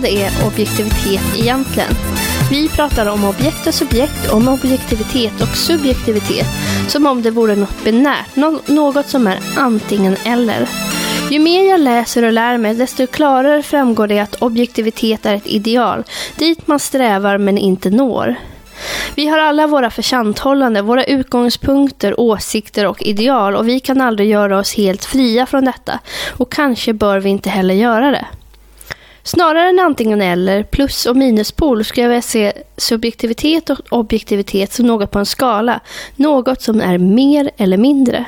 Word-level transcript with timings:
vad 0.00 0.10
är 0.10 0.46
objektivitet 0.46 1.36
egentligen? 1.36 1.88
Vi 2.50 2.68
pratar 2.68 3.06
om 3.06 3.24
objekt 3.24 3.66
och 3.66 3.74
subjekt, 3.74 4.32
om 4.32 4.48
objektivitet 4.48 5.40
och 5.40 5.56
subjektivitet, 5.56 6.46
som 6.88 7.06
om 7.06 7.22
det 7.22 7.30
vore 7.30 7.56
något 7.56 7.84
binärt, 7.84 8.36
något 8.66 9.06
som 9.06 9.26
är 9.26 9.38
antingen 9.56 10.16
eller. 10.24 10.68
Ju 11.30 11.38
mer 11.38 11.70
jag 11.70 11.80
läser 11.80 12.22
och 12.22 12.32
lär 12.32 12.58
mig, 12.58 12.74
desto 12.74 13.06
klarare 13.06 13.62
framgår 13.62 14.06
det 14.06 14.18
att 14.18 14.42
objektivitet 14.42 15.26
är 15.26 15.34
ett 15.34 15.46
ideal, 15.46 16.04
dit 16.36 16.66
man 16.66 16.78
strävar 16.78 17.38
men 17.38 17.58
inte 17.58 17.90
når. 17.90 18.36
Vi 19.14 19.26
har 19.26 19.38
alla 19.38 19.66
våra 19.66 19.90
försanthållande, 19.90 20.82
våra 20.82 21.04
utgångspunkter, 21.04 22.20
åsikter 22.20 22.86
och 22.86 23.02
ideal 23.02 23.56
och 23.56 23.68
vi 23.68 23.80
kan 23.80 24.00
aldrig 24.00 24.28
göra 24.28 24.58
oss 24.58 24.74
helt 24.74 25.04
fria 25.04 25.46
från 25.46 25.64
detta. 25.64 25.98
Och 26.38 26.52
kanske 26.52 26.92
bör 26.92 27.20
vi 27.20 27.30
inte 27.30 27.50
heller 27.50 27.74
göra 27.74 28.10
det. 28.10 28.26
Snarare 29.30 29.68
än 29.68 29.78
antingen 29.78 30.20
eller, 30.20 30.62
plus 30.62 31.06
och 31.06 31.16
minuspol, 31.16 31.84
skulle 31.84 32.02
jag 32.02 32.08
vilja 32.08 32.22
se 32.22 32.52
subjektivitet 32.76 33.70
och 33.70 33.78
objektivitet 33.88 34.72
som 34.72 34.86
något 34.86 35.10
på 35.10 35.18
en 35.18 35.26
skala. 35.26 35.80
Något 36.16 36.62
som 36.62 36.80
är 36.80 36.98
mer 36.98 37.50
eller 37.56 37.76
mindre. 37.76 38.24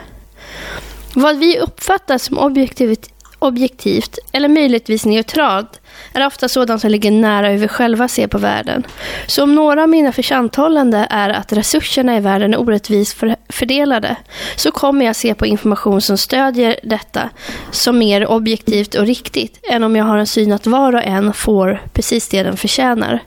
Vad 1.15 1.39
vi 1.39 1.59
uppfattar 1.59 2.19
som 2.19 2.39
objektivt, 2.39 3.12
objektivt 3.43 4.19
eller 4.33 4.49
möjligtvis 4.49 5.05
neutralt 5.05 5.81
är 6.13 6.27
ofta 6.27 6.49
sådant 6.49 6.81
som 6.81 6.91
ligger 6.91 7.11
nära 7.11 7.49
hur 7.49 7.59
vi 7.59 7.69
själva 7.69 8.09
ser 8.09 8.27
på 8.27 8.39
världen. 8.39 8.87
Så 9.27 9.43
om 9.43 9.55
några 9.55 9.83
av 9.83 9.89
mina 9.89 10.13
försanthållande 10.13 11.07
är 11.11 11.31
att 11.31 11.53
resurserna 11.53 12.17
i 12.17 12.21
världen 12.21 12.55
är 12.55 12.61
orättvist 12.61 13.17
fördelade 13.49 14.17
så 14.57 14.71
kommer 14.71 15.05
jag 15.05 15.17
se 15.17 15.35
på 15.35 15.47
information 15.47 16.01
som 16.01 16.19
stödjer 16.19 16.77
detta 16.83 17.31
som 17.71 17.99
mer 17.99 18.27
objektivt 18.27 18.95
och 18.95 19.07
riktigt 19.07 19.61
än 19.71 19.85
om 19.85 19.97
jag 19.97 20.05
har 20.05 20.19
en 20.19 20.27
syn 20.27 20.53
att 20.53 20.67
var 20.67 20.95
och 20.95 21.03
en 21.03 21.33
får 21.33 21.83
precis 21.93 22.29
det 22.29 22.43
den 22.43 22.57
förtjänar. 22.57 23.21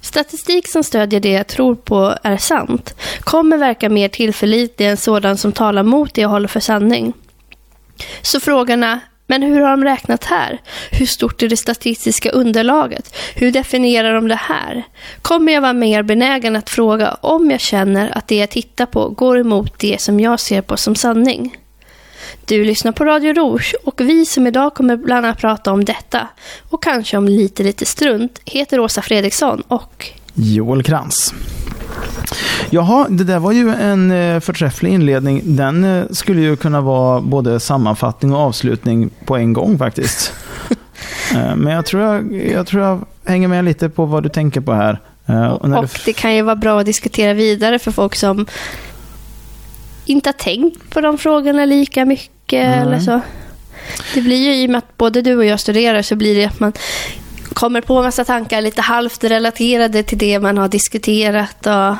Statistik 0.00 0.68
som 0.68 0.84
stödjer 0.84 1.20
det 1.20 1.32
jag 1.32 1.46
tror 1.46 1.74
på 1.74 2.14
är 2.22 2.36
sant 2.36 2.94
kommer 3.20 3.56
verka 3.56 3.88
mer 3.88 4.08
tillförlitlig 4.08 4.88
än 4.88 4.96
sådan 4.96 5.36
som 5.36 5.52
talar 5.52 5.82
mot 5.82 6.14
det 6.14 6.20
jag 6.20 6.28
håller 6.28 6.48
för 6.48 6.60
sanning. 6.60 7.12
Så 8.22 8.40
frågorna 8.40 9.00
men 9.32 9.42
hur 9.42 9.60
har 9.60 9.70
de 9.70 9.84
räknat 9.84 10.24
här? 10.24 10.60
Hur 10.90 11.06
stort 11.06 11.42
är 11.42 11.48
det 11.48 11.56
statistiska 11.56 12.30
underlaget? 12.30 13.14
Hur 13.34 13.50
definierar 13.50 14.14
de 14.14 14.28
det 14.28 14.34
här? 14.34 14.82
Kommer 15.22 15.52
jag 15.52 15.60
vara 15.60 15.72
mer 15.72 16.02
benägen 16.02 16.56
att 16.56 16.70
fråga 16.70 17.16
om 17.20 17.50
jag 17.50 17.60
känner 17.60 18.18
att 18.18 18.28
det 18.28 18.36
jag 18.36 18.50
tittar 18.50 18.86
på 18.86 19.08
går 19.08 19.38
emot 19.38 19.78
det 19.78 20.00
som 20.00 20.20
jag 20.20 20.40
ser 20.40 20.62
på 20.62 20.76
som 20.76 20.94
sanning? 20.94 21.56
Du 22.44 22.64
lyssnar 22.64 22.92
på 22.92 23.04
Radio 23.04 23.32
Rouge 23.32 23.74
och 23.84 24.00
vi 24.00 24.26
som 24.26 24.46
idag 24.46 24.74
kommer 24.74 24.96
bland 24.96 25.26
annat 25.26 25.38
prata 25.38 25.72
om 25.72 25.84
detta 25.84 26.28
och 26.70 26.82
kanske 26.82 27.16
om 27.16 27.28
lite, 27.28 27.62
lite 27.62 27.86
strunt 27.86 28.40
heter 28.44 28.80
Åsa 28.80 29.02
Fredriksson 29.02 29.62
och 29.68 30.10
Joel 30.34 30.82
Krantz. 30.82 31.34
Jaha, 32.70 33.06
det 33.10 33.24
där 33.24 33.38
var 33.38 33.52
ju 33.52 33.70
en 33.70 34.10
eh, 34.10 34.40
förträfflig 34.40 34.92
inledning. 34.92 35.42
Den 35.44 35.84
eh, 35.84 36.04
skulle 36.10 36.40
ju 36.40 36.56
kunna 36.56 36.80
vara 36.80 37.20
både 37.20 37.60
sammanfattning 37.60 38.34
och 38.34 38.40
avslutning 38.40 39.10
på 39.24 39.36
en 39.36 39.52
gång 39.52 39.78
faktiskt. 39.78 40.32
Eh, 41.34 41.56
men 41.56 41.72
jag 41.72 41.86
tror 41.86 42.02
jag, 42.02 42.48
jag 42.52 42.66
tror 42.66 42.82
jag 42.82 43.04
hänger 43.24 43.48
med 43.48 43.64
lite 43.64 43.88
på 43.88 44.06
vad 44.06 44.22
du 44.22 44.28
tänker 44.28 44.60
på 44.60 44.72
här. 44.72 45.00
Och, 45.26 45.64
och 45.64 45.88
det 46.04 46.12
kan 46.12 46.34
ju 46.34 46.42
vara 46.42 46.56
bra 46.56 46.80
att 46.80 46.86
diskutera 46.86 47.34
vidare 47.34 47.78
för 47.78 47.90
folk 47.90 48.16
som 48.16 48.46
inte 50.04 50.28
har 50.28 50.32
tänkt 50.32 50.90
på 50.90 51.00
de 51.00 51.18
frågorna 51.18 51.64
lika 51.64 52.04
mycket 52.04 52.66
mm. 52.66 52.88
eller 52.88 53.00
så. 53.00 53.20
Det 54.14 54.20
blir 54.20 54.36
ju 54.36 54.54
i 54.54 54.66
och 54.66 54.70
med 54.70 54.78
att 54.78 54.96
både 54.96 55.22
du 55.22 55.36
och 55.36 55.44
jag 55.44 55.60
studerar 55.60 56.02
så 56.02 56.16
blir 56.16 56.34
det 56.34 56.44
att 56.44 56.60
man 56.60 56.72
kommer 57.54 57.80
på 57.80 57.96
en 57.98 58.04
massa 58.04 58.24
tankar 58.24 58.60
lite 58.62 58.80
halvt 58.80 59.24
relaterade 59.24 60.02
till 60.02 60.18
det 60.18 60.40
man 60.40 60.58
har 60.58 60.68
diskuterat. 60.68 61.66
Och... 61.66 61.96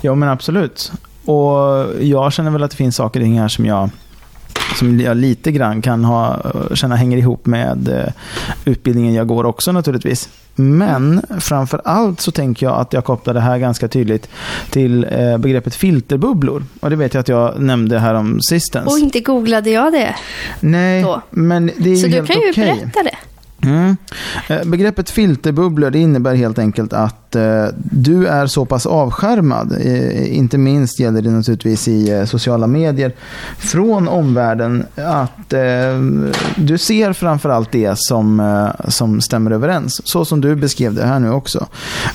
Ja 0.00 0.14
men 0.14 0.28
absolut. 0.28 0.92
Och 1.24 1.86
jag 2.00 2.32
känner 2.32 2.50
väl 2.50 2.62
att 2.62 2.70
det 2.70 2.76
finns 2.76 2.96
saker 2.96 3.20
här 3.20 3.48
som 3.48 3.66
jag 3.66 3.90
som 4.76 5.00
jag 5.00 5.16
lite 5.16 5.52
grann 5.52 5.82
kan 5.82 6.04
ha, 6.04 6.42
känna 6.74 6.96
hänger 6.96 7.16
ihop 7.16 7.46
med 7.46 7.88
eh, 7.88 8.12
utbildningen 8.64 9.14
jag 9.14 9.26
går 9.26 9.46
också 9.46 9.72
naturligtvis. 9.72 10.28
Men 10.54 11.22
framför 11.40 11.80
allt 11.84 12.20
så 12.20 12.30
tänker 12.30 12.66
jag 12.66 12.76
att 12.76 12.92
jag 12.92 13.04
kopplar 13.04 13.34
det 13.34 13.40
här 13.40 13.58
ganska 13.58 13.88
tydligt 13.88 14.28
till 14.70 15.06
eh, 15.10 15.38
begreppet 15.38 15.74
filterbubblor. 15.74 16.64
Och 16.80 16.90
det 16.90 16.96
vet 16.96 17.14
jag 17.14 17.20
att 17.20 17.28
jag 17.28 17.60
nämnde 17.60 17.98
här 17.98 18.14
om 18.14 18.40
sistens. 18.40 18.92
Och 18.92 18.98
inte 18.98 19.20
googlade 19.20 19.70
jag 19.70 19.92
det. 19.92 20.14
Nej, 20.60 21.02
då. 21.02 21.22
men 21.30 21.70
det 21.76 21.90
är 21.90 21.96
så 21.96 22.06
ju 22.06 22.14
helt 22.14 22.30
okej. 22.30 22.52
Så 22.54 22.60
du 22.60 22.66
kan 22.66 22.66
ju 22.66 22.80
berätta 22.80 23.02
det. 23.02 23.16
Mm. 23.62 23.96
Eh, 24.48 24.64
begreppet 24.64 25.10
filterbubblor 25.10 25.90
det 25.90 25.98
innebär 25.98 26.34
helt 26.34 26.58
enkelt 26.58 26.92
att 26.92 27.36
eh, 27.36 27.66
du 27.74 28.26
är 28.26 28.46
så 28.46 28.64
pass 28.64 28.86
avskärmad, 28.86 29.76
eh, 29.80 30.36
inte 30.36 30.58
minst 30.58 31.00
gäller 31.00 31.22
det 31.22 31.30
naturligtvis 31.30 31.88
i 31.88 32.10
eh, 32.10 32.24
sociala 32.24 32.66
medier, 32.66 33.12
från 33.58 34.08
omvärlden 34.08 34.86
att 34.96 35.52
eh, 35.52 35.60
du 36.56 36.78
ser 36.78 37.12
framförallt 37.12 37.72
det 37.72 37.92
som, 37.96 38.40
eh, 38.40 38.88
som 38.88 39.20
stämmer 39.20 39.50
överens. 39.50 40.00
Så 40.04 40.24
som 40.24 40.40
du 40.40 40.56
beskrev 40.56 40.94
det 40.94 41.04
här 41.04 41.18
nu 41.18 41.30
också. 41.30 41.66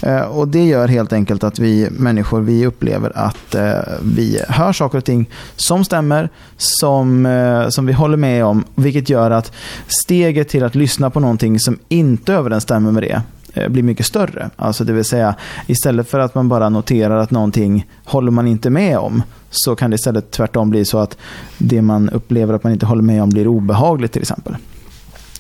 Eh, 0.02 0.22
och 0.22 0.48
Det 0.48 0.66
gör 0.66 0.88
helt 0.88 1.14
enkelt 1.14 1.44
att 1.44 1.60
vi 1.60 1.90
människor 1.92 2.42
vi 2.42 2.66
upplever 2.66 3.12
att 3.16 3.56
eh, 3.56 3.74
vi 4.02 4.42
hör 4.50 4.74
saker 4.74 4.98
och 4.98 5.06
ting 5.06 5.30
som 5.56 5.86
stämmer, 5.86 6.30
som, 6.58 7.28
som 7.70 7.86
vi 7.86 7.94
håller 7.94 8.18
med 8.18 8.46
om, 8.46 8.64
vilket 8.76 9.10
gör 9.10 9.32
att 9.32 9.52
steget 9.88 10.50
till 10.50 10.64
att 10.64 10.76
lyssna 10.76 11.10
på 11.10 11.20
någon 11.20 11.35
någonting 11.36 11.60
som 11.60 11.80
inte 11.90 12.34
överensstämmer 12.34 12.92
med 12.92 13.04
det 13.04 13.22
eh, 13.54 13.70
blir 13.70 13.84
mycket 13.84 14.06
större. 14.06 14.50
Alltså 14.56 14.84
det 14.84 14.94
vill 14.94 15.06
säga 15.06 15.36
istället 15.68 16.10
för 16.10 16.20
att 16.20 16.36
man 16.36 16.50
bara 16.50 16.70
noterar 16.70 17.18
att 17.18 17.32
någonting 17.32 17.86
håller 18.06 18.32
man 18.32 18.48
inte 18.48 18.70
med 18.70 18.98
om 18.98 19.24
så 19.50 19.76
kan 19.76 19.92
det 19.92 19.96
istället 19.96 20.32
tvärtom 20.32 20.70
bli 20.70 20.86
så 20.86 20.98
att 20.98 21.18
det 21.58 21.82
man 21.82 22.10
upplever 22.10 22.54
att 22.54 22.64
man 22.64 22.74
inte 22.74 22.86
håller 22.86 23.02
med 23.02 23.24
om 23.24 23.30
blir 23.30 23.48
obehagligt 23.48 24.12
till 24.12 24.22
exempel. 24.22 24.56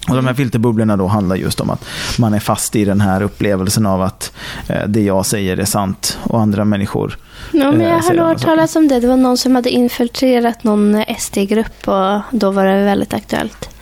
Och 0.09 0.15
De 0.15 0.27
här 0.27 0.33
filterbubblorna 0.33 0.97
då 0.97 1.07
handlar 1.07 1.35
just 1.35 1.61
om 1.61 1.69
att 1.69 1.85
man 2.19 2.33
är 2.33 2.39
fast 2.39 2.75
i 2.75 2.85
den 2.85 3.01
här 3.01 3.21
upplevelsen 3.21 3.85
av 3.85 4.01
att 4.01 4.31
eh, 4.67 4.87
det 4.87 5.01
jag 5.01 5.25
säger 5.25 5.57
är 5.57 5.65
sant 5.65 6.19
och 6.23 6.41
andra 6.41 6.65
människor 6.65 7.17
Ja, 7.51 7.71
men 7.71 7.87
jag 7.87 7.99
har 7.99 8.27
hört 8.27 8.41
talas 8.41 8.75
om 8.75 8.87
det. 8.87 8.99
Det 8.99 9.07
var 9.07 9.17
någon 9.17 9.37
som 9.37 9.55
hade 9.55 9.69
infiltrerat 9.69 10.63
någon 10.63 11.03
SD-grupp 11.19 11.87
och 11.87 12.21
då 12.31 12.51
var 12.51 12.65
det 12.65 12.83
väldigt 12.83 13.13
aktuellt. 13.13 13.74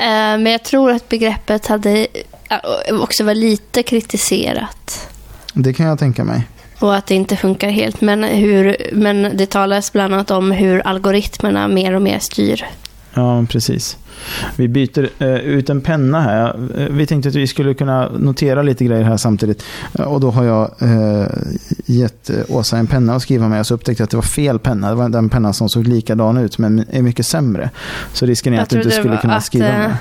Eh, 0.00 0.38
men 0.38 0.46
jag 0.46 0.62
tror 0.62 0.90
att 0.90 1.08
begreppet 1.08 1.66
hade 1.66 2.06
också 2.90 3.24
var 3.24 3.34
lite 3.34 3.82
kritiserat. 3.82 5.08
Det 5.52 5.72
kan 5.72 5.86
jag 5.86 5.98
tänka 5.98 6.24
mig. 6.24 6.42
Och 6.78 6.96
att 6.96 7.06
det 7.06 7.14
inte 7.14 7.36
funkar 7.36 7.68
helt. 7.68 8.00
Men, 8.00 8.24
hur, 8.24 8.76
men 8.92 9.36
det 9.36 9.46
talas 9.50 9.92
bland 9.92 10.14
annat 10.14 10.30
om 10.30 10.50
hur 10.50 10.86
algoritmerna 10.86 11.68
mer 11.68 11.94
och 11.94 12.02
mer 12.02 12.18
styr. 12.18 12.66
Ja, 13.14 13.46
precis. 13.48 13.96
Vi 14.56 14.68
byter 14.68 15.08
uh, 15.22 15.36
ut 15.36 15.70
en 15.70 15.80
penna 15.80 16.20
här. 16.20 16.56
Uh, 16.56 16.86
vi 16.90 17.06
tänkte 17.06 17.28
att 17.28 17.34
vi 17.34 17.46
skulle 17.46 17.74
kunna 17.74 18.10
notera 18.18 18.62
lite 18.62 18.84
grejer 18.84 19.04
här 19.04 19.16
samtidigt. 19.16 19.64
Uh, 19.98 20.04
och 20.04 20.20
då 20.20 20.30
har 20.30 20.44
jag 20.44 20.70
gett 21.86 22.30
Åsa 22.48 22.76
en 22.78 22.86
penna 22.86 23.14
att 23.14 23.22
skriva 23.22 23.48
med. 23.48 23.60
Och 23.60 23.66
så 23.66 23.74
upptäckte 23.74 24.00
jag 24.00 24.04
att 24.04 24.10
det 24.10 24.16
var 24.16 24.22
fel 24.22 24.58
penna. 24.58 24.88
Det 24.88 24.94
var 24.94 25.08
den 25.08 25.28
penna 25.28 25.52
som 25.52 25.68
såg 25.68 25.86
likadan 25.86 26.36
ut 26.36 26.58
men 26.58 26.84
är 26.90 27.02
mycket 27.02 27.26
sämre. 27.26 27.70
Så 28.12 28.26
risken 28.26 28.52
är 28.52 28.56
jag 28.56 28.62
att 28.62 28.70
du 28.70 28.76
inte 28.76 28.90
skulle 28.90 29.16
kunna 29.16 29.40
skriva 29.40 29.78
med. 29.78 29.96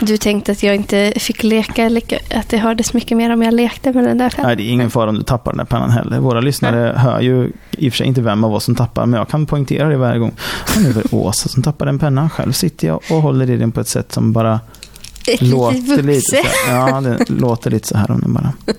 Du 0.00 0.16
tänkte 0.16 0.52
att 0.52 0.62
jag 0.62 0.74
inte 0.74 1.12
fick 1.16 1.42
leka, 1.42 1.86
att 2.34 2.48
det 2.48 2.58
hördes 2.58 2.94
mycket 2.94 3.16
mer 3.16 3.30
om 3.30 3.42
jag 3.42 3.54
lekte 3.54 3.92
med 3.92 4.04
den 4.04 4.18
där 4.18 4.30
pennan? 4.30 4.46
Nej, 4.46 4.56
det 4.56 4.62
är 4.62 4.70
ingen 4.70 4.90
fara 4.90 5.10
om 5.10 5.14
du 5.14 5.22
tappar 5.22 5.52
den 5.52 5.58
där 5.58 5.64
pennan 5.64 5.90
heller. 5.90 6.18
Våra 6.18 6.40
lyssnare 6.40 6.92
ja. 6.94 7.00
hör 7.00 7.20
ju 7.20 7.52
i 7.70 7.88
och 7.88 7.92
för 7.92 7.96
sig 7.96 8.06
inte 8.06 8.20
vem 8.20 8.44
av 8.44 8.54
oss 8.54 8.64
som 8.64 8.74
tappar, 8.74 9.06
men 9.06 9.18
jag 9.18 9.28
kan 9.28 9.46
poängtera 9.46 9.88
det 9.88 9.96
varje 9.96 10.18
gång. 10.18 10.34
Det 10.76 10.88
är 10.88 10.92
väl 10.92 11.06
Åsa 11.10 11.48
som 11.48 11.62
tappar 11.62 11.86
den 11.86 11.98
pennan. 11.98 12.30
Själv 12.30 12.52
sitter 12.52 12.88
jag 12.88 13.00
och 13.10 13.22
håller 13.22 13.50
i 13.50 13.56
den 13.56 13.72
på 13.72 13.80
ett 13.80 13.88
sätt 13.88 14.12
som 14.12 14.32
bara 14.32 14.60
låter 15.40 16.02
lite 16.02 16.20
så 16.20 16.36
här. 16.36 16.78
Ja, 16.78 17.00
det 17.00 17.30
låter 17.30 17.70
lite 17.70 17.88
så 17.88 17.96
här 17.96 18.10
om 18.10 18.20
den 18.20 18.32
bara. 18.32 18.52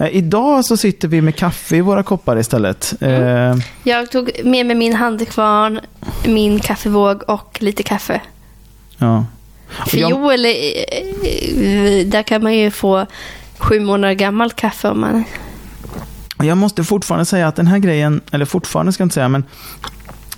Eh, 0.00 0.16
idag 0.16 0.64
så 0.64 0.76
sitter 0.76 1.08
vi 1.08 1.20
med 1.20 1.36
kaffe 1.36 1.76
i 1.76 1.80
våra 1.80 2.02
koppar 2.02 2.38
istället. 2.38 2.94
Mm. 3.00 3.52
Eh, 3.52 3.64
jag 3.82 4.10
tog 4.10 4.30
med 4.44 4.66
mig 4.66 4.76
min 4.76 4.94
handkvarn, 4.94 5.80
min 6.26 6.60
kaffevåg 6.60 7.22
och 7.28 7.58
lite 7.60 7.82
kaffe. 7.82 8.20
Ja. 8.98 9.24
Fiol, 9.86 10.42
där 12.06 12.22
kan 12.22 12.42
man 12.42 12.54
ju 12.54 12.70
få 12.70 13.06
sju 13.58 13.80
månader 13.80 14.14
gammalt 14.14 14.56
kaffe 14.56 14.88
om 14.88 15.00
man... 15.00 15.24
Jag 16.42 16.58
måste 16.58 16.84
fortfarande 16.84 17.24
säga 17.24 17.48
att 17.48 17.56
den 17.56 17.66
här 17.66 17.78
grejen, 17.78 18.20
eller 18.32 18.44
fortfarande 18.44 18.92
ska 18.92 19.02
jag 19.02 19.06
inte 19.06 19.14
säga, 19.14 19.28
men 19.28 19.44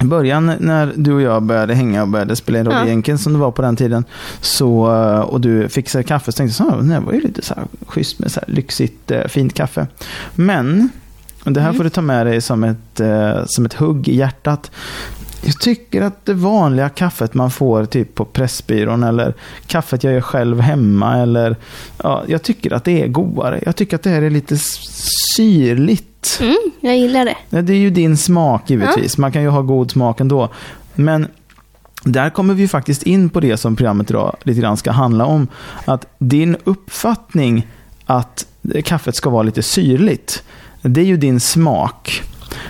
i 0.01 0.05
början 0.05 0.53
när 0.61 0.93
du 0.97 1.13
och 1.13 1.23
jag 1.23 1.43
började 1.43 1.75
hänga 1.75 2.03
och 2.03 2.09
började 2.09 2.37
spela 2.37 2.59
in 2.59 2.67
Radio 2.67 3.03
ja. 3.07 3.19
som 3.19 3.33
det 3.33 3.39
var 3.39 3.51
på 3.51 3.63
den 3.63 3.77
tiden 3.77 4.05
så, 4.41 4.87
och 5.29 5.41
du 5.41 5.69
fixade 5.69 6.05
kaffe 6.05 6.33
så 6.33 6.37
tänkte 6.37 6.63
jag 6.63 6.73
att 6.73 6.89
det 6.89 7.01
var 7.01 7.13
ju 7.13 7.21
lite 7.21 7.43
så 7.43 7.55
här 7.55 7.65
schysst 7.87 8.19
med 8.19 8.33
så 8.33 8.41
här 8.41 8.55
lyxigt 8.55 9.11
eh, 9.11 9.27
fint 9.27 9.55
kaffe. 9.55 9.87
Men, 10.35 10.91
och 11.45 11.53
det 11.53 11.61
här 11.61 11.69
mm. 11.69 11.77
får 11.77 11.85
du 11.85 11.91
ta 11.91 12.01
med 12.01 12.27
dig 12.27 12.41
som 12.41 12.65
ett, 12.65 13.01
eh, 13.01 13.45
som 13.47 13.67
ett 13.67 13.75
hugg 13.75 14.09
i 14.09 14.17
hjärtat. 14.17 14.71
Jag 15.43 15.61
tycker 15.61 16.03
att 16.03 16.27
det 16.27 16.35
vanliga 16.35 16.89
kaffet 16.89 17.35
man 17.35 17.51
får 17.51 17.85
typ 17.85 18.15
på 18.15 18.25
Pressbyrån 18.25 19.03
eller 19.03 19.35
kaffet 19.67 20.05
jag 20.05 20.13
gör 20.13 20.21
själv 20.21 20.61
hemma 20.61 21.17
eller 21.17 21.57
ja, 22.03 22.23
jag 22.27 22.43
tycker 22.43 22.73
att 22.73 22.85
det 22.85 23.03
är 23.03 23.09
godare. 23.09 23.63
Jag 23.67 23.77
tycker 23.77 23.97
att 23.97 24.03
det 24.03 24.11
här 24.11 24.23
är 24.23 24.31
lite 24.31 24.57
syrligt. 25.37 26.39
Mm, 26.41 26.57
jag 26.81 26.99
gillar 26.99 27.25
det. 27.25 27.37
Ja, 27.51 27.63
det 27.63 27.73
är 27.73 27.79
ju 27.79 27.91
din 27.91 28.17
smak 28.17 28.71
givetvis. 28.71 29.19
Man 29.19 29.33
kan 29.33 29.43
ju 29.43 29.49
ha 29.49 29.63
god 29.63 29.91
smak 29.91 30.21
ändå. 30.21 30.49
Men 30.95 31.27
där 32.05 32.31
kommer 32.31 32.55
vi 32.55 32.69
faktiskt 32.69 33.03
in 33.03 33.31
på 33.31 33.41
det 33.41 33.57
som 33.57 33.77
programmet 33.77 34.11
idag 34.11 34.37
lite 34.43 34.61
grann 34.61 34.77
ska 34.77 34.91
handla 34.91 35.27
om. 35.27 35.49
Att 35.85 36.07
din 36.19 36.57
uppfattning 36.65 37.67
att 38.07 38.47
kaffet 38.85 39.17
ska 39.17 39.31
vara 39.31 39.43
lite 39.43 39.63
syrligt, 39.63 40.43
det 40.83 41.01
är 41.01 41.05
ju 41.05 41.17
din 41.17 41.41
smak. 41.41 42.23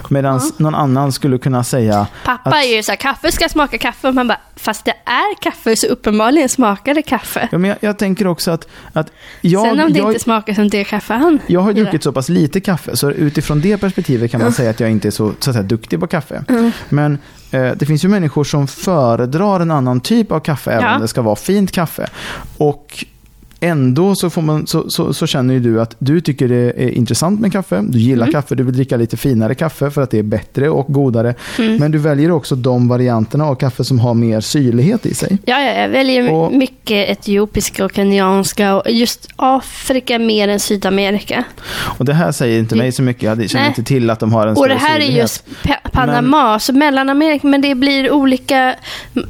Medan 0.08 0.40
Ja. 0.42 0.50
någon 0.56 0.74
annan 0.74 1.12
skulle 1.12 1.38
kunna 1.38 1.64
säga 1.64 2.06
Pappa 2.24 2.50
att, 2.50 2.64
är 2.64 2.76
ju 2.76 2.82
så 2.82 2.92
här, 2.92 2.96
kaffe 2.96 3.32
ska 3.32 3.48
smaka 3.48 3.78
kaffe. 3.78 4.08
Och 4.08 4.14
man 4.14 4.28
bara, 4.28 4.40
fast 4.56 4.84
det 4.84 4.94
är 5.04 5.34
kaffe 5.42 5.76
så 5.76 5.86
uppenbarligen 5.86 6.48
smakar 6.48 6.94
det 6.94 7.02
kaffe. 7.02 7.48
ja, 7.52 7.58
men 7.58 7.68
jag, 7.70 7.78
jag 7.80 7.98
tänker 7.98 8.26
också 8.26 8.50
att, 8.50 8.68
att 8.92 9.10
jag, 9.40 9.62
Sen 9.62 9.80
om 9.80 9.92
det 9.92 9.98
jag, 9.98 10.08
inte 10.08 10.20
smakar 10.20 10.54
som 10.54 10.68
det 10.68 10.84
kaffe 10.84 11.14
han 11.14 11.38
jag 11.46 11.60
har 11.60 11.72
druckit 11.72 12.02
så 12.02 12.12
pass 12.12 12.28
lite 12.28 12.60
kaffe, 12.60 12.96
så 12.96 13.10
utifrån 13.10 13.60
det 13.60 13.78
perspektivet 13.78 14.30
kan 14.30 14.40
man 14.40 14.52
säga 14.52 14.70
att 14.70 14.80
jag 14.80 14.90
inte 14.90 15.08
är 15.08 15.12
så, 15.12 15.32
så 15.40 15.50
att 15.50 15.54
säga, 15.54 15.62
duktig 15.62 16.00
på 16.00 16.06
kaffe. 16.06 16.44
Mm. 16.48 16.72
Men 16.88 17.18
eh, 17.50 17.70
det 17.76 17.86
finns 17.86 18.04
ju 18.04 18.08
människor 18.08 18.44
som 18.44 18.68
föredrar 18.68 19.60
en 19.60 19.70
annan 19.70 20.00
typ 20.00 20.32
av 20.32 20.40
kaffe, 20.40 20.70
även 20.72 20.84
Ja. 20.84 20.94
om 20.94 21.00
det 21.00 21.08
ska 21.08 21.22
vara 21.22 21.36
fint 21.36 21.72
kaffe. 21.72 22.06
Och 22.56 23.04
ändå 23.60 24.14
så, 24.14 24.30
får 24.30 24.42
man, 24.42 24.66
så, 24.66 24.90
så, 24.90 25.14
så 25.14 25.26
känner 25.26 25.54
ju 25.54 25.60
du 25.60 25.80
att 25.80 25.96
du 25.98 26.20
tycker 26.20 26.48
det 26.48 26.56
är 26.76 26.88
intressant 26.90 27.40
med 27.40 27.52
kaffe, 27.52 27.82
du 27.88 27.98
gillar 27.98 28.26
Mm. 28.26 28.32
kaffe, 28.32 28.54
du 28.54 28.62
vill 28.62 28.74
dricka 28.74 28.96
lite 28.96 29.16
finare 29.16 29.54
kaffe 29.54 29.90
för 29.90 30.02
att 30.02 30.10
det 30.10 30.18
är 30.18 30.22
bättre 30.22 30.68
och 30.70 30.86
godare. 30.92 31.34
Mm. 31.58 31.76
Men 31.76 31.90
du 31.90 31.98
väljer 31.98 32.30
också 32.30 32.54
de 32.56 32.88
varianterna 32.88 33.44
av 33.44 33.54
kaffe 33.54 33.84
som 33.84 33.98
har 33.98 34.14
mer 34.14 34.40
syrlighet 34.40 35.06
i 35.06 35.14
sig. 35.14 35.38
Ja, 35.44 35.60
ja, 35.60 35.72
jag 35.82 35.88
väljer 35.88 36.32
Och- 36.32 36.52
mycket 36.52 37.08
etiopiska 37.10 37.84
och 37.84 37.92
kenyanska 37.94 38.74
och 38.76 38.90
just 38.90 39.28
Afrika 39.36 40.18
mer 40.18 40.48
än 40.48 40.60
Sydamerika. 40.60 41.44
Och 41.98 42.04
det 42.04 42.14
här 42.14 42.32
säger 42.32 42.58
inte 42.58 42.74
Det- 42.74 42.78
mig 42.78 42.92
så 42.92 43.02
mycket, 43.02 43.22
jag 43.22 43.50
känner 43.50 43.62
Nej. 43.64 43.68
inte 43.68 43.82
till 43.82 44.10
att 44.10 44.20
de 44.20 44.32
har 44.32 44.46
en 44.46 44.50
Och 44.52 44.56
större 44.58 44.72
det 44.72 44.78
här 44.78 44.96
är 44.96 45.00
syrlighet. 45.00 45.20
just 45.22 45.44
Pa- 45.62 45.90
Panama, 45.92 46.58
så 46.58 46.72
Mellanamerika, 46.72 47.46
men 47.46 47.60
det 47.60 47.74
blir 47.74 48.10
olika, 48.10 48.74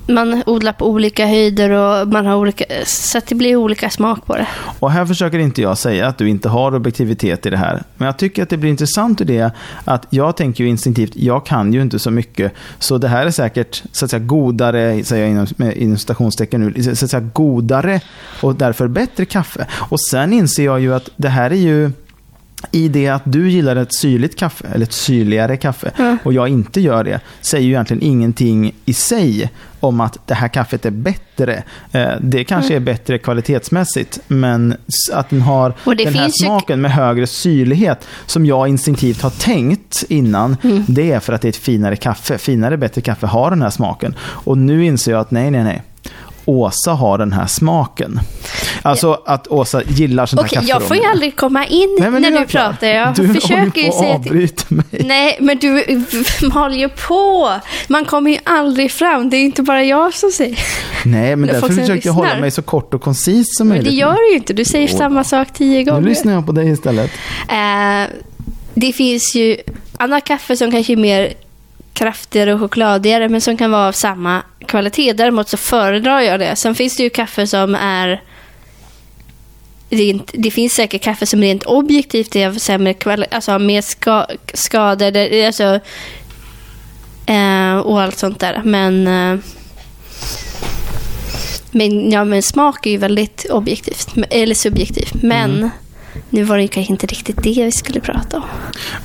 man 0.08 0.42
odlar 0.46 0.72
på 0.72 0.86
olika 0.88 1.26
höjder 1.26 1.70
och 1.70 2.08
man 2.08 2.26
har 2.26 2.36
olika, 2.36 2.64
så 2.84 3.20
det 3.28 3.34
blir 3.34 3.56
olika 3.56 3.90
smak 3.90 4.19
på 4.26 4.36
det. 4.36 4.48
Och 4.78 4.90
här 4.90 5.06
försöker 5.06 5.38
inte 5.38 5.62
jag 5.62 5.78
säga 5.78 6.06
att 6.06 6.18
du 6.18 6.28
inte 6.28 6.48
har 6.48 6.74
objektivitet 6.74 7.46
i 7.46 7.50
det 7.50 7.56
här. 7.56 7.82
Men 7.96 8.06
jag 8.06 8.16
tycker 8.16 8.42
att 8.42 8.48
det 8.48 8.56
blir 8.56 8.70
intressant 8.70 9.20
i 9.20 9.24
det 9.24 9.50
att 9.84 10.06
jag 10.10 10.36
tänker 10.36 10.64
ju 10.64 10.70
instinktivt, 10.70 11.16
jag 11.16 11.46
kan 11.46 11.72
ju 11.72 11.82
inte 11.82 11.98
så 11.98 12.10
mycket. 12.10 12.52
Så 12.78 12.98
det 12.98 13.08
här 13.08 13.26
är 13.26 13.30
säkert 13.30 13.82
så 13.92 14.04
att 14.04 14.10
säga 14.10 14.20
godare, 14.20 15.04
säger 15.04 15.22
jag 15.22 15.30
inom, 15.30 15.72
inom 15.74 15.98
citationstecken 15.98 16.60
nu, 16.60 16.82
så 16.82 17.04
att 17.04 17.10
säga 17.10 17.30
godare 17.32 18.00
och 18.42 18.54
därför 18.54 18.88
bättre 18.88 19.24
kaffe. 19.24 19.66
Och 19.72 20.00
sen 20.00 20.32
inser 20.32 20.64
jag 20.64 20.80
ju 20.80 20.94
att 20.94 21.08
det 21.16 21.28
här 21.28 21.50
är 21.50 21.54
ju 21.54 21.90
i 22.70 22.88
det 22.88 23.08
att 23.08 23.22
du 23.24 23.50
gillar 23.50 23.76
ett 23.76 23.94
syrligt 23.94 24.38
kaffe, 24.38 24.66
eller 24.74 24.86
ett 24.86 24.92
syrligare 24.92 25.56
kaffe, 25.56 25.90
Mm. 25.98 26.18
och 26.24 26.32
jag 26.32 26.48
inte 26.48 26.80
gör 26.80 27.04
det, 27.04 27.20
säger 27.40 27.64
ju 27.64 27.70
egentligen 27.70 28.02
ingenting 28.02 28.74
i 28.84 28.92
sig 28.92 29.50
om 29.80 30.00
att 30.00 30.18
det 30.26 30.34
här 30.34 30.48
kaffet 30.48 30.86
är 30.86 30.90
bättre. 30.90 31.62
Eh, 31.92 32.08
Det 32.20 32.44
kanske 32.44 32.76
är 32.76 32.80
bättre 32.80 33.18
kvalitetsmässigt, 33.18 34.18
men 34.28 34.74
att 35.12 35.30
den 35.30 35.40
har 35.42 35.74
den 35.84 35.98
här 35.98 36.12
finns 36.12 36.42
ju- 36.42 36.46
smaken 36.46 36.80
med 36.80 36.90
högre 36.92 37.26
syrlighet, 37.26 38.06
som 38.26 38.46
jag 38.46 38.68
instinktivt 38.68 39.22
har 39.22 39.30
tänkt 39.30 40.04
innan, 40.08 40.56
Mm. 40.62 40.84
det 40.88 41.12
är 41.12 41.20
för 41.20 41.32
att 41.32 41.42
det 41.42 41.46
är 41.48 41.50
ett 41.50 41.56
finare 41.56 41.96
kaffe. 41.96 42.38
Finare, 42.38 42.76
bättre 42.76 43.00
kaffe 43.00 43.26
har 43.26 43.50
den 43.50 43.62
här 43.62 43.70
smaken. 43.70 44.14
Och 44.20 44.58
nu 44.58 44.84
inser 44.84 45.12
jag 45.12 45.20
att 45.20 45.30
nej, 45.30 45.50
nej, 45.50 45.64
nej. 45.64 45.82
Åsa 46.50 46.92
har 46.92 47.18
den 47.18 47.32
här 47.32 47.46
smaken. 47.46 48.20
Alltså 48.82 49.22
att 49.26 49.48
Åsa 49.48 49.82
gillar 49.82 50.26
sånt 50.26 50.40
här 50.42 50.46
Okej, 50.48 50.56
kaffe. 50.56 50.68
jag 50.68 50.82
får 50.82 50.96
ju 50.96 51.04
aldrig 51.04 51.36
komma 51.36 51.66
in 51.66 51.96
Nej, 52.00 52.10
men 52.10 52.22
nu 52.22 52.30
när 52.30 52.36
är 52.36 52.40
du 52.40 52.46
pratar. 52.46 52.86
Jag 52.86 53.14
du 53.14 53.34
försöker 53.34 53.80
ju 53.80 53.88
håller 53.90 54.18
säga 54.22 54.48
till... 54.48 54.76
mig. 54.76 54.84
Nej, 54.90 55.36
men 55.40 55.58
du 55.58 55.84
mal 56.54 56.74
ju 56.74 56.88
på. 56.88 57.52
Man 57.88 58.04
kommer 58.04 58.30
ju 58.30 58.38
aldrig 58.44 58.90
fram. 58.92 59.30
Det 59.30 59.36
är 59.36 59.42
inte 59.44 59.62
bara 59.62 59.84
jag 59.84 60.14
som 60.14 60.30
säger. 60.30 60.58
Nej, 61.04 61.36
men 61.36 61.48
därför 61.48 61.68
försöker 61.68 62.08
jag 62.08 62.14
hålla 62.14 62.38
mig 62.40 62.50
så 62.50 62.62
kort 62.62 62.94
och 62.94 63.02
koncist 63.02 63.56
som 63.56 63.68
Men 63.68 63.76
möjligt. 63.76 63.92
det 63.92 63.96
gör 63.96 64.12
du 64.14 64.30
ju 64.30 64.36
inte. 64.36 64.52
Du 64.52 64.64
säger 64.64 64.88
Jo. 64.92 64.98
samma 64.98 65.24
sak 65.24 65.48
tio 65.52 65.78
Nu 65.78 65.84
gånger. 65.90 66.08
lyssnar 66.08 66.32
jag 66.32 66.46
på 66.46 66.52
dig 66.52 66.68
istället. 66.70 67.10
Eh, 67.48 68.10
det 68.74 68.92
finns 68.92 69.34
ju 69.34 69.56
annat 69.96 70.24
kaffe 70.24 70.56
som 70.56 70.70
kanske 70.70 70.92
är 70.92 70.96
mer 70.96 71.32
kraftigare 71.92 72.54
och 72.54 72.60
chokladigare 72.60 73.28
men 73.28 73.40
som 73.40 73.56
kan 73.56 73.70
vara 73.70 73.88
av 73.88 73.92
samma 73.92 74.42
kvalitet. 74.66 75.12
Däremot 75.12 75.48
så 75.48 75.56
föredrar 75.56 76.20
jag 76.20 76.40
det. 76.40 76.56
Sen 76.56 76.74
finns 76.74 76.96
det 76.96 77.02
ju 77.02 77.10
kaffe 77.10 77.46
som 77.46 77.74
är 77.74 78.22
Rent, 79.92 80.30
det 80.34 80.50
finns 80.50 80.72
säkert 80.72 81.02
kaffe 81.02 81.26
som 81.26 81.40
rent 81.40 81.62
objektivt 81.62 82.36
är 82.36 82.46
av 82.46 82.54
sämre 82.54 82.94
kvalitet, 82.94 83.34
alltså 83.34 83.52
har 83.52 83.58
mer 83.58 83.82
ska, 83.82 84.26
skador 84.54 85.44
alltså, 85.46 85.80
eh, 87.26 87.76
och 87.76 88.02
allt 88.02 88.18
sånt 88.18 88.40
där. 88.40 88.62
Men, 88.64 89.06
eh, 89.06 89.38
men, 91.70 92.10
ja, 92.10 92.24
men 92.24 92.42
smak 92.42 92.86
är 92.86 92.90
ju 92.90 92.96
väldigt 92.96 93.46
objektivt, 93.50 94.08
eller 94.30 94.54
subjektivt. 94.54 95.22
Men 95.22 95.56
Mm 95.56 95.70
nu 96.30 96.42
var 96.44 96.56
det 96.56 96.62
ju 96.62 96.68
kanske 96.68 96.92
inte 96.92 97.06
riktigt 97.06 97.42
det 97.42 97.64
vi 97.64 97.72
skulle 97.72 98.00
prata 98.00 98.36
om. 98.36 98.42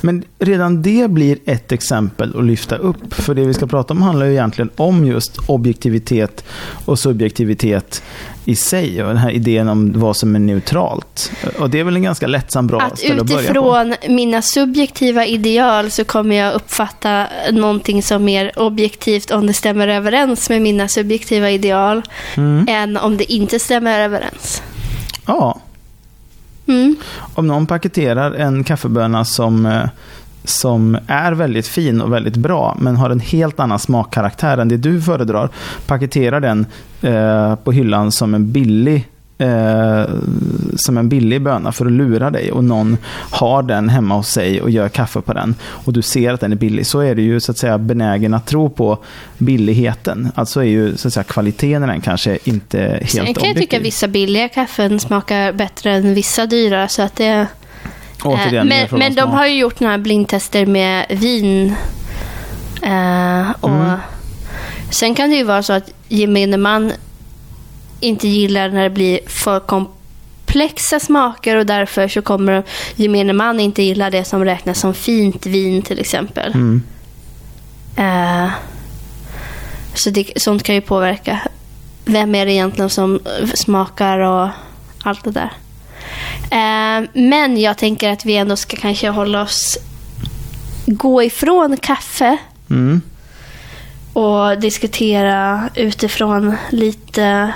Men 0.02 0.24
redan 0.40 0.82
det 0.82 1.10
blir 1.12 1.38
ett 1.46 1.72
exempel 1.72 2.38
att 2.38 2.44
lyfta 2.46 2.76
upp. 2.76 3.14
För 3.14 3.34
det 3.34 3.46
vi 3.46 3.54
ska 3.54 3.68
prata 3.68 3.94
om 3.94 4.02
handlar 4.02 4.26
ju 4.26 4.32
egentligen 4.32 4.70
om 4.76 5.06
just 5.06 5.38
objektivitet 5.48 6.46
och 6.86 7.00
subjektivitet 7.00 8.04
i 8.46 8.56
sig. 8.56 9.02
Och 9.04 9.08
den 9.08 9.18
här 9.18 9.30
idén 9.32 9.70
om 9.70 10.00
vad 10.00 10.18
som 10.18 10.36
är 10.36 10.40
neutralt. 10.40 11.32
Och 11.60 11.70
det 11.70 11.80
är 11.80 11.84
väl 11.84 11.96
en 11.96 12.04
ganska 12.04 12.28
lättsam 12.28 12.68
bra 12.68 12.82
Att 12.82 13.00
ställe 13.00 13.22
att 13.22 13.28
börja 13.28 13.38
på. 13.38 13.44
utifrån 13.44 14.16
mina 14.16 14.42
subjektiva 14.42 15.26
ideal 15.26 15.92
så 15.92 16.04
kommer 16.04 16.36
jag 16.36 16.54
uppfatta 16.54 17.28
någonting 17.52 18.04
som 18.04 18.24
mer 18.26 18.52
objektivt 18.60 19.32
om 19.32 19.48
det 19.48 19.54
stämmer 19.54 19.88
överens 19.88 20.50
med 20.50 20.62
mina 20.62 20.88
subjektiva 20.88 21.50
ideal 21.52 22.02
Mm. 22.38 22.66
än 22.70 22.98
om 22.98 23.18
det 23.18 23.34
inte 23.34 23.60
stämmer 23.60 24.00
överens. 24.00 24.62
Ja, 25.26 25.60
Mm. 26.68 26.96
om 27.34 27.48
någon 27.48 27.66
paketerar 27.66 28.32
en 28.32 28.64
kaffeböna 28.64 29.26
som, 29.26 29.66
eh, 29.66 29.90
som 30.44 30.98
är 31.08 31.32
väldigt 31.32 31.68
fin 31.68 32.02
och 32.02 32.14
väldigt 32.14 32.36
bra, 32.36 32.78
men 32.80 32.96
har 32.96 33.10
en 33.10 33.20
helt 33.20 33.60
annan 33.60 33.80
smakkaraktär 33.80 34.58
än 34.58 34.68
det 34.68 34.78
du 34.78 35.02
föredrar, 35.02 35.50
paketerar 35.86 36.40
den 36.40 36.66
eh, 37.02 37.56
på 37.56 37.72
hyllan 37.72 38.12
som 38.12 38.34
en 38.34 38.52
billig 38.52 39.08
eh, 39.38 40.04
som 40.76 40.98
en 40.98 41.10
billig 41.10 41.42
böna 41.42 41.72
för 41.72 41.86
att 41.86 41.92
lura 41.92 42.32
dig 42.32 42.52
och 42.52 42.64
någon 42.64 42.98
har 43.32 43.64
den 43.64 43.90
hemma 43.90 44.16
hos 44.16 44.28
sig 44.30 44.62
och 44.62 44.70
gör 44.70 44.90
kaffe 44.90 45.22
på 45.22 45.34
den 45.34 45.56
och 45.62 45.94
du 45.94 46.02
ser 46.02 46.34
att 46.34 46.42
den 46.42 46.52
är 46.52 46.56
billig 46.56 46.88
så 46.88 47.00
är 47.00 47.16
du 47.16 47.22
ju 47.22 47.40
så 47.40 47.52
att 47.52 47.58
säga 47.58 47.78
benägen 47.78 48.34
att 48.34 48.46
tro 48.48 48.70
på 48.70 48.98
billigheten. 49.38 50.32
Alltså 50.36 50.60
är 50.60 50.64
ju 50.64 50.98
så 50.98 51.08
att 51.08 51.14
säga 51.14 51.24
kvaliteten 51.24 51.84
i 51.84 51.88
den 51.88 52.02
kanske 52.02 52.38
inte 52.44 52.78
helt 52.80 53.10
Sen 53.12 53.26
kan 53.26 53.28
jag 53.28 53.36
tycka 53.36 53.52
objektiv. 53.52 53.82
vissa 53.82 54.08
billiga 54.08 54.50
kaffen 54.50 55.00
smakar 55.00 55.52
bättre 55.54 55.92
än 55.92 56.14
vissa 56.14 56.46
dyra. 56.46 56.88
Så 56.88 57.02
att 57.02 57.16
det, 57.16 57.48
Återigen, 58.24 58.72
Eh, 58.72 58.88
men 58.90 59.00
men 59.00 59.16
de 59.16 59.32
har 59.32 59.48
ju 59.48 59.58
gjort 59.58 59.80
några 59.80 59.98
blindtester 59.98 60.66
med 60.66 61.06
vin. 61.10 61.76
Eh, 62.82 63.52
och 63.62 63.70
Mm. 63.70 64.00
Sen 64.90 65.16
kan 65.16 65.30
det 65.30 65.36
ju 65.36 65.44
vara 65.44 65.64
så 65.64 65.74
att 65.74 65.90
gemene 66.08 66.58
man 66.58 66.92
inte 68.00 68.28
gillar 68.28 68.70
när 68.70 68.84
det 68.84 68.90
blir 68.90 69.20
för 69.28 69.60
komplexa 69.60 71.00
smaker 71.00 71.56
och 71.56 71.66
därför 71.66 72.08
så 72.08 72.22
kommer 72.22 72.64
gemene 72.96 73.34
man 73.34 73.60
inte 73.60 73.84
gilla 73.84 74.10
det 74.10 74.24
som 74.24 74.46
räknas 74.46 74.80
som 74.80 74.94
fint 74.94 75.46
vin 75.46 75.82
till 75.82 76.00
exempel. 76.00 76.54
Mm. 76.54 76.82
Eh, 77.98 78.52
så 79.94 80.10
det, 80.10 80.32
sånt 80.36 80.64
kan 80.64 80.76
ju 80.76 80.82
påverka. 80.82 81.42
Vem 82.06 82.36
är 82.36 82.46
det 82.46 82.52
egentligen 82.52 82.90
som 82.90 83.20
smakar 83.56 84.20
och 84.20 84.50
allt 85.04 85.24
det 85.24 85.32
där. 85.32 85.52
Eh, 86.52 87.10
men 87.14 87.62
jag 87.62 87.78
tänker 87.78 88.10
att 88.10 88.26
vi 88.26 88.36
ändå 88.36 88.56
ska 88.56 88.78
kanske 88.78 89.10
hålla 89.10 89.42
oss... 89.42 89.78
Gå 90.88 91.24
ifrån 91.24 91.78
kaffe 91.78 92.38
Mm. 92.70 93.02
och 94.14 94.60
diskutera 94.60 95.70
utifrån 95.76 96.56
lite 96.70 97.54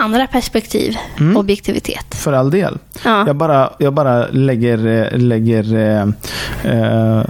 andra 0.00 0.26
perspektiv. 0.26 0.96
Mm. 1.20 1.36
Objektivitet. 1.36 2.14
För 2.14 2.32
all 2.32 2.50
del. 2.50 2.78
Ja. 3.04 3.26
Jag 3.26 3.36
bara, 3.36 3.70
jag 3.78 3.94
bara 3.94 4.26
lägger, 4.26 5.10
lägger, 5.16 5.74
eh, 6.64 7.24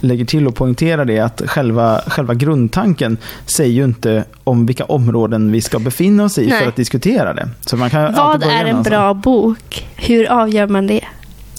lägger 0.00 0.24
till 0.24 0.46
och 0.46 0.54
poängterar 0.54 1.04
det 1.04 1.18
att 1.18 1.42
själva, 1.46 2.00
själva 2.06 2.34
grundtanken 2.34 3.16
säger 3.46 3.72
ju 3.72 3.84
inte 3.84 4.24
om 4.44 4.66
vilka 4.66 4.84
områden 4.84 5.52
vi 5.52 5.60
ska 5.60 5.78
befinna 5.78 6.24
oss 6.24 6.38
i 6.38 6.46
Nej. 6.46 6.60
för 6.60 6.68
att 6.68 6.76
diskutera 6.76 7.34
det. 7.34 7.48
Så 7.60 7.76
man 7.76 7.90
kan 7.90 8.14
Vad 8.14 8.42
är 8.42 8.64
en 8.64 8.82
bra 8.82 9.14
bok? 9.14 9.86
Hur 9.94 10.30
avgör 10.30 10.66
man 10.66 10.86
det? 10.86 11.04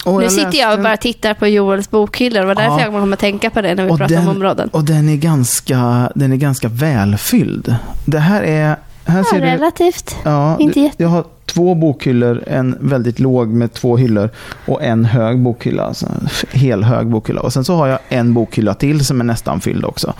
Och 0.06 0.18
nu 0.18 0.24
jag 0.24 0.32
sitter 0.32 0.58
jag 0.58 0.74
och 0.78 0.84
bara 0.84 0.98
tittar 0.98 1.34
på 1.34 1.48
Joels 1.48 1.92
bokhyllor. 1.92 2.40
Det 2.42 2.46
var 2.48 2.56
därför 2.56 2.80
Ja. 2.80 2.82
jag 2.82 2.92
kommer 2.92 3.14
att 3.14 3.20
tänka 3.20 3.50
på 3.50 3.62
det 3.62 3.76
när 3.76 3.84
vi 3.84 3.90
pratar 3.90 4.08
den, 4.08 4.28
om 4.28 4.36
områden. 4.36 4.70
Och 4.70 4.84
den 4.84 5.10
är 5.10 5.16
ganska, 5.16 6.12
den 6.16 6.32
är 6.32 6.36
ganska 6.36 6.68
välfylld. 6.68 7.76
Det 8.06 8.20
här 8.20 8.44
är... 8.44 8.76
Här 9.06 9.18
Ja, 9.18 9.24
ser 9.24 9.42
du, 9.42 9.48
relativt. 9.48 10.16
ja, 10.24 10.58
inte 10.60 10.80
du- 10.80 10.86
jätte- 10.86 11.04
jag 11.04 11.10
har 11.10 11.24
två 11.46 11.76
bokhyllor, 11.76 12.44
en 12.48 12.78
väldigt 12.80 13.20
låg 13.20 13.48
med 13.48 13.74
två 13.74 13.98
hyllor 13.98 14.30
och 14.66 14.84
en 14.84 15.06
hög 15.06 15.40
bokhylla, 15.40 15.84
alltså 15.84 16.08
hel 16.52 16.84
hög 16.84 17.08
bokhylla. 17.08 17.42
Och 17.42 17.54
sen 17.54 17.64
så 17.66 17.76
har 17.76 17.88
jag 17.88 18.00
en 18.10 18.34
bokhylla 18.34 18.74
till 18.74 19.06
som 19.06 19.20
är 19.20 19.24
nästan 19.26 19.62
fylld 19.62 19.86
också. 19.86 20.14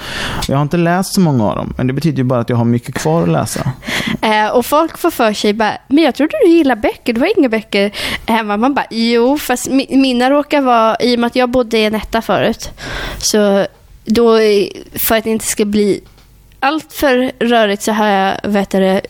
Jag 0.48 0.56
har 0.58 0.62
inte 0.62 0.78
läst 0.78 1.14
så 1.14 1.22
många 1.22 1.50
av 1.50 1.56
dem, 1.56 1.74
men 1.78 1.88
det 1.88 1.94
betyder 1.94 2.18
ju 2.18 2.24
bara 2.24 2.40
att 2.40 2.50
jag 2.50 2.58
har 2.58 2.66
mycket 2.66 2.96
kvar 2.96 3.24
att 3.24 3.30
läsa. 3.30 3.72
Eh, 4.22 4.48
och 4.48 4.66
folk 4.66 4.98
får 4.98 5.12
för 5.12 5.34
sig 5.34 5.54
bara, 5.54 5.78
men 5.88 6.04
jag 6.04 6.16
trodde 6.16 6.32
du 6.46 6.50
gillar 6.52 6.76
böcker, 6.76 7.14
du 7.14 7.20
har 7.22 7.40
inga 7.40 7.50
böcker 7.50 7.92
hemma. 8.26 8.58
Man 8.58 8.74
bara, 8.74 8.86
jo, 8.90 9.38
fast 9.38 9.70
mi- 9.70 9.98
mina 9.98 10.30
råkar 10.30 10.62
vara, 10.62 10.98
i 11.00 11.16
och 11.16 11.20
med 11.20 11.28
att 11.28 11.36
jag 11.36 11.50
bodde 11.50 11.78
i 11.78 11.86
en 11.86 11.96
etta 11.96 12.22
förut, 12.22 12.72
så 13.18 13.66
då, 14.06 14.38
för 15.08 15.16
att 15.18 15.24
det 15.24 15.30
inte 15.30 15.46
ska 15.46 15.66
bli 15.66 16.02
allt 16.64 16.94
för 16.94 17.32
rörigt 17.40 17.82
så 17.84 17.92
har 17.92 18.08
jag, 18.08 18.38
vet 18.44 18.70
du, 18.70 19.02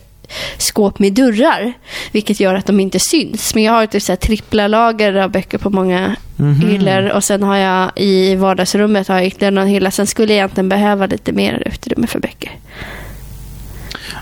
skåp 0.58 0.98
med 0.98 1.12
dörrar, 1.12 1.72
vilket 2.12 2.40
gör 2.40 2.54
att 2.54 2.66
de 2.66 2.80
inte 2.80 2.98
syns. 2.98 3.54
Men 3.54 3.62
jag 3.64 3.72
har 3.72 3.86
typ 3.86 4.02
så 4.02 4.12
här 4.12 4.16
trippla 4.16 4.68
lager 4.68 5.14
av 5.14 5.30
böcker 5.30 5.58
på 5.58 5.70
många 5.70 6.16
Mhm. 6.36 6.60
hyllor 6.68 7.08
och 7.08 7.24
sen 7.24 7.42
har 7.42 7.56
jag 7.56 7.90
i 7.96 8.34
vardagsrummet 8.36 9.08
har 9.08 9.16
jag 9.16 9.26
ytterligare 9.26 9.54
någon 9.54 9.66
hylla. 9.66 9.90
Sen 9.90 10.06
skulle 10.06 10.32
jag 10.32 10.36
egentligen 10.38 10.68
behöva 10.68 11.06
lite 11.06 11.32
mer 11.32 11.62
utrymme 11.66 12.06
för 12.06 12.18
böcker. 12.18 12.50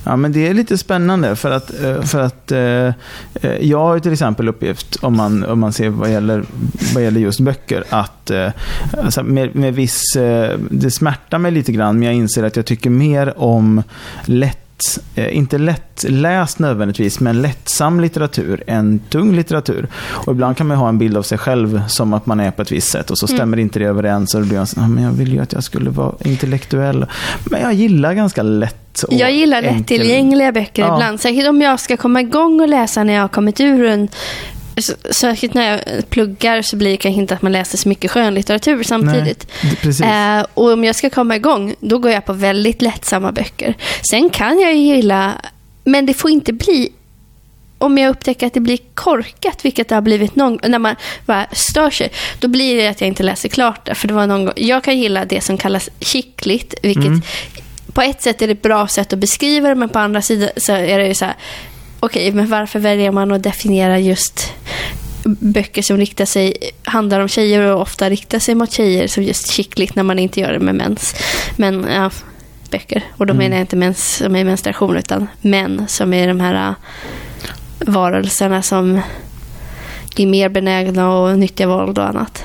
Ja, 0.05 0.17
men 0.17 0.33
det 0.33 0.49
är 0.49 0.55
lite 0.55 0.79
spännande 0.79 1.37
för 1.37 1.51
att, 1.51 1.83
eh, 1.85 2.03
för 2.03 2.21
att 2.21 2.53
eh, 2.53 2.59
eh, 2.59 2.95
jag 3.61 3.79
har 3.79 3.95
ju 3.95 4.01
till 4.01 4.13
exempel 4.13 4.49
uppgift, 4.49 4.97
om 5.01 5.17
man, 5.17 5.45
om 5.45 5.61
man 5.61 5.73
ser 5.73 5.89
vad 5.89 6.11
gäller, 6.11 6.45
vad 6.95 7.03
gäller 7.03 7.21
just 7.21 7.41
böcker, 7.41 7.85
att 7.91 8.31
alltså 8.99 9.23
med, 9.23 9.57
med 9.57 9.75
viss, 9.75 10.03
det 10.71 10.91
smärtar 10.91 11.39
mig 11.39 11.53
lite 11.53 11.73
grann, 11.73 11.99
men 11.99 12.07
jag 12.07 12.15
inser 12.15 12.43
att 12.43 12.57
jag 12.57 12.67
tycker 12.67 12.91
mer 12.91 13.39
om 13.39 13.83
lätt 14.25 14.62
eh, 15.15 15.37
inte 15.37 15.59
lättläst 15.59 16.59
nödvändigtvis, 16.59 17.21
men 17.21 17.43
lättsam 17.43 18.01
litteratur 18.01 18.63
än 18.67 18.99
tung 18.99 19.37
litteratur. 19.37 19.89
Och 19.95 20.33
ibland 20.33 20.57
kan 20.57 20.67
man 20.67 20.77
ha 20.77 20.89
en 20.89 20.99
bild 20.99 21.17
av 21.17 21.23
sig 21.23 21.39
själv 21.39 21.83
som 21.89 22.13
att 22.15 22.27
man 22.27 22.41
är 22.41 22.51
på 22.51 22.63
ett 22.63 22.73
visst 22.73 22.89
sätt 22.91 23.11
och 23.11 23.19
så 23.19 23.27
stämmer 23.27 23.57
inte 23.59 23.79
det 23.79 23.85
överens 23.85 24.35
och 24.35 24.41
då 24.41 24.47
blir 24.47 24.57
man 24.59 24.67
så, 24.67 24.81
ah, 24.81 24.89
men 24.89 25.05
jag 25.05 25.11
vill 25.13 25.33
ju 25.33 25.41
att 25.41 25.53
jag 25.53 25.65
skulle 25.65 25.91
vara 25.91 26.13
intellektuell. 26.25 27.07
Men 27.45 27.61
jag 27.61 27.73
gillar 27.75 28.15
ganska 28.15 28.43
lätt 28.43 29.05
Jag 29.11 29.33
gillar 29.33 29.63
enkel- 29.63 29.79
lättillgängliga 29.79 30.53
böcker 30.53 30.83
Ja. 30.83 30.95
ibland. 30.95 31.21
Säkert 31.21 31.49
om 31.49 31.63
jag 31.63 31.81
ska 31.81 31.97
komma 31.97 32.21
igång 32.21 32.61
och 32.61 32.69
läsa 32.69 33.05
när 33.05 33.13
jag 33.15 33.21
har 33.21 33.29
kommit 33.29 33.61
ur 33.61 33.85
en... 33.87 34.09
Särskilt 35.11 35.55
när 35.55 35.71
jag 35.71 36.11
pluggar 36.11 36.63
så 36.63 36.77
blir 36.77 36.91
det 36.91 36.97
kanske 36.97 37.21
inte 37.21 37.35
att 37.35 37.43
man 37.43 37.53
läser 37.53 37.79
så 37.79 37.89
mycket 37.89 38.11
skönlitteratur 38.11 38.83
samtidigt. 38.83 39.47
Nej. 40.01 40.39
Eh, 40.39 40.47
och 40.55 40.73
om 40.73 40.85
jag 40.85 40.97
ska 40.97 41.11
komma 41.11 41.37
igång, 41.37 41.75
då 41.81 41.99
går 41.99 42.11
jag 42.11 42.25
på 42.25 42.33
väldigt 42.33 42.83
lättsamma 42.83 43.33
böcker. 43.33 43.77
Sen 44.11 44.31
kan 44.31 44.61
jag 44.61 44.75
ju 44.75 44.81
gilla, 44.81 45.33
men 45.85 46.07
det 46.07 46.15
får 46.15 46.31
inte 46.31 46.53
bli 46.53 46.93
om 47.79 47.99
jag 47.99 48.11
upptäcker 48.11 48.47
att 48.47 48.55
det 48.55 48.61
blir 48.61 48.79
korkat, 48.95 49.65
vilket 49.65 49.89
det 49.89 49.95
har 49.95 50.03
blivit 50.03 50.37
någon 50.37 50.59
när 50.69 50.79
man 50.79 50.97
bara 51.27 51.47
stör 51.53 51.91
sig, 51.91 52.11
då 52.39 52.49
blir 52.49 52.77
det 52.77 52.87
att 52.89 53.01
jag 53.01 53.09
inte 53.09 53.23
läser 53.23 53.49
klart 53.49 53.87
det. 53.87 53.95
För 53.95 54.09
det 54.09 54.15
var 54.15 54.27
någon 54.27 54.45
gång, 54.45 54.55
jag 54.57 54.85
kan 54.85 54.99
gilla 54.99 55.25
det 55.25 55.41
som 55.41 55.59
kallas 55.59 55.91
kittligt, 56.01 56.75
vilket 56.83 57.07
Mm. 57.07 57.23
på 57.93 58.03
ett 58.03 58.23
sätt 58.23 58.43
är 58.43 58.47
det 58.47 58.53
ett 58.53 58.63
bra 58.63 58.89
sätt 58.89 59.13
att 59.13 59.19
beskriva 59.19 59.69
det, 59.69 59.75
men 59.75 59.89
på 59.89 59.99
andra 59.99 60.23
sidan 60.23 60.49
så 60.57 60.73
är 60.73 60.99
det 60.99 61.07
ju 61.07 61.15
så 61.15 61.25
här, 61.25 61.35
okej, 62.03 62.33
men 62.33 62.49
varför 62.49 62.79
väljer 62.79 63.11
man 63.11 63.33
att 63.33 63.43
definiera 63.43 63.99
just 63.99 64.53
böcker 65.25 65.83
som 65.83 65.97
riktar 65.97 66.25
sig, 66.25 66.55
handlar 66.85 67.21
om 67.21 67.29
tjejer 67.29 67.61
och 67.75 67.81
ofta 67.81 68.11
riktar 68.11 68.39
sig 68.39 68.55
mot 68.55 68.73
tjejer 68.73 69.09
som 69.09 69.23
just 69.23 69.51
kittligt 69.51 69.95
när 69.95 70.03
man 70.03 70.19
inte 70.19 70.41
gör 70.41 70.53
det 70.53 70.59
med 70.59 70.75
mäns. 70.75 71.15
Men 71.57 71.87
ja, 71.95 72.11
böcker. 72.71 73.05
Och 73.17 73.27
då 73.27 73.33
Mm. 73.33 73.45
menar 73.45 73.57
jag 73.57 73.63
inte 73.63 73.77
mens 73.77 74.17
som 74.17 74.37
är 74.37 74.45
menstruation 74.45 74.97
utan 74.97 75.27
män 75.41 75.85
som 75.89 76.13
är 76.15 76.29
de 76.29 76.41
här 76.41 76.69
äh, 76.69 76.75
varelserna 77.79 78.63
som 78.63 79.01
är 80.17 80.27
mer 80.27 80.49
benägna 80.49 81.27
att 81.31 81.39
nyttja 81.39 81.67
våld 81.67 81.99
och 81.99 82.09
annat. 82.09 82.45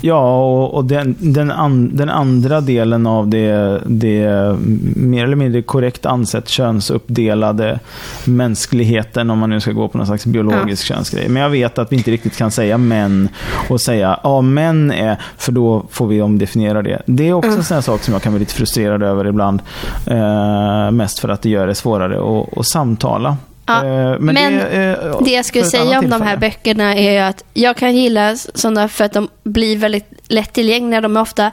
Ja, 0.00 0.42
och, 0.42 0.74
och 0.74 0.84
den, 0.84 1.16
den, 1.18 1.50
an, 1.50 1.96
den 1.96 2.08
andra 2.08 2.60
delen 2.60 3.06
av 3.06 3.28
det, 3.28 3.80
det 3.86 4.56
mer 4.96 5.24
eller 5.24 5.36
mindre 5.36 5.62
korrekt 5.62 6.06
ansett 6.06 6.48
könsuppdelade 6.48 7.78
mänskligheten, 8.24 9.30
om 9.30 9.38
man 9.38 9.50
nu 9.50 9.60
ska 9.60 9.72
gå 9.72 9.88
på 9.88 9.98
någon 9.98 10.06
slags 10.06 10.26
biologisk 10.26 10.84
könsgrej. 10.84 11.28
Men 11.28 11.42
jag 11.42 11.50
vet 11.50 11.78
att 11.78 11.92
vi 11.92 11.96
inte 11.96 12.10
riktigt 12.10 12.36
kan 12.36 12.50
säga 12.50 12.78
män 12.78 13.28
och 13.68 13.80
säga 13.80 14.20
ja, 14.22 14.40
män 14.40 14.90
är, 14.90 15.16
för 15.36 15.52
då 15.52 15.86
får 15.90 16.06
vi 16.06 16.22
omdefiniera 16.22 16.82
det. 16.82 17.02
Det 17.06 17.28
är 17.28 17.32
också 17.32 17.50
en 17.50 17.64
sån 17.64 17.74
här 17.74 17.82
sak 17.82 18.02
som 18.02 18.12
jag 18.12 18.22
kan 18.22 18.32
bli 18.32 18.40
lite 18.40 18.54
frustrerad 18.54 19.02
över 19.02 19.26
ibland. 19.26 19.62
Eh, 20.06 20.90
mest 20.90 21.18
för 21.18 21.28
att 21.28 21.42
det 21.42 21.48
gör 21.48 21.66
det 21.66 21.74
svårare 21.74 22.40
att, 22.40 22.58
att 22.58 22.66
samtala. 22.66 23.36
Ja, 23.70 24.10
Eh, 24.10 24.18
men 24.18 24.36
är, 24.36 25.24
Det 25.24 25.30
jag 25.30 25.44
skulle 25.44 25.64
säga 25.64 25.98
om 25.98 26.10
de 26.10 26.22
här 26.22 26.36
böckerna 26.36 26.94
är 26.94 27.12
ju 27.12 27.18
att 27.18 27.44
jag 27.54 27.76
kan 27.76 27.96
gilla 27.96 28.36
sådana 28.36 28.88
för 28.88 29.04
att 29.04 29.12
de 29.12 29.28
blir 29.42 29.76
väldigt 29.76 30.10
lättillgängliga. 30.28 31.00
De 31.00 31.16
är 31.16 31.20
ofta 31.20 31.50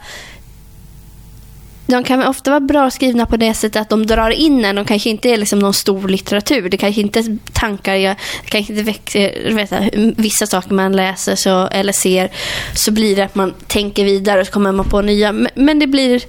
de 1.87 2.03
kan 2.03 2.23
ofta 2.23 2.49
vara 2.49 2.59
bra 2.59 2.91
skrivna 2.91 3.25
på 3.25 3.37
det 3.37 3.53
sättet 3.53 3.81
att 3.81 3.89
de 3.89 4.05
drar 4.05 4.29
in 4.29 4.65
en. 4.65 4.75
De 4.75 4.85
kanske 4.85 5.09
inte 5.09 5.29
är 5.29 5.37
liksom 5.37 5.59
någon 5.59 5.73
stor 5.73 6.07
litteratur. 6.07 6.69
Det 6.69 6.77
kanske 6.77 7.01
inte 7.01 7.19
är 7.19 7.37
tankar, 7.53 7.95
jag 7.95 8.15
det 8.43 8.49
kanske 8.49 8.73
inte 8.73 8.83
växer, 8.83 9.53
vet 9.53 9.71
jag, 9.71 10.13
vissa 10.17 10.47
saker 10.47 10.73
man 10.73 10.95
läser 10.95 11.35
så, 11.35 11.67
eller 11.67 11.93
ser 11.93 12.31
så 12.73 12.91
blir 12.91 13.15
det 13.15 13.25
att 13.25 13.35
man 13.35 13.53
tänker 13.67 14.05
vidare 14.05 14.41
och 14.41 14.47
så 14.47 14.53
kommer 14.53 14.71
man 14.71 14.85
på 14.85 15.01
nya. 15.01 15.31
Men, 15.31 15.49
men 15.55 15.79
det 15.79 15.87
blir 15.87 16.23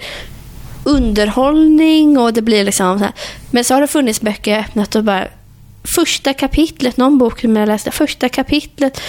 underhållning 0.84 2.18
och 2.18 2.32
det 2.32 2.42
blir 2.42 2.64
liksom 2.64 2.98
så 2.98 3.04
här. 3.04 3.14
Men 3.50 3.64
så 3.64 3.74
har 3.74 3.80
det 3.80 3.86
funnits 3.86 4.20
böcker 4.20 4.50
jag 4.50 4.60
öppnat 4.60 4.94
och 4.96 5.04
bara 5.04 5.28
första 5.94 6.32
kapitlet, 6.32 6.96
någon 6.96 7.18
bok 7.18 7.40
som 7.40 7.56
jag 7.56 7.66
läste, 7.66 7.90
första 7.90 8.28
kapitlet 8.28 9.00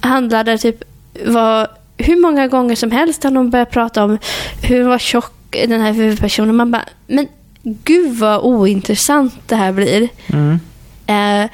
handlade 0.00 0.58
typ 0.58 0.82
var 1.26 1.68
hur 1.96 2.20
många 2.20 2.48
gånger 2.48 2.76
som 2.76 2.90
helst 2.90 3.24
har 3.24 3.30
de 3.30 3.50
börjat 3.50 3.70
prata 3.70 4.04
om 4.04 4.18
hur 4.62 4.82
var 4.82 4.98
tjock 4.98 5.32
den 5.50 5.80
här 5.80 5.92
huvudpersonen. 5.92 6.56
Man 6.56 6.70
bara, 6.70 6.84
men 7.06 7.28
gud 7.62 8.18
vad 8.18 8.40
ointressant 8.40 9.34
det 9.46 9.56
här 9.56 9.72
blir. 9.72 10.08
Mm. 10.26 10.60
Eh, 11.06 11.50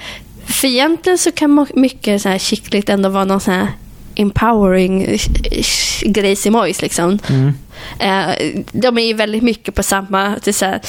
för 0.46 0.68
egentligen 0.68 1.18
så 1.18 1.32
kan 1.32 1.66
mycket 1.74 2.22
så 2.22 2.28
här 2.28 2.38
kittligt 2.38 2.88
ändå 2.88 3.08
vara 3.08 3.24
någon 3.24 3.40
sån 3.40 3.54
här 3.54 3.68
empowering 4.14 5.18
grejsimojs 6.02 6.82
liksom. 6.82 7.18
Mm. 7.28 7.54
Eh, 7.98 8.62
de 8.72 8.98
är 8.98 9.06
ju 9.06 9.14
väldigt 9.14 9.42
mycket 9.42 9.74
på 9.74 9.82
samma... 9.82 10.36
Är 10.46 10.52
så 10.52 10.64
här, 10.64 10.80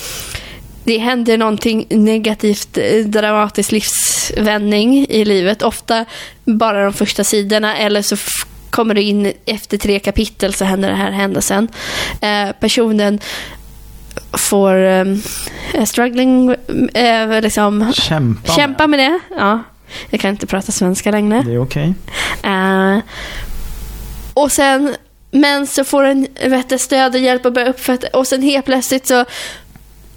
det 0.83 0.97
händer 0.97 1.37
någonting 1.37 1.85
negativt, 1.89 2.77
eh, 2.77 3.05
dramatisk 3.05 3.71
livsvändning 3.71 5.05
i 5.09 5.25
livet. 5.25 5.61
Ofta 5.61 6.05
bara 6.45 6.83
de 6.83 6.93
första 6.93 7.23
sidorna 7.23 7.77
eller 7.77 8.01
så 8.01 8.15
kommer 8.69 8.93
du 8.95 9.01
in 9.01 9.33
efter 9.45 9.77
tre 9.77 9.99
kapitel 9.99 10.53
så 10.53 10.65
händer 10.65 10.89
den 10.89 10.97
här 10.97 11.11
händelsen. 11.11 11.67
Eh, 12.21 12.51
personen 12.59 13.19
får 14.33 14.75
eh, 14.85 15.05
struggling, 15.85 16.55
eh, 16.93 17.41
liksom 17.41 17.93
Kämpa. 17.93 18.41
med. 18.47 18.55
kämpa 18.55 18.87
med 18.87 18.99
det. 18.99 19.19
Ja, 19.37 19.63
jag 20.09 20.19
kan 20.19 20.29
inte 20.31 20.47
prata 20.47 20.71
svenska 20.71 21.11
längre. 21.11 21.43
Det 21.45 21.53
är 21.53 21.61
okej. 21.61 21.93
Eh, 22.43 22.97
och 24.33 24.51
sen, 24.51 24.95
men 25.31 25.67
så 25.67 25.83
får 25.83 26.03
den 26.03 26.27
vet 26.45 26.81
stöd 26.81 27.15
och 27.15 27.21
hjälp 27.21 27.45
och 27.45 27.53
börja 27.53 27.69
uppfatta. 27.69 28.07
Och 28.13 28.27
sen 28.27 28.41
helt 28.41 28.65
plötsligt 28.65 29.07
så, 29.07 29.25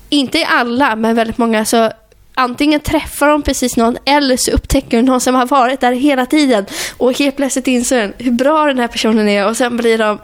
inte 0.08 0.38
i 0.38 0.44
alla, 0.44 0.96
men 0.96 1.14
väldigt 1.14 1.38
många, 1.38 1.64
så 1.64 1.90
antingen 2.34 2.80
träffar 2.80 3.28
de 3.28 3.42
precis 3.42 3.76
någon 3.76 3.96
eller 4.04 4.36
så 4.36 4.50
upptäcker 4.50 4.96
de 4.96 5.02
någon 5.02 5.20
som 5.20 5.34
har 5.34 5.46
varit 5.46 5.80
där 5.80 5.92
hela 5.92 6.26
tiden. 6.26 6.66
Och 6.96 7.18
helt 7.18 7.36
plötsligt 7.36 7.66
inser 7.66 8.00
den 8.00 8.12
hur 8.18 8.32
bra 8.32 8.64
den 8.64 8.78
här 8.78 8.88
personen 8.88 9.28
är 9.28 9.48
och 9.48 9.56
sen 9.56 9.76
blir 9.76 9.98
de 9.98 10.18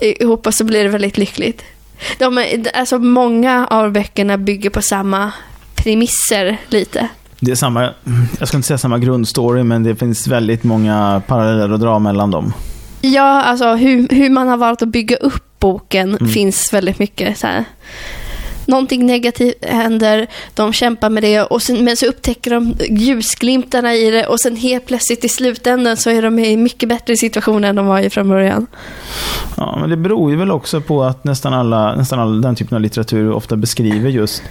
ihop 0.00 0.46
och 0.46 0.54
så 0.54 0.64
blir 0.64 0.84
det 0.84 0.90
väldigt 0.90 1.18
lyckligt. 1.18 1.62
De 2.18 2.38
är, 2.38 2.76
alltså 2.76 2.98
många 2.98 3.66
av 3.66 3.92
böckerna 3.92 4.38
bygger 4.38 4.70
på 4.70 4.82
samma 4.82 5.32
premisser 5.74 6.58
lite. 6.68 7.08
Det 7.40 7.50
är 7.50 7.54
samma, 7.54 7.90
jag 8.38 8.48
ska 8.48 8.56
inte 8.56 8.66
säga 8.66 8.78
samma 8.78 8.98
grundstory, 8.98 9.62
men 9.62 9.82
det 9.82 9.96
finns 9.96 10.26
väldigt 10.26 10.64
många 10.64 11.22
paralleller 11.26 11.74
att 11.74 11.80
dra 11.80 11.98
mellan 11.98 12.30
dem. 12.30 12.52
Ja, 13.00 13.42
alltså 13.42 13.74
hur, 13.74 14.08
hur 14.08 14.30
man 14.30 14.48
har 14.48 14.56
valt 14.56 14.82
att 14.82 14.88
bygga 14.88 15.16
upp 15.16 15.44
boken 15.58 16.28
finns 16.28 16.72
väldigt 16.72 16.98
mycket 16.98 17.38
så 17.38 17.46
här. 17.46 17.64
Någonting 18.66 19.06
negativt 19.06 19.64
händer, 19.64 20.26
de 20.54 20.72
kämpar 20.72 21.10
med 21.10 21.22
det 21.22 21.42
och 21.42 21.62
sen, 21.62 21.84
men 21.84 21.96
så 21.96 22.06
upptäcker 22.06 22.50
de 22.50 22.74
ljusglimtarna 22.90 23.94
i 23.94 24.10
det 24.10 24.26
och 24.26 24.40
sen 24.40 24.56
helt 24.56 24.86
plötsligt 24.86 25.24
i 25.24 25.28
slutändan 25.28 25.96
så 25.96 26.10
är 26.10 26.22
de 26.22 26.38
i 26.38 26.56
mycket 26.56 26.88
bättre 26.88 27.16
situation 27.16 27.64
än 27.64 27.76
de 27.76 27.86
var 27.86 27.98
i 28.00 28.10
från 28.10 28.28
början. 28.28 28.66
Ja, 29.56 29.76
men 29.80 29.90
det 29.90 29.96
beror 29.96 30.30
ju 30.30 30.36
väl 30.36 30.50
också 30.50 30.80
på 30.80 31.02
att 31.02 31.24
nästan 31.24 31.54
alla, 31.54 31.94
nästan 31.96 32.18
all 32.20 32.40
den 32.40 32.54
typen 32.54 32.76
av 32.76 32.82
litteratur 32.82 33.32
ofta 33.32 33.56
beskriver 33.56 34.10
just 34.10 34.42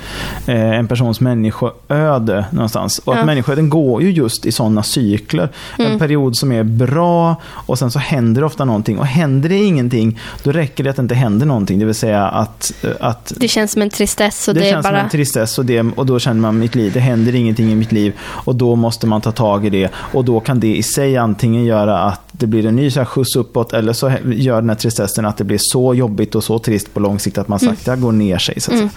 eh, 0.48 0.72
en 0.80 0.88
persons 0.88 1.20
människoöde 1.22 2.46
någonstans. 2.52 3.00
Och 3.00 3.14
att 3.14 3.20
Ja. 3.20 3.26
människoöden 3.26 3.70
går 3.70 4.02
ju 4.02 4.12
just 4.12 4.46
i 4.46 4.52
sådana 4.52 4.84
cykler. 4.84 5.50
Mm. 5.80 5.92
En 5.92 6.00
period 6.00 6.38
som 6.38 6.52
är 6.52 6.64
bra 6.64 7.36
och 7.46 7.80
sen 7.80 7.92
så 7.92 8.00
händer 8.00 8.42
det 8.42 8.46
ofta 8.46 8.66
någonting. 8.66 9.00
Och 9.00 9.06
händer 9.06 9.50
det 9.50 9.56
ingenting, 9.58 10.20
då 10.44 10.52
räcker 10.52 10.84
det 10.84 10.90
att 10.90 10.96
det 10.96 11.02
inte 11.02 11.16
händer 11.16 11.46
någonting. 11.46 11.80
Det 11.80 11.86
vill 11.86 11.96
säga 11.96 12.28
att, 12.28 12.74
eh, 12.84 12.90
att 13.00 13.34
Det 13.38 13.48
känns 13.48 13.72
som 13.72 13.82
en 13.82 13.90
tristess 14.02 14.48
och 14.48 14.54
det, 14.54 14.60
det, 14.60 14.70
känns 14.70 14.86
som 14.86 14.94
bara... 14.94 15.02
en 15.02 15.10
tristess 15.10 15.58
och, 15.60 15.66
det, 15.66 15.82
och 15.96 16.06
då 16.06 16.20
känner 16.20 16.42
man 16.42 16.60
mitt 16.60 16.76
liv, 16.76 16.92
det 16.94 17.00
händer 17.00 17.36
ingenting 17.36 17.72
i 17.72 17.76
mitt 17.76 17.92
liv 17.92 18.14
och 18.20 18.56
då 18.56 18.76
måste 18.76 19.08
man 19.08 19.22
ta 19.22 19.32
tag 19.32 19.66
i 19.66 19.70
det 19.70 19.90
och 19.94 20.26
då 20.26 20.40
kan 20.40 20.60
det 20.60 20.76
i 20.76 20.84
sig 20.84 21.18
antingen 21.18 21.66
göra 21.66 22.00
att 22.00 22.22
det 22.32 22.48
blir 22.48 22.66
en 22.66 22.76
ny 22.76 22.92
så 22.92 23.00
här 23.00 23.06
skjuts 23.06 23.36
uppåt 23.36 23.74
eller 23.74 23.94
så 23.94 24.12
gör 24.26 24.62
den 24.62 24.70
här 24.70 24.76
tristessen 24.76 25.26
att 25.26 25.38
det 25.38 25.44
blir 25.44 25.60
så 25.62 25.94
jobbigt 25.94 26.36
och 26.36 26.44
så 26.44 26.60
trist 26.60 26.94
på 26.94 27.00
lång 27.00 27.20
sikt 27.20 27.38
att 27.38 27.48
man 27.48 27.60
sakta 27.60 27.96
går 27.96 28.12
ner 28.12 28.38
sig. 28.38 28.60
Så 28.62 28.72
Mm. 28.72 28.90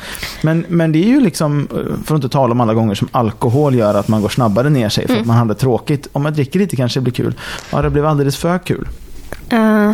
Men, 0.42 0.64
men 0.68 0.92
det 0.92 0.98
är 0.98 1.08
ju 1.08 1.20
liksom, 1.20 1.68
för 2.04 2.14
att 2.14 2.18
inte 2.18 2.28
tala 2.28 2.52
om 2.52 2.60
alla 2.60 2.74
gånger 2.74 2.94
som 2.94 3.08
alkohol 3.12 3.74
gör 3.74 3.94
att 3.94 4.08
man 4.08 4.22
går 4.22 4.28
snabbare 4.28 4.70
ner 4.70 4.88
sig 4.88 5.06
för 5.06 5.12
Mm. 5.12 5.20
att 5.22 5.26
man 5.26 5.36
hade 5.36 5.54
tråkigt. 5.54 6.08
Om 6.12 6.22
man 6.22 6.32
dricker 6.32 6.58
lite 6.58 6.76
kanske 6.76 7.00
det 7.00 7.04
blir 7.04 7.12
kul. 7.12 7.34
Ja, 7.70 7.82
det 7.82 7.90
blev 7.90 8.06
alldeles 8.06 8.36
för 8.36 8.58
kul. 8.58 8.88
Ja. 9.48 9.88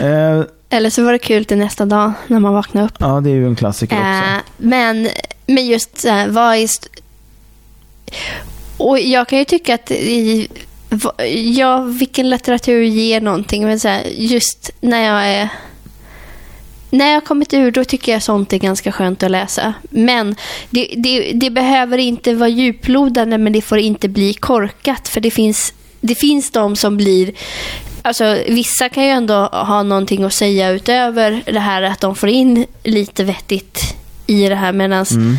Eh, 0.00 0.42
eller 0.70 0.90
så 0.90 1.04
var 1.04 1.12
det 1.12 1.18
kul 1.18 1.44
till 1.44 1.58
nästa 1.58 1.86
dag 1.86 2.12
när 2.26 2.40
man 2.40 2.54
vaknade 2.54 2.86
upp. 2.86 2.94
ja, 2.98 3.20
det 3.20 3.30
är 3.30 3.34
ju 3.34 3.46
en 3.46 3.56
klassiker 3.56 3.96
också. 3.96 4.30
Eh, 4.30 4.38
men, 4.56 5.08
men 5.46 5.66
just 5.66 5.98
så 5.98 6.08
här, 6.08 6.28
vad 6.28 6.56
är... 6.56 6.68
Och 8.76 9.00
jag 9.00 9.28
kan 9.28 9.38
ju 9.38 9.44
tycka 9.44 9.74
att 9.74 9.90
i, 9.90 10.48
ja, 11.56 11.80
vilken 11.80 12.30
litteratur 12.30 12.82
ger 12.82 13.20
någonting. 13.20 13.64
Men 13.64 13.80
så 13.80 13.88
här, 13.88 14.02
just 14.16 14.70
när 14.80 15.04
jag 15.04 15.26
är... 15.26 15.48
När 16.90 17.06
jag 17.06 17.14
har 17.14 17.20
kommit 17.20 17.54
ur, 17.54 17.70
då 17.70 17.84
tycker 17.84 18.12
jag 18.12 18.22
sånt 18.22 18.52
är 18.52 18.58
ganska 18.58 18.92
skönt 18.92 19.22
att 19.22 19.30
läsa. 19.30 19.74
Men 19.90 20.36
det, 20.70 20.94
det, 20.96 21.32
det 21.32 21.50
behöver 21.50 21.98
inte 21.98 22.34
vara 22.34 22.48
djuplodande, 22.48 23.38
men 23.38 23.52
det 23.52 23.62
får 23.62 23.78
inte 23.78 24.08
bli 24.08 24.34
korkat. 24.34 25.08
För 25.08 25.20
det 25.20 25.30
finns, 25.30 25.74
det 26.00 26.14
finns 26.14 26.50
de 26.50 26.76
som 26.76 26.96
blir... 26.96 27.32
Alltså, 28.08 28.36
vissa 28.48 28.88
kan 28.88 29.04
ju 29.04 29.10
ändå 29.10 29.34
ha 29.52 29.82
någonting 29.82 30.24
att 30.24 30.32
säga 30.32 30.70
utöver 30.70 31.42
det 31.46 31.58
här 31.60 31.82
att 31.82 32.00
de 32.00 32.14
får 32.14 32.28
in 32.28 32.66
lite 32.84 33.24
vettigt 33.24 33.80
i 34.26 34.48
det 34.48 34.54
här. 34.54 34.72
Medan 34.72 35.06
Mm. 35.10 35.36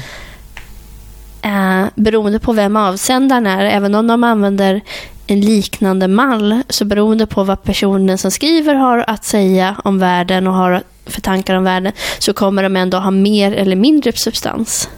eh, 1.42 1.90
beroende 1.96 2.40
på 2.40 2.54
vem 2.54 2.76
avsändaren 2.76 3.48
är, 3.48 3.66
även 3.66 3.96
om 3.96 4.08
de 4.08 4.24
använder 4.24 4.82
en 5.28 5.42
liknande 5.42 6.08
mall, 6.08 6.62
så 6.70 6.86
beroende 6.86 7.26
på 7.26 7.44
vad 7.44 7.64
personen 7.64 8.18
som 8.18 8.32
skriver 8.32 8.76
har 8.76 9.04
att 9.08 9.26
säga 9.26 9.76
om 9.84 10.00
världen 10.00 10.48
och 10.48 10.54
har 10.54 10.84
för 11.06 11.22
tankar 11.22 11.56
om 11.56 11.64
världen, 11.64 11.92
så 12.20 12.34
kommer 12.34 12.64
de 12.64 12.76
ändå 12.76 12.98
ha 12.98 13.12
mer 13.12 13.52
eller 13.52 13.76
mindre 13.76 14.12
substans. 14.12 14.90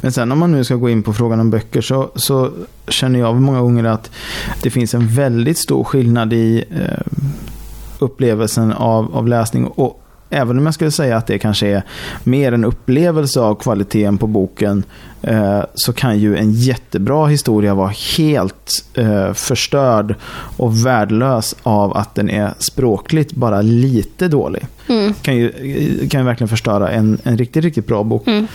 Men 0.00 0.12
sen 0.12 0.32
om 0.32 0.38
man 0.38 0.52
nu 0.52 0.64
ska 0.64 0.74
gå 0.74 0.90
in 0.90 1.02
på 1.02 1.12
frågan 1.12 1.40
om 1.40 1.50
böcker 1.50 1.80
så, 1.80 2.10
så 2.14 2.50
känner 2.88 3.18
jag 3.18 3.40
många 3.40 3.60
gånger 3.60 3.84
att 3.84 4.10
det 4.62 4.70
finns 4.70 4.94
en 4.94 5.08
väldigt 5.08 5.58
stor 5.58 5.84
skillnad 5.84 6.32
i 6.32 6.64
eh, 6.70 7.22
upplevelsen 7.98 8.72
av, 8.72 9.16
av 9.16 9.28
läsning. 9.28 9.66
Och 9.66 10.00
även 10.30 10.58
om 10.58 10.64
jag 10.64 10.74
skulle 10.74 10.90
säga 10.90 11.16
att 11.16 11.26
det 11.26 11.38
kanske 11.38 11.66
är 11.66 11.82
mer 12.24 12.52
en 12.52 12.64
upplevelse 12.64 13.40
av 13.40 13.54
kvaliteten 13.54 14.18
på 14.18 14.26
boken 14.26 14.84
så 15.74 15.92
kan 15.92 16.18
ju 16.18 16.36
en 16.36 16.52
jättebra 16.52 17.26
historia 17.26 17.74
vara 17.74 17.92
helt 18.16 18.84
eh, 18.94 19.32
förstörd 19.32 20.14
och 20.56 20.86
värdelös 20.86 21.54
av 21.62 21.96
att 21.96 22.14
den 22.14 22.30
är 22.30 22.54
språkligt 22.58 23.32
bara 23.32 23.62
lite 23.62 24.28
dålig. 24.28 24.66
Mm. 24.88 25.14
Kan 25.22 25.36
ju, 25.36 25.50
kan 26.08 26.20
ju 26.20 26.26
verkligen 26.26 26.48
förstöra 26.48 26.90
en, 26.90 27.18
en 27.22 27.38
riktigt, 27.38 27.64
riktigt 27.64 27.86
bra 27.86 28.02
bok. 28.02 28.26
Mm. 28.26 28.46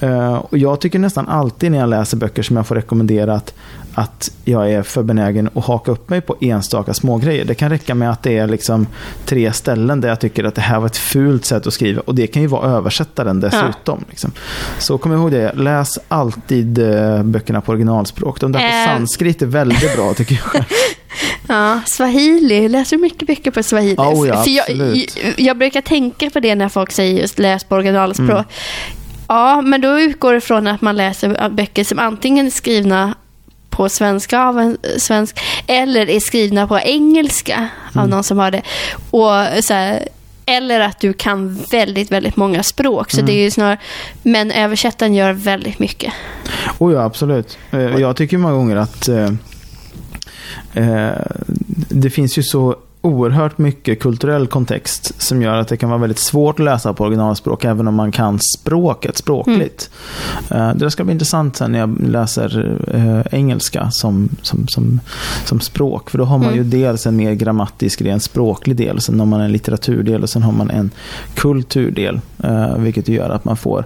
Eh, 0.00 0.34
och 0.34 0.58
jag 0.58 0.80
tycker 0.80 0.98
nästan 0.98 1.28
alltid 1.28 1.72
när 1.72 1.78
jag 1.78 1.88
läser 1.88 2.16
böcker 2.16 2.42
som 2.42 2.56
jag 2.56 2.66
får 2.66 2.74
rekommenderat 2.74 3.54
att 3.98 4.30
jag 4.44 4.72
är 4.72 4.82
för 4.82 5.02
benägen 5.02 5.50
att 5.54 5.64
haka 5.64 5.90
upp 5.90 6.08
mig 6.08 6.20
på 6.20 6.36
enstaka 6.40 6.94
smågrejer. 6.94 7.44
Det 7.44 7.54
kan 7.54 7.70
räcka 7.70 7.94
med 7.94 8.10
att 8.10 8.22
det 8.22 8.38
är 8.38 8.46
liksom 8.46 8.86
tre 9.24 9.52
ställen 9.52 10.00
där 10.00 10.08
jag 10.08 10.20
tycker 10.20 10.44
att 10.44 10.54
det 10.54 10.60
här 10.60 10.80
var 10.80 10.86
ett 10.86 10.96
fult 10.96 11.44
sätt 11.44 11.66
att 11.66 11.72
skriva. 11.72 12.02
Och 12.06 12.14
det 12.14 12.26
kan 12.26 12.42
ju 12.42 12.48
vara 12.48 12.70
översättaren 12.70 13.40
dessutom. 13.40 14.04
Liksom. 14.08 14.32
Så 14.78 14.98
kom 14.98 15.12
ihåg 15.12 15.30
det, 15.30 15.52
läs 15.52 15.98
alltid 16.08 16.78
eh, 16.78 17.22
böckerna 17.22 17.60
på 17.60 17.72
originalspråk. 17.72 18.40
De 18.40 18.52
där 18.52 18.58
på 18.60 18.64
Eh. 18.66 18.84
sanskrit 18.96 19.42
är 19.42 19.46
väldigt 19.46 19.96
bra 19.96 20.14
tycker 20.14 20.40
jag. 20.54 20.64
Ja, 21.48 21.80
swahili. 21.86 22.68
Läser 22.68 22.96
du 22.96 23.02
mycket 23.02 23.26
böcker 23.26 23.50
på 23.50 23.62
swahili? 23.62 23.94
Oh 23.98 24.28
ja, 24.28 24.42
För 24.42 24.50
jag, 24.50 24.70
jag, 24.70 25.06
jag 25.36 25.58
brukar 25.58 25.80
tänka 25.80 26.30
på 26.30 26.40
det 26.40 26.54
när 26.54 26.68
folk 26.68 26.92
säger 26.92 27.20
just 27.20 27.38
läs 27.38 27.64
på 27.64 27.74
originalspråk. 27.74 28.30
Mm. 28.30 28.44
Ja, 29.28 29.62
men 29.62 29.80
då 29.80 30.00
utgår 30.00 30.32
det 30.34 30.40
från 30.40 30.66
att 30.66 30.80
man 30.80 30.96
läser 30.96 31.48
böcker 31.48 31.84
som 31.84 31.98
antingen 31.98 32.46
är 32.46 32.50
skrivna 32.50 33.14
på 33.70 33.88
svenska 33.88 34.42
av 34.44 34.58
en 34.60 34.76
svensk 34.98 35.40
eller 35.66 36.10
är 36.10 36.20
skrivna 36.20 36.66
på 36.68 36.78
engelska 36.78 37.68
av 37.94 37.98
Mm. 37.98 38.10
någon 38.10 38.24
som 38.24 38.38
har 38.38 38.50
det. 38.50 38.62
Och 39.10 39.64
så 39.64 39.74
här, 39.74 40.08
eller 40.48 40.80
att 40.80 41.00
du 41.00 41.12
kan 41.12 41.64
väldigt, 41.72 42.10
väldigt 42.12 42.36
många 42.36 42.62
språk. 42.62 43.10
Så 43.10 43.16
Mm. 43.20 43.26
det 43.26 43.32
är 43.40 43.42
ju 43.42 43.50
snarare, 43.50 43.78
men 44.22 44.50
översättaren 44.50 45.14
gör 45.14 45.32
väldigt 45.32 45.78
mycket. 45.78 46.12
Oh 46.78 46.92
ja, 46.92 47.02
absolut. 47.02 47.58
Eh, 47.70 47.80
Jag 47.80 48.16
tycker 48.16 48.38
många 48.38 48.54
gånger 48.54 48.76
att 48.76 49.08
eh, 49.08 49.30
eh, 50.74 51.10
det 51.88 52.10
finns 52.10 52.38
ju 52.38 52.42
så 52.42 52.76
oerhört 53.08 53.58
mycket 53.58 54.00
kulturell 54.00 54.46
kontext 54.46 55.22
som 55.22 55.42
gör 55.42 55.56
att 55.56 55.68
det 55.68 55.76
kan 55.76 55.88
vara 55.90 56.00
väldigt 56.00 56.18
svårt 56.18 56.60
att 56.60 56.64
läsa 56.64 56.92
på 56.92 57.04
originalspråk 57.04 57.64
även 57.64 57.88
om 57.88 57.94
man 57.94 58.12
kan 58.12 58.38
språket 58.38 59.16
språkligt. 59.16 59.90
Eh, 60.50 60.74
det 60.74 60.90
ska 60.90 61.04
bli 61.04 61.12
intressant 61.12 61.56
sen 61.56 61.72
när 61.72 61.78
jag 61.78 62.00
läser 62.00 62.76
eh, 62.94 63.38
engelska 63.38 63.90
som, 63.90 64.28
som, 64.42 64.68
som, 64.68 65.00
som 65.44 65.60
språk. 65.60 66.10
För 66.10 66.18
då 66.18 66.24
har 66.24 66.38
man 66.38 66.54
ju 66.54 66.58
Mm. 66.58 66.70
dels 66.70 67.06
en 67.06 67.16
mer 67.16 67.32
grammatisk, 67.32 68.02
ren 68.02 68.20
språklig 68.20 68.76
del, 68.76 69.00
sen 69.00 69.18
har 69.20 69.26
man 69.26 69.40
en 69.40 69.52
litteraturdel 69.52 70.22
och 70.22 70.30
sen 70.30 70.42
har 70.42 70.52
man 70.52 70.70
en 70.70 70.90
kulturdel. 71.34 72.20
Eh, 72.42 72.76
vilket 72.76 73.08
ju 73.08 73.14
gör 73.14 73.30
att 73.30 73.44
man 73.44 73.56
får 73.56 73.84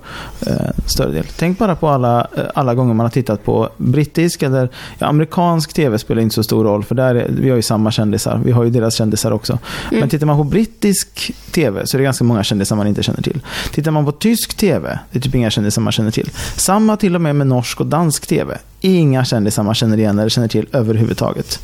större 0.87 1.11
del. 1.13 1.25
Tänk 1.39 1.59
bara 1.59 1.77
på 1.77 1.89
alla, 1.89 2.27
alla 2.55 2.75
gånger 2.75 2.95
man 2.95 3.05
har 3.05 3.11
tittat 3.11 3.45
på 3.45 3.69
brittisk 3.77 4.43
eller 4.43 4.69
ja, 4.99 5.07
amerikansk 5.07 5.73
tv 5.73 5.99
spelar 5.99 6.23
inte 6.23 6.35
så 6.35 6.43
stor 6.43 6.65
roll 6.65 6.85
för 6.85 6.95
där 6.95 7.15
är, 7.15 7.29
vi 7.29 7.49
har 7.51 7.57
ju 7.57 7.63
samma 7.63 7.91
kändisar. 7.91 8.41
Vi 8.45 8.53
har 8.53 8.65
ju 8.65 8.71
deras 8.71 8.95
kändisar 8.95 9.12
också. 9.33 9.59
Mm. 9.89 10.01
Men 10.01 10.09
tittar 10.09 10.27
man 10.27 10.37
på 10.37 10.45
brittisk 10.45 11.33
tv 11.51 11.87
så 11.87 11.97
är 11.97 11.99
det 11.99 12.05
ganska 12.05 12.25
många 12.25 12.45
kändisar 12.45 12.77
man 12.77 12.87
inte 12.87 13.03
känner 13.03 13.23
till. 13.23 13.41
Tittar 13.73 13.91
man 13.91 14.05
på 14.05 14.13
tysk 14.13 14.55
tv, 14.55 14.99
det 15.11 15.19
är 15.19 15.23
typ 15.23 15.35
inga 15.35 15.51
kändisar 15.51 15.83
man 15.83 15.93
känner 15.93 16.11
till. 16.11 16.31
Samma 16.57 16.97
till 16.97 17.15
och 17.15 17.21
med 17.21 17.37
med 17.37 17.47
norsk 17.47 17.81
och 17.81 17.87
dansk 17.87 18.27
tv. 18.27 18.59
Inga 18.81 19.25
kändisar 19.25 19.63
man 19.63 19.75
känner 19.75 19.99
igen 19.99 20.19
eller 20.19 20.29
känner 20.29 20.49
till 20.49 20.67
överhuvudtaget. 20.73 21.63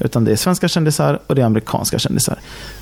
Utan 0.00 0.24
det 0.24 0.32
är 0.32 0.36
svenska 0.36 0.68
kändisar 0.68 1.18
och 1.26 1.34
det 1.34 1.42
är 1.42 1.46
amerikanska 1.46 1.98
kändisar. 1.98 2.38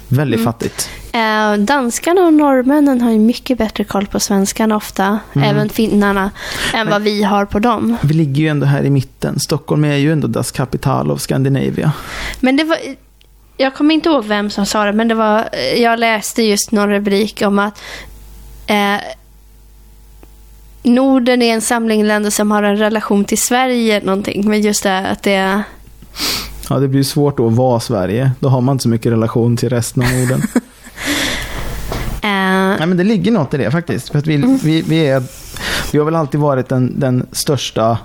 Väldigt 0.08 0.40
Mm. 0.40 0.52
fattigt. 0.52 0.90
Eh, 1.12 1.54
danskarna 1.64 2.20
och 2.20 2.32
norrmännen 2.32 3.00
har 3.00 3.10
ju 3.10 3.18
mycket 3.18 3.58
bättre 3.58 3.84
koll 3.84 4.06
på 4.06 4.20
svenskan 4.20 4.72
ofta, 4.72 5.18
Mm. 5.32 5.48
även 5.48 5.68
finnarna, 5.68 6.30
än 6.74 6.90
vad 6.90 7.02
vi 7.02 7.22
har 7.22 7.44
på 7.44 7.58
dem. 7.58 7.96
Vi 8.02 8.14
ligger 8.14 8.42
ju 8.42 8.48
ändå 8.48 8.66
här 8.66 8.82
i 8.82 8.90
mitten. 8.90 9.40
Stockholm 9.40 9.84
är 9.84 9.96
ju 9.96 10.12
ändå 10.12 10.28
das 10.28 10.50
Capital 10.50 11.10
of 11.10 11.20
Scandinavia. 11.20 11.92
Men 12.40 12.56
det 12.56 12.64
var, 12.64 12.76
jag 13.56 13.74
kommer 13.74 13.94
inte 13.94 14.08
ihåg 14.08 14.24
vem 14.24 14.50
som 14.50 14.66
sa 14.66 14.84
det, 14.84 14.92
men 14.92 15.08
det 15.08 15.14
var, 15.14 15.48
jag 15.76 15.98
läste 15.98 16.42
just 16.42 16.72
någon 16.72 16.90
rubrik 16.90 17.42
om 17.46 17.58
att 17.58 17.78
eh, 18.66 18.96
Norden 20.82 21.42
är 21.42 21.54
en 21.54 21.60
samling 21.60 22.04
länder 22.04 22.30
som 22.30 22.50
har 22.50 22.62
en 22.62 22.76
relation 22.76 23.24
till 23.24 23.38
Sverige, 23.38 24.00
någonting. 24.04 24.48
Men 24.48 24.60
just 24.60 24.82
det 24.82 24.98
att 24.98 25.22
det 25.22 25.62
Ja, 26.68 26.78
det 26.78 26.88
blir 26.88 27.02
svårt 27.02 27.36
då 27.36 27.46
att 27.46 27.52
vara 27.52 27.80
Sverige. 27.80 28.30
Då 28.40 28.48
har 28.48 28.60
man 28.60 28.72
inte 28.74 28.82
så 28.82 28.88
mycket 28.88 29.12
relation 29.12 29.56
till 29.56 29.68
resten 29.68 30.02
av 30.02 30.08
Norden. 30.12 30.40
eh, 32.22 32.78
Nej, 32.78 32.86
men 32.86 32.96
det 32.96 33.04
ligger 33.04 33.32
något 33.32 33.54
i 33.54 33.56
det 33.56 33.70
faktiskt. 33.70 34.08
För 34.08 34.18
att 34.18 34.26
vi, 34.26 34.58
vi, 34.62 34.82
vi, 34.82 35.06
är, 35.06 35.22
vi 35.92 35.98
har 35.98 36.04
väl 36.04 36.16
alltid 36.16 36.40
varit 36.40 36.68
den, 36.68 37.00
den 37.00 37.26
största 37.32 37.98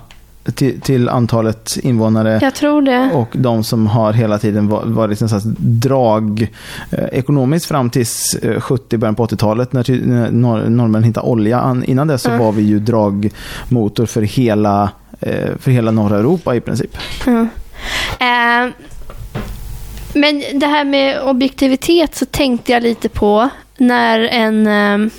till, 0.54 0.80
till 0.80 1.08
antalet 1.08 1.76
invånare. 1.82 2.38
jag 2.42 2.54
tror 2.54 2.82
det. 2.82 3.10
Och 3.14 3.28
de 3.32 3.64
som 3.64 3.86
har 3.86 4.12
hela 4.12 4.38
tiden 4.38 4.68
va- 4.68 4.82
varit 4.84 5.20
en 5.20 5.28
slags 5.28 5.44
drag 5.58 6.48
eh, 6.90 7.04
ekonomiskt 7.12 7.66
fram 7.66 7.90
till 7.90 8.04
eh, 8.42 8.60
70, 8.60 8.96
början 8.96 9.14
på 9.14 9.26
80-talet 9.26 9.72
när, 9.72 10.06
när 10.06 10.30
norr, 10.30 10.68
norrmän 10.68 11.02
hittade 11.02 11.26
olja. 11.26 11.60
An- 11.60 11.84
Innan 11.84 12.06
dess 12.08 12.22
så 12.22 12.28
Mm. 12.28 12.40
var 12.44 12.52
vi 12.52 12.62
ju 12.62 12.78
dragmotor 12.80 14.06
för 14.06 14.22
hela, 14.22 14.90
eh, 15.20 15.48
för 15.58 15.70
hela 15.70 15.90
norra 15.90 16.18
Europa 16.18 16.54
i 16.56 16.60
princip. 16.60 16.96
Ja. 17.26 17.40
Eh, 18.26 18.70
men 20.14 20.42
det 20.54 20.66
här 20.66 20.84
med 20.84 21.20
objektivitet 21.22 22.14
så 22.14 22.24
tänkte 22.26 22.72
jag 22.72 22.82
lite 22.82 23.08
på 23.08 23.48
när 23.78 24.18
en 24.20 24.66
eh, 24.66 25.10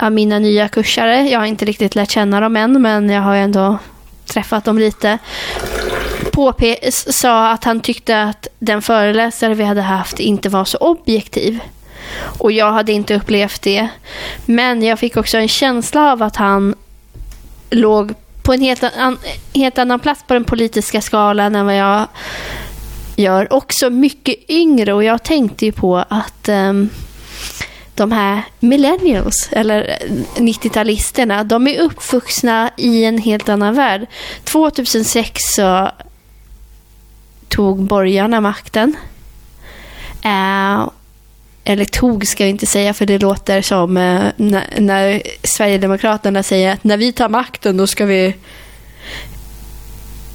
av 0.00 0.12
mina 0.12 0.38
nya 0.38 0.68
kursare, 0.68 1.22
jag 1.28 1.38
har 1.38 1.46
inte 1.46 1.64
riktigt 1.64 1.94
lärt 1.94 2.10
känna 2.10 2.40
dem 2.40 2.56
än, 2.56 2.82
men 2.82 3.10
jag 3.10 3.22
har 3.22 3.34
ju 3.34 3.40
ändå 3.40 3.78
träffat 4.28 4.64
dem 4.64 4.78
lite, 4.78 5.18
påpe- 6.32 6.90
sa 7.12 7.50
att 7.50 7.64
han 7.64 7.80
tyckte 7.80 8.22
att 8.22 8.48
den 8.58 8.82
föreläsare 8.82 9.54
vi 9.54 9.64
hade 9.64 9.82
haft 9.82 10.20
inte 10.20 10.48
var 10.48 10.64
så 10.64 10.78
objektiv. 10.78 11.60
Och 12.38 12.52
jag 12.52 12.72
hade 12.72 12.92
inte 12.92 13.14
upplevt 13.14 13.62
det. 13.62 13.88
Men 14.46 14.82
jag 14.82 14.98
fick 14.98 15.16
också 15.16 15.38
en 15.38 15.48
känsla 15.48 16.12
av 16.12 16.22
att 16.22 16.36
han 16.36 16.74
låg 17.70 18.14
på 18.42 18.52
en 18.52 18.60
helt, 18.60 18.82
an, 18.82 19.18
helt 19.54 19.78
annan 19.78 20.00
plats 20.00 20.24
på 20.26 20.34
den 20.34 20.44
politiska 20.44 21.00
skalan 21.00 21.54
än 21.54 21.66
vad 21.66 21.76
jag 21.76 22.06
gör. 23.16 23.52
Också 23.52 23.90
mycket 23.90 24.50
yngre 24.50 24.92
och 24.92 25.04
jag 25.04 25.22
tänkte 25.22 25.66
ju 25.66 25.72
på 25.72 26.04
att 26.08 26.48
um, 26.48 26.90
de 27.98 28.12
här 28.12 28.42
millennials, 28.60 29.48
eller 29.52 29.88
eh, 29.88 30.42
90-talisterna, 30.42 31.44
de 31.44 31.68
är 31.68 31.80
uppvuxna 31.80 32.70
i 32.76 33.04
en 33.04 33.18
helt 33.18 33.48
annan 33.48 33.74
värld. 33.74 34.06
2006 34.44 35.42
så 35.54 35.90
tog 37.48 37.82
borgarna 37.82 38.40
makten. 38.40 38.96
Eh, 40.22 40.88
eller 41.64 41.84
tog 41.84 42.26
ska 42.26 42.44
vi 42.44 42.50
inte 42.50 42.66
säga 42.66 42.94
för 42.94 43.06
det 43.06 43.18
låter 43.18 43.62
som 43.62 43.96
eh, 43.96 44.22
när, 44.36 44.80
när 44.80 45.22
Sverigedemokraterna 45.42 46.42
säger 46.42 46.72
att 46.72 46.84
när 46.84 46.96
vi 46.96 47.12
tar 47.12 47.28
makten 47.28 47.76
då 47.76 47.86
ska 47.86 48.04
vi... 48.04 48.34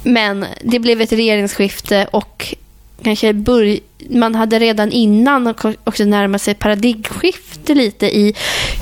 Men 0.02 0.46
det 0.62 0.78
blev 0.78 1.00
ett 1.00 1.12
regeringsskifte 1.12 2.08
och 2.12 2.54
kanske 3.02 3.32
börj 3.32 3.80
man 4.10 4.34
hade 4.34 4.58
redan 4.58 4.92
innan 4.92 5.54
också 5.84 6.04
närmat 6.04 6.42
sig 6.42 6.54
paradigmskifte 6.54 7.74
lite 7.74 8.16
i 8.16 8.34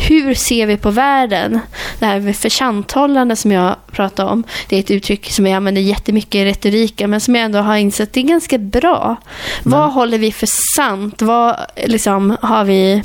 hur 0.09 0.35
ser 0.35 0.67
vi 0.67 0.77
på 0.77 0.91
världen. 0.91 1.61
Det 1.99 2.07
här 2.07 2.21
med 2.21 2.37
försanthållande 2.37 3.37
som 3.37 3.53
jag 3.53 3.77
pratade 3.93 4.31
om. 4.31 4.45
Det 4.69 4.77
är 4.77 4.81
ett 4.81 4.91
uttryck 4.91 5.31
som 5.31 5.47
jag 5.47 5.57
använder 5.57 5.83
jättemycket 5.83 6.35
i 6.35 6.45
retoriken 6.45 7.11
men 7.11 7.21
som 7.21 7.35
jag 7.35 7.45
ändå 7.45 7.59
har 7.59 7.77
insett 7.77 8.13
det 8.13 8.21
är 8.21 8.25
ganska 8.25 8.59
bra. 8.59 9.17
Men. 9.63 9.73
Vad 9.73 9.93
håller 9.93 10.19
vi 10.19 10.33
för 10.33 10.49
sant? 10.77 11.23
Vad 11.23 11.57
liksom 11.87 12.37
har 12.43 12.65
vi... 12.65 13.03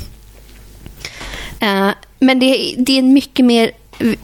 Uh, 1.62 1.90
men 2.18 2.38
det, 2.38 2.74
det 2.78 2.92
är 2.92 2.98
en 2.98 3.12
mycket 3.12 3.44
mer 3.44 3.70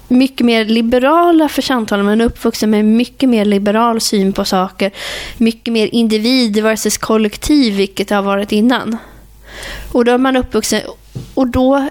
mycket 0.08 0.46
mer 0.46 0.64
liberala 0.64 1.48
för 1.48 1.62
samtalen. 1.62 2.06
Man 2.06 2.20
är 2.20 2.24
uppvuxen 2.24 2.70
med 2.70 2.84
mycket 2.84 3.28
mer 3.28 3.44
liberal 3.44 4.00
syn 4.00 4.32
på 4.32 4.44
saker. 4.44 4.90
Mycket 5.36 5.72
mer 5.72 5.88
individ 5.92 6.62
versus 6.62 6.98
kollektiv, 6.98 7.74
vilket 7.74 8.08
det 8.08 8.14
har 8.14 8.22
varit 8.22 8.52
innan. 8.52 8.96
Och 9.92 10.04
då 10.04 10.12
är 10.12 10.18
man 10.18 10.36
uppvuxen 10.36 10.80
och 11.34 11.48
då 11.48 11.88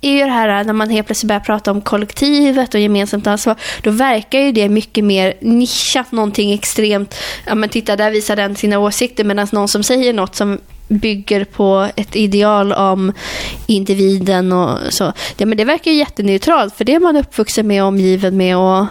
är 0.00 0.12
ju 0.12 0.24
det 0.24 0.30
här 0.30 0.64
när 0.64 0.72
man 0.72 0.90
helt 0.90 1.06
plötsligt 1.06 1.28
börjar 1.28 1.40
prata 1.40 1.70
om 1.70 1.80
kollektivet 1.80 2.74
och 2.74 2.80
gemensamt 2.80 3.26
ansvar, 3.26 3.56
då 3.82 3.90
verkar 3.90 4.38
ju 4.38 4.52
det 4.52 4.68
mycket 4.68 5.04
mer 5.04 5.34
nischat, 5.40 6.12
någonting 6.12 6.52
extremt, 6.52 7.14
ja 7.46 7.54
men 7.54 7.68
titta 7.68 7.96
där 7.96 8.10
visar 8.10 8.36
den 8.36 8.56
sina 8.56 8.78
åsikter, 8.78 9.24
medan 9.24 9.48
någon 9.52 9.68
som 9.68 9.82
säger 9.82 10.12
något 10.12 10.34
som 10.34 10.58
bygger 10.88 11.44
på 11.44 11.88
ett 11.96 12.16
ideal 12.16 12.72
om 12.72 13.12
individen 13.66 14.52
och 14.52 14.78
så. 14.90 15.12
Ja, 15.36 15.46
men 15.46 15.58
det 15.58 15.64
verkar 15.64 15.90
ju 15.90 15.96
jätteneutralt, 15.96 16.74
för 16.76 16.84
det 16.84 16.94
är 16.94 17.00
man 17.00 17.16
uppvuxen 17.16 17.66
med 17.66 17.82
och 17.82 17.88
omgiven 17.88 18.36
med 18.36 18.56
och 18.56 18.86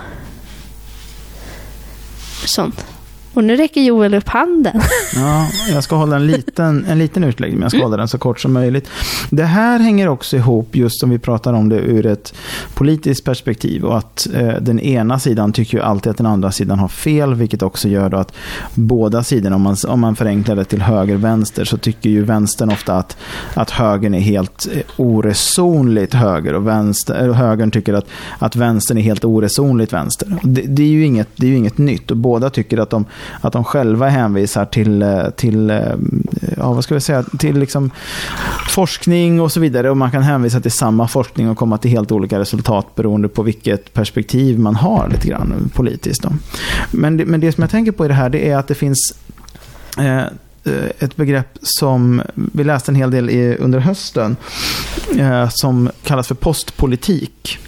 sånt. 2.45 2.85
Och 3.33 3.43
nu 3.43 3.55
räcker 3.55 3.81
Joel 3.81 4.13
upp 4.13 4.29
handen. 4.29 4.81
Ja, 5.15 5.47
jag 5.69 5.83
ska 5.83 5.95
hålla 5.95 6.15
en 6.15 6.27
liten, 6.27 6.85
en 6.85 6.99
liten 6.99 7.23
utläggning, 7.23 7.57
men 7.57 7.63
jag 7.63 7.71
ska 7.71 7.77
mm. 7.77 7.85
hålla 7.85 7.97
den 7.97 8.07
så 8.07 8.17
kort 8.17 8.39
som 8.39 8.53
möjligt. 8.53 8.87
Det 9.29 9.43
här 9.43 9.79
hänger 9.79 10.07
också 10.07 10.37
ihop, 10.37 10.75
just 10.75 10.99
som 10.99 11.09
vi 11.09 11.19
pratar 11.19 11.53
om 11.53 11.69
det 11.69 11.75
ur 11.75 12.05
ett 12.05 12.33
politiskt 12.73 13.25
perspektiv. 13.25 13.85
Och 13.85 13.97
att 13.97 14.27
eh, 14.33 14.53
den 14.61 14.79
ena 14.79 15.19
sidan 15.19 15.53
tycker 15.53 15.77
ju 15.77 15.83
alltid 15.83 16.09
att 16.09 16.17
den 16.17 16.25
andra 16.25 16.51
sidan 16.51 16.79
har 16.79 16.87
fel, 16.87 17.33
vilket 17.33 17.61
också 17.61 17.87
gör 17.87 18.09
då 18.09 18.17
att 18.17 18.33
båda 18.73 19.23
sidorna, 19.23 19.55
om 19.55 19.61
man, 19.61 19.75
om 19.87 19.99
man 19.99 20.15
förenklar 20.15 20.55
det 20.55 20.63
till 20.63 20.81
höger-vänster, 20.81 21.65
så 21.65 21.77
tycker 21.77 22.09
ju 22.09 22.23
vänstern 22.23 22.69
ofta 22.71 22.95
att, 22.95 23.17
att 23.53 23.69
högern 23.69 24.13
är 24.13 24.19
helt 24.19 24.67
eh, 24.73 24.81
oresonligt 24.97 26.13
höger 26.13 26.53
och 26.53 26.67
vänster, 26.67 27.29
högern 27.29 27.71
tycker 27.71 27.93
att, 27.93 28.05
att 28.39 28.55
vänstern 28.55 28.97
är 28.97 29.01
helt 29.01 29.25
oresonligt 29.25 29.93
vänster. 29.93 30.37
Det, 30.43 30.61
det, 30.61 30.83
är 30.83 30.87
ju 30.87 31.05
inget, 31.05 31.29
det 31.35 31.45
är 31.45 31.49
ju 31.49 31.57
inget 31.57 31.77
nytt 31.77 32.11
och 32.11 32.17
båda 32.17 32.49
tycker 32.49 32.77
att 32.77 32.89
de 32.89 33.05
att 33.41 33.53
de 33.53 33.63
själva 33.63 34.09
hänvisar 34.09 34.65
till, 34.65 35.01
eh, 35.01 35.29
till, 35.29 35.69
eh, 35.69 35.79
ja, 36.57 36.73
vad 36.73 36.83
ska 36.83 36.93
vi 36.93 37.01
säga, 37.01 37.23
till 37.23 37.59
liksom 37.59 37.91
forskning 38.69 39.41
och 39.41 39.51
så 39.51 39.59
vidare. 39.59 39.89
Och 39.89 39.97
man 39.97 40.11
kan 40.11 40.23
hänvisa 40.23 40.61
till 40.61 40.71
samma 40.71 41.07
forskning 41.07 41.49
och 41.49 41.57
komma 41.57 41.77
till 41.77 41.91
helt 41.91 42.11
olika 42.11 42.39
resultat 42.39 42.95
beroende 42.95 43.27
på 43.27 43.43
vilket 43.43 43.93
perspektiv 43.93 44.59
man 44.59 44.75
har 44.75 45.09
lite 45.09 45.27
grann 45.27 45.69
politiskt. 45.73 46.21
Då. 46.21 46.29
Men, 46.91 47.17
det, 47.17 47.25
men 47.25 47.39
det 47.39 47.51
som 47.51 47.61
jag 47.61 47.71
tänker 47.71 47.91
på 47.91 48.05
i 48.05 48.07
det 48.07 48.13
här 48.13 48.29
det 48.29 48.49
är 48.49 48.57
att 48.57 48.67
det 48.67 48.75
finns 48.75 49.13
eh, 49.97 50.17
eh 50.17 50.25
ett 50.99 51.15
begrepp 51.15 51.57
som 51.61 52.21
vi 52.33 52.63
läste 52.63 52.91
en 52.91 52.95
hel 52.95 53.11
del 53.11 53.29
i, 53.29 53.57
under 53.59 53.79
hösten 53.79 54.35
eh, 55.17 55.49
som 55.49 55.89
kallas 56.03 56.27
för 56.27 56.35
postpolitik. 56.35 57.59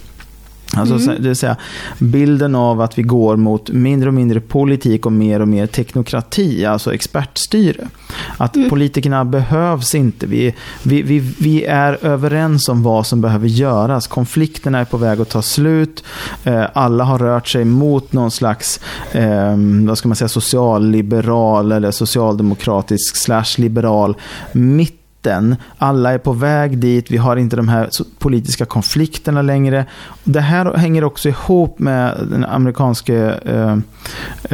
Alltså, 0.76 1.10
mm. 1.10 1.22
Det 1.22 1.28
vill 1.28 1.36
säga 1.36 1.56
bilden 1.98 2.54
av 2.54 2.80
att 2.80 2.98
vi 2.98 3.02
går 3.02 3.36
mot 3.36 3.70
mindre 3.70 4.08
och 4.08 4.14
mindre 4.14 4.40
politik 4.40 5.06
och 5.06 5.12
mer 5.12 5.40
och 5.40 5.48
mer 5.48 5.66
teknokrati, 5.66 6.64
alltså 6.64 6.94
expertstyre. 6.94 7.88
Att 8.36 8.56
mm. 8.56 8.70
politikerna 8.70 9.24
behövs 9.24 9.94
inte. 9.94 10.26
Vi, 10.26 10.54
vi, 10.82 11.02
vi, 11.02 11.18
vi 11.18 11.64
är 11.64 12.04
överens 12.04 12.68
om 12.68 12.82
vad 12.82 13.06
som 13.06 13.20
behöver 13.20 13.48
göras. 13.48 14.06
Konflikterna 14.06 14.78
är 14.78 14.84
på 14.84 14.96
väg 14.96 15.20
att 15.20 15.30
ta 15.30 15.42
slut. 15.42 16.04
Eh, 16.44 16.64
alla 16.74 17.04
har 17.04 17.18
rört 17.18 17.48
sig 17.48 17.64
mot 17.64 18.12
någon 18.12 18.30
slags 18.30 18.80
eh, 19.12 19.56
vad 19.86 19.98
ska 19.98 20.08
man 20.08 20.16
säga, 20.16 20.28
socialliberal 20.28 21.72
eller 21.72 21.90
socialdemokratisk 21.90 23.16
slash 23.16 23.44
liberal 23.56 24.16
mitt 24.52 25.03
mitten. 25.24 25.56
Alla 25.78 26.12
är 26.12 26.18
på 26.18 26.32
väg 26.32 26.78
dit. 26.78 27.10
Vi 27.10 27.16
har 27.16 27.36
inte 27.36 27.56
de 27.56 27.68
här 27.68 27.88
politiska 28.18 28.64
konflikterna 28.64 29.42
längre. 29.42 29.86
Det 30.24 30.40
här 30.40 30.74
hänger 30.74 31.04
också 31.04 31.28
ihop 31.28 31.78
med 31.78 32.26
den 32.30 32.44
amerikanske 32.44 33.40
eh, 33.44 33.78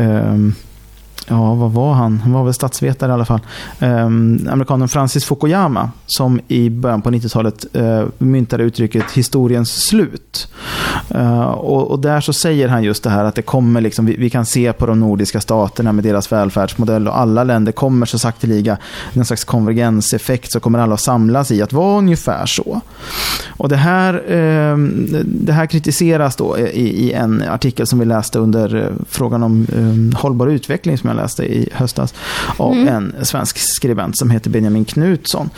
eh, 0.05 0.37
ja, 1.31 1.55
vad 1.55 1.73
var 1.73 1.95
han? 1.95 2.21
Han 2.21 2.33
var 2.33 2.45
väl 2.45 2.55
statsvetare 2.55 3.11
i 3.11 3.15
alla 3.15 3.25
fall. 3.25 3.41
Eh, 3.79 4.05
amerikanen 4.05 4.89
Francis 4.89 5.25
Fukuyama 5.25 5.91
som 6.07 6.41
i 6.49 6.71
början 6.71 7.03
på 7.03 7.11
90-talet 7.11 7.67
eh, 7.73 8.05
myntade 8.19 8.65
uttrycket 8.65 9.11
historiens 9.11 9.89
slut. 9.89 10.49
Eh, 11.09 11.51
och, 11.51 11.91
och, 11.91 11.99
där 11.99 12.21
så 12.21 12.33
säger 12.33 12.69
han 12.69 12.83
just 12.83 13.03
det 13.03 13.11
här 13.11 13.25
att 13.25 13.35
det 13.35 13.43
kommer 13.43 13.81
liksom, 13.81 14.07
vi, 14.07 14.17
vi, 14.17 14.31
kan 14.31 14.47
se 14.47 14.73
på 14.73 14.87
de 14.87 15.01
nordiska 15.01 15.41
staterna 15.41 15.93
med 15.93 16.05
deras 16.05 16.33
välfärdsmodell 16.33 17.09
och 17.09 17.19
alla 17.19 17.45
länder 17.45 17.73
kommer 17.73 18.07
så 18.07 18.19
sakteliga, 18.19 18.77
en 19.13 19.25
slags 19.25 19.45
konvergenseffekt 19.45 20.53
så 20.53 20.61
kommer 20.61 20.79
alla 20.79 20.95
att 20.95 21.01
samlas 21.01 21.51
i 21.51 21.63
att 21.63 21.73
vara 21.73 21.99
ungefär 21.99 22.47
så. 22.47 22.81
Och 23.49 23.69
det 23.69 23.77
här, 23.77 24.15
eh, 24.15 24.77
det 25.25 25.53
här 25.53 25.67
kritiseras 25.67 26.37
då 26.37 26.59
i, 26.59 27.07
i, 27.07 27.13
en 27.13 27.43
artikel 27.43 27.87
som 27.87 27.99
vi 27.99 28.05
läste 28.05 28.39
under 28.39 28.77
eh, 28.77 29.05
frågan 29.09 29.43
om 29.43 29.67
ehm, 29.77 30.13
hållbar 30.17 30.47
utveckling 30.47 30.99
som 30.99 31.09
jag 31.09 31.17
läste 31.23 31.45
i 31.45 31.69
höstas 31.73 32.15
av 32.57 32.73
mm. 32.73 32.89
en 32.89 33.25
svensk 33.25 33.59
skribent 33.59 34.19
som 34.19 34.31
heter 34.31 34.51
Benjamin 34.51 34.85
Knutsson. 34.85 35.51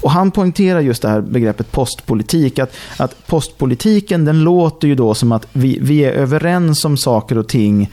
Och 0.00 0.10
han 0.10 0.30
poängterar 0.30 0.80
just 0.80 1.02
det 1.02 1.08
här 1.08 1.20
begreppet 1.20 1.72
postpolitik. 1.72 2.58
Att, 2.58 2.74
att 2.96 3.26
postpolitiken 3.26 4.24
den 4.24 4.42
låter 4.42 4.88
ju 4.88 4.94
då 4.94 5.14
som 5.14 5.32
att 5.32 5.46
vi, 5.52 5.78
vi 5.80 6.04
är 6.04 6.12
överens 6.12 6.84
om 6.84 6.96
saker 6.96 7.38
och 7.38 7.48
ting 7.48 7.88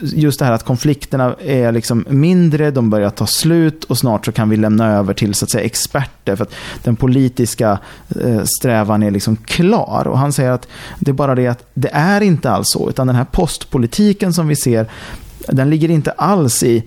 just 0.00 0.38
det 0.38 0.44
här 0.44 0.52
att 0.52 0.64
konflikterna 0.64 1.36
är 1.40 1.72
liksom 1.72 2.04
mindre, 2.08 2.70
de 2.70 2.90
börjar 2.90 3.10
ta 3.10 3.26
slut 3.26 3.84
och 3.84 3.98
snart 3.98 4.26
så 4.26 4.32
kan 4.32 4.48
vi 4.48 4.56
lämna 4.56 4.92
över 4.92 5.14
till 5.14 5.34
så 5.34 5.44
att 5.44 5.50
säga, 5.50 5.64
experter 5.64 6.36
för 6.36 6.44
att 6.44 6.54
den 6.82 6.96
politiska 6.96 7.78
eh, 8.24 8.42
strävan 8.44 9.02
är 9.02 9.10
liksom 9.10 9.36
klar. 9.36 10.06
Och 10.06 10.18
han 10.18 10.32
säger 10.32 10.50
att 10.50 10.68
det 10.98 11.10
är 11.10 11.12
bara 11.12 11.34
det 11.34 11.46
att 11.46 11.64
det 11.74 11.90
är 11.92 12.20
inte 12.20 12.50
alls 12.50 12.66
så, 12.70 12.88
utan 12.88 13.06
den 13.06 13.16
här 13.16 13.24
postpolitiken 13.24 14.32
som 14.32 14.48
vi 14.48 14.56
ser, 14.56 14.90
den 15.52 15.70
ligger 15.70 15.90
inte 15.90 16.10
alls 16.10 16.62
i 16.62 16.84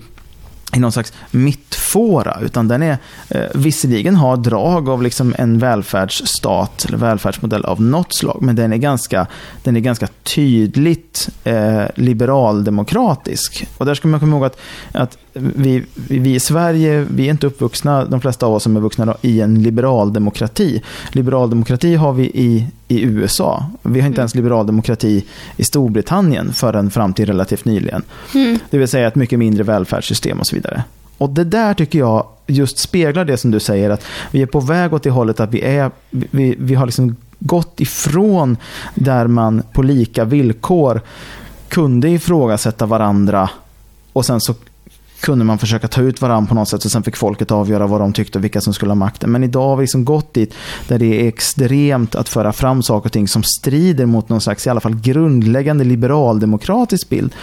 i 0.76 0.78
någon 0.78 0.92
slags 0.92 1.12
mittfåra, 1.30 2.38
utan 2.42 2.68
den 2.68 2.82
är 2.82 2.98
eh, 3.28 3.44
visserligen 3.54 4.16
har 4.16 4.36
drag 4.36 4.88
av 4.88 5.02
liksom 5.02 5.34
en 5.38 5.58
välfärdsstat 5.58 6.84
eller 6.84 6.98
välfärdsmodell 6.98 7.64
av 7.64 7.82
något 7.82 8.14
slag, 8.14 8.38
men 8.42 8.56
den 8.56 8.72
är 8.72 8.76
ganska, 8.76 9.26
den 9.62 9.76
är 9.76 9.80
ganska 9.80 10.08
tydligt 10.22 11.28
eh, 11.44 11.84
liberaldemokratisk. 11.94 13.66
Och 13.78 13.86
där 13.86 13.94
ska 13.94 14.08
man 14.08 14.20
komma 14.20 14.36
ihåg 14.36 14.44
att, 14.44 14.58
att 14.92 15.18
vi, 15.34 15.84
vi 15.94 16.34
i 16.34 16.40
Sverige, 16.40 17.06
vi 17.10 17.26
är 17.26 17.30
inte 17.30 17.46
uppvuxna, 17.46 18.04
de 18.04 18.20
flesta 18.20 18.46
av 18.46 18.54
oss 18.54 18.62
som 18.62 18.76
är 18.76 18.80
vuxna, 18.80 19.16
i 19.22 19.40
en 19.40 19.62
liberaldemokrati. 19.62 20.82
Liberaldemokrati 21.12 21.94
har 21.94 22.12
vi 22.12 22.24
i, 22.24 22.66
i 22.88 23.02
USA. 23.02 23.66
Vi 23.82 24.00
har 24.00 24.06
inte 24.06 24.20
ens 24.20 24.34
liberaldemokrati 24.34 25.24
i 25.56 25.64
Storbritannien 25.64 26.52
förrän 26.52 26.90
fram 26.90 27.14
till 27.14 27.26
relativt 27.26 27.64
nyligen. 27.64 28.02
Mm. 28.34 28.58
Det 28.70 28.78
vill 28.78 28.88
säga 28.88 29.08
ett 29.08 29.14
mycket 29.14 29.38
mindre 29.38 29.62
välfärdssystem 29.62 30.40
och 30.40 30.46
så 30.46 30.56
vidare. 30.56 30.84
Och 31.18 31.30
det 31.30 31.44
där 31.44 31.74
tycker 31.74 31.98
jag 31.98 32.26
just 32.46 32.78
speglar 32.78 33.24
det 33.24 33.36
som 33.36 33.50
du 33.50 33.60
säger, 33.60 33.90
att 33.90 34.04
vi 34.30 34.42
är 34.42 34.46
på 34.46 34.60
väg 34.60 34.92
åt 34.92 35.02
det 35.02 35.10
hållet 35.10 35.40
att 35.40 35.54
vi, 35.54 35.62
är, 35.62 35.90
vi, 36.10 36.56
vi 36.58 36.74
har 36.74 36.86
liksom 36.86 37.16
gått 37.38 37.80
ifrån 37.80 38.56
där 38.94 39.26
man 39.26 39.62
på 39.72 39.82
lika 39.82 40.24
villkor 40.24 41.00
kunde 41.68 42.08
ifrågasätta 42.08 42.86
varandra 42.86 43.50
och 44.12 44.24
sen 44.24 44.40
så 44.40 44.54
kunde 45.22 45.44
man 45.44 45.58
försöka 45.58 45.88
ta 45.88 46.00
ut 46.00 46.20
varandra 46.20 46.48
på 46.48 46.54
något 46.54 46.68
sätt 46.68 46.84
och 46.84 46.90
sen 46.90 47.02
fick 47.02 47.16
folket 47.16 47.50
avgöra 47.50 47.86
vad 47.86 48.00
de 48.00 48.12
tyckte 48.12 48.38
och 48.38 48.44
vilka 48.44 48.60
som 48.60 48.74
skulle 48.74 48.90
ha 48.90 48.94
makten. 48.94 49.32
Men 49.32 49.44
idag 49.44 49.68
har 49.68 49.76
vi 49.76 49.82
liksom 49.82 50.04
gått 50.04 50.34
dit 50.34 50.54
där 50.88 50.98
det 50.98 51.22
är 51.22 51.28
extremt 51.28 52.14
att 52.14 52.28
föra 52.28 52.52
fram 52.52 52.82
saker 52.82 53.08
och 53.08 53.12
ting 53.12 53.28
som 53.28 53.42
strider 53.42 54.06
mot 54.06 54.28
någon 54.28 54.40
slags 54.40 54.66
i 54.66 54.70
alla 54.70 54.80
fall 54.80 54.94
grundläggande 54.94 55.84
liberaldemokratisk 55.84 57.08
bild. 57.08 57.34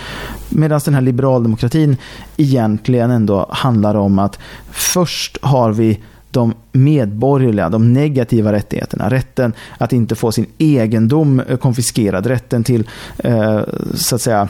Medan 0.50 0.82
den 0.86 0.94
här 0.94 1.02
liberaldemokratin 1.02 1.98
egentligen 2.38 3.12
ändå 3.12 3.50
handlar 3.52 3.96
om 3.96 4.20
att 4.20 4.40
först 4.72 5.38
har 5.42 5.72
vi 5.72 6.00
de 6.32 6.54
medborgerliga, 6.72 7.70
de 7.70 7.94
negativa 7.94 8.54
rättigheterna. 8.54 9.10
Rätten 9.10 9.54
att 9.78 9.94
inte 9.94 10.16
få 10.16 10.32
sin 10.32 10.46
egendom 10.58 11.42
konfiskerad, 11.62 12.26
rätten 12.26 12.64
till 12.64 12.88
eh, 13.18 13.62
så 13.94 14.16
att 14.16 14.22
säga 14.22 14.48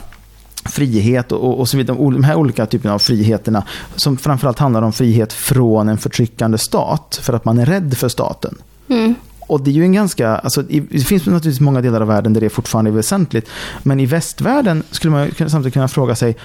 frihet 0.65 1.31
och, 1.31 1.59
och 1.59 1.69
så 1.69 1.77
vidare. 1.77 1.97
De 1.97 2.23
här 2.23 2.35
olika 2.35 2.65
typerna 2.65 2.93
av 2.93 2.99
friheterna 2.99 3.63
som 3.95 4.17
framförallt 4.17 4.59
handlar 4.59 4.81
om 4.81 4.93
frihet 4.93 5.33
från 5.33 5.89
en 5.89 5.97
förtryckande 5.97 6.57
stat 6.57 7.19
för 7.21 7.33
att 7.33 7.45
man 7.45 7.57
är 7.57 7.65
rädd 7.65 7.97
för 7.97 8.09
staten. 8.09 8.57
Mm. 8.87 9.15
Och 9.39 9.61
det 9.61 9.71
är 9.71 9.73
ju 9.73 9.83
en 9.83 9.93
ganska, 9.93 10.35
alltså, 10.35 10.61
det 10.61 10.81
finns 10.81 11.25
naturligtvis 11.25 11.59
många 11.59 11.81
delar 11.81 12.01
av 12.01 12.07
världen 12.07 12.33
där 12.33 12.41
det 12.41 12.49
fortfarande 12.49 12.91
är 12.91 12.95
väsentligt. 12.95 13.49
Men 13.83 13.99
i 13.99 14.05
västvärlden 14.05 14.83
skulle 14.91 15.11
man 15.11 15.31
samtidigt 15.37 15.73
kunna 15.73 15.87
fråga 15.87 16.15
sig, 16.15 16.35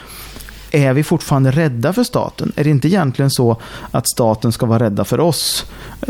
är 0.71 0.93
vi 0.93 1.03
fortfarande 1.03 1.51
rädda 1.51 1.93
för 1.93 2.05
staten? 2.05 2.53
Är 2.57 2.65
det 2.65 2.71
inte 2.71 2.89
egentligen 2.89 3.31
så 3.31 3.57
att 3.91 4.09
staten 4.09 4.53
ska 4.53 4.67
vara 4.67 4.85
rädda 4.85 5.05
för 5.05 5.21
oss? 5.21 5.67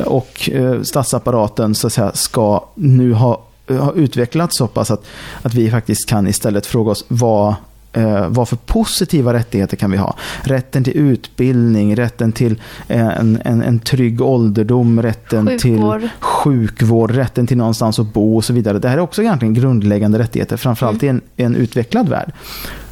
Och 0.06 0.50
eh, 0.52 0.82
statsapparaten 0.82 1.74
så 1.74 1.86
att 1.86 1.92
säga, 1.92 2.12
ska 2.14 2.64
nu 2.74 3.12
ha, 3.12 3.42
ha 3.68 3.92
utvecklats 3.92 4.56
så 4.56 4.66
pass 4.66 4.90
att, 4.90 5.04
att 5.42 5.54
vi 5.54 5.70
faktiskt 5.70 6.08
kan 6.08 6.26
istället 6.26 6.66
fråga 6.66 6.90
oss 6.90 7.04
vad 7.08 7.54
eh, 7.94 8.28
vad 8.28 8.48
för 8.48 8.56
positiva 8.56 9.32
rättigheter 9.32 9.76
kan 9.76 9.90
vi 9.90 9.96
ha? 9.96 10.16
Rätten 10.42 10.84
till 10.84 10.96
utbildning, 10.96 11.96
rätten 11.96 12.32
till 12.32 12.60
en, 12.86 13.40
en, 13.44 13.62
en 13.62 13.78
trygg 13.78 14.20
ålderdom, 14.20 15.02
rätten 15.02 15.46
Sjukvård. 15.46 16.00
till 16.00 16.08
sjukvård, 16.20 17.10
rätten 17.10 17.46
till 17.46 17.56
någonstans 17.56 17.98
att 17.98 18.12
bo 18.12 18.36
och 18.36 18.44
så 18.44 18.52
vidare. 18.52 18.78
Det 18.78 18.88
här 18.88 18.96
är 18.96 19.00
också 19.00 19.22
egentligen 19.22 19.54
grundläggande 19.54 20.18
rättigheter, 20.18 20.56
framförallt 20.56 21.02
mm. 21.02 21.20
i 21.36 21.42
en, 21.42 21.46
en 21.46 21.56
utvecklad 21.56 22.08
värld. 22.08 22.32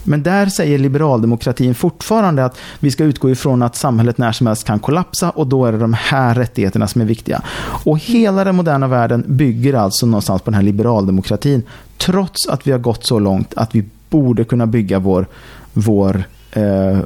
Men 0.05 0.23
där 0.23 0.47
säger 0.47 0.79
liberaldemokratin 0.79 1.75
fortfarande 1.75 2.45
att 2.45 2.59
vi 2.81 2.91
ska 2.91 3.05
utgå 3.05 3.31
ifrån 3.31 3.63
att 3.63 3.77
samhället 3.77 4.19
när 4.19 4.33
som 4.33 4.47
helst 4.47 4.67
kan 4.67 4.79
kollapsa 4.79 5.31
och 5.31 5.47
då 5.47 5.67
är 5.67 5.73
det 5.73 5.79
de 5.79 5.95
här 5.95 6.35
rättigheterna 6.35 6.89
som 6.89 7.01
är 7.01 7.05
viktiga. 7.05 7.43
Och 7.85 7.99
hela 7.99 8.45
den 8.45 8.57
moderna 8.57 8.89
världen 8.89 9.25
bygger 9.27 9.75
alltså 9.75 10.07
någonstans 10.07 10.43
på 10.43 10.51
den 10.51 10.55
här 10.55 10.63
liberaldemokratin 10.63 11.63
trots 11.99 12.49
att 12.49 12.67
vi 12.67 12.73
har 12.73 12.79
gått 12.79 13.07
så 13.07 13.19
långt 13.19 13.55
att 13.55 13.75
vi 13.75 13.85
borde 14.13 14.45
kunna 14.45 14.67
bygga 14.67 14.99
vår, 14.99 15.27
vår 15.73 16.25
eh, 16.53 16.99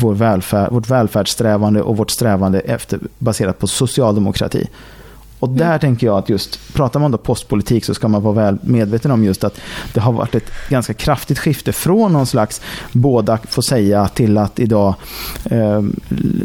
vår 0.00 0.14
välfärd, 0.14 0.72
vårt 0.72 0.90
välfärdssträvande 0.90 1.82
och 1.82 1.96
vårt 1.96 2.10
strävande 2.10 2.60
efter, 2.60 2.98
baserat 3.18 3.58
på 3.58 3.66
socialdemokrati. 3.66 4.68
Och 5.38 5.48
där 5.48 5.66
mm. 5.66 5.80
tänker 5.80 6.06
jag 6.06 6.18
att 6.18 6.28
just, 6.28 6.74
pratar 6.74 7.00
man 7.00 7.10
då 7.10 7.18
postpolitik 7.18 7.84
så 7.84 7.94
ska 7.94 8.08
man 8.08 8.22
vara 8.22 8.34
väl 8.34 8.58
medveten 8.62 9.10
om 9.10 9.24
just 9.24 9.44
att 9.44 9.60
det 9.94 10.00
har 10.00 10.12
varit 10.12 10.34
ett 10.34 10.50
ganska 10.68 10.94
kraftigt 10.94 11.38
skifte 11.38 11.72
från 11.72 12.12
någon 12.12 12.26
slags 12.26 12.60
båda 12.92 13.38
får 13.48 13.62
säga 13.62 14.08
till 14.08 14.38
att 14.38 14.60
idag 14.60 14.94
eh, 15.44 15.82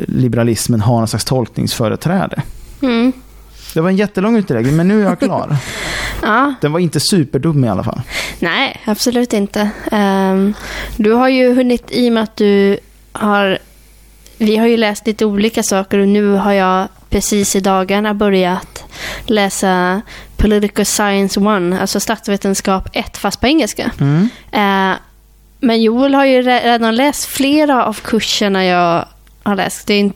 liberalismen 0.08 0.82
har 0.82 0.97
någon 0.97 1.08
slags 1.08 1.25
tolkningsföreträde. 1.25 2.41
Mm. 2.82 3.13
Det 3.77 3.81
var 3.81 3.89
en 3.89 3.97
jättelång 3.97 4.37
utläggning, 4.37 4.75
men 4.75 4.87
nu 4.87 5.01
är 5.01 5.05
jag 5.05 5.19
klar. 5.19 5.55
ja. 6.21 6.53
Den 6.61 6.71
var 6.71 6.79
inte 6.79 6.99
superdum 6.99 7.65
i 7.65 7.69
alla 7.69 7.83
fall. 7.83 8.01
Nej, 8.39 8.81
absolut 8.85 9.33
inte. 9.33 9.69
Um, 9.91 10.53
du 10.95 11.11
har 11.11 11.27
ju 11.27 11.55
hunnit, 11.55 11.91
i 11.91 12.09
och 12.09 12.13
med 12.13 12.23
att 12.23 12.35
du 12.35 12.79
har... 13.11 13.57
Vi 14.37 14.57
har 14.57 14.67
ju 14.67 14.77
läst 14.77 15.07
lite 15.07 15.25
olika 15.25 15.63
saker 15.63 15.99
och 15.99 16.07
nu 16.07 16.31
har 16.31 16.51
jag 16.51 16.87
precis 17.09 17.55
i 17.55 17.59
dagarna 17.59 18.13
börjat 18.13 18.83
läsa 19.25 20.01
Political 20.37 20.85
Science 20.85 21.39
1, 21.39 21.81
alltså 21.81 21.99
statsvetenskap 21.99 22.89
1, 22.93 23.17
fast 23.17 23.41
på 23.41 23.47
engelska. 23.47 23.91
Mm. 23.99 24.21
Uh, 24.53 24.97
men 25.59 25.81
Joel 25.81 26.15
har 26.15 26.25
ju 26.25 26.41
redan 26.41 26.95
läst 26.95 27.25
flera 27.25 27.85
av 27.85 27.93
kurserna 28.03 28.65
jag 28.65 29.05
har 29.43 29.55
läst. 29.55 29.87
Det 29.87 29.93
är 29.93 30.11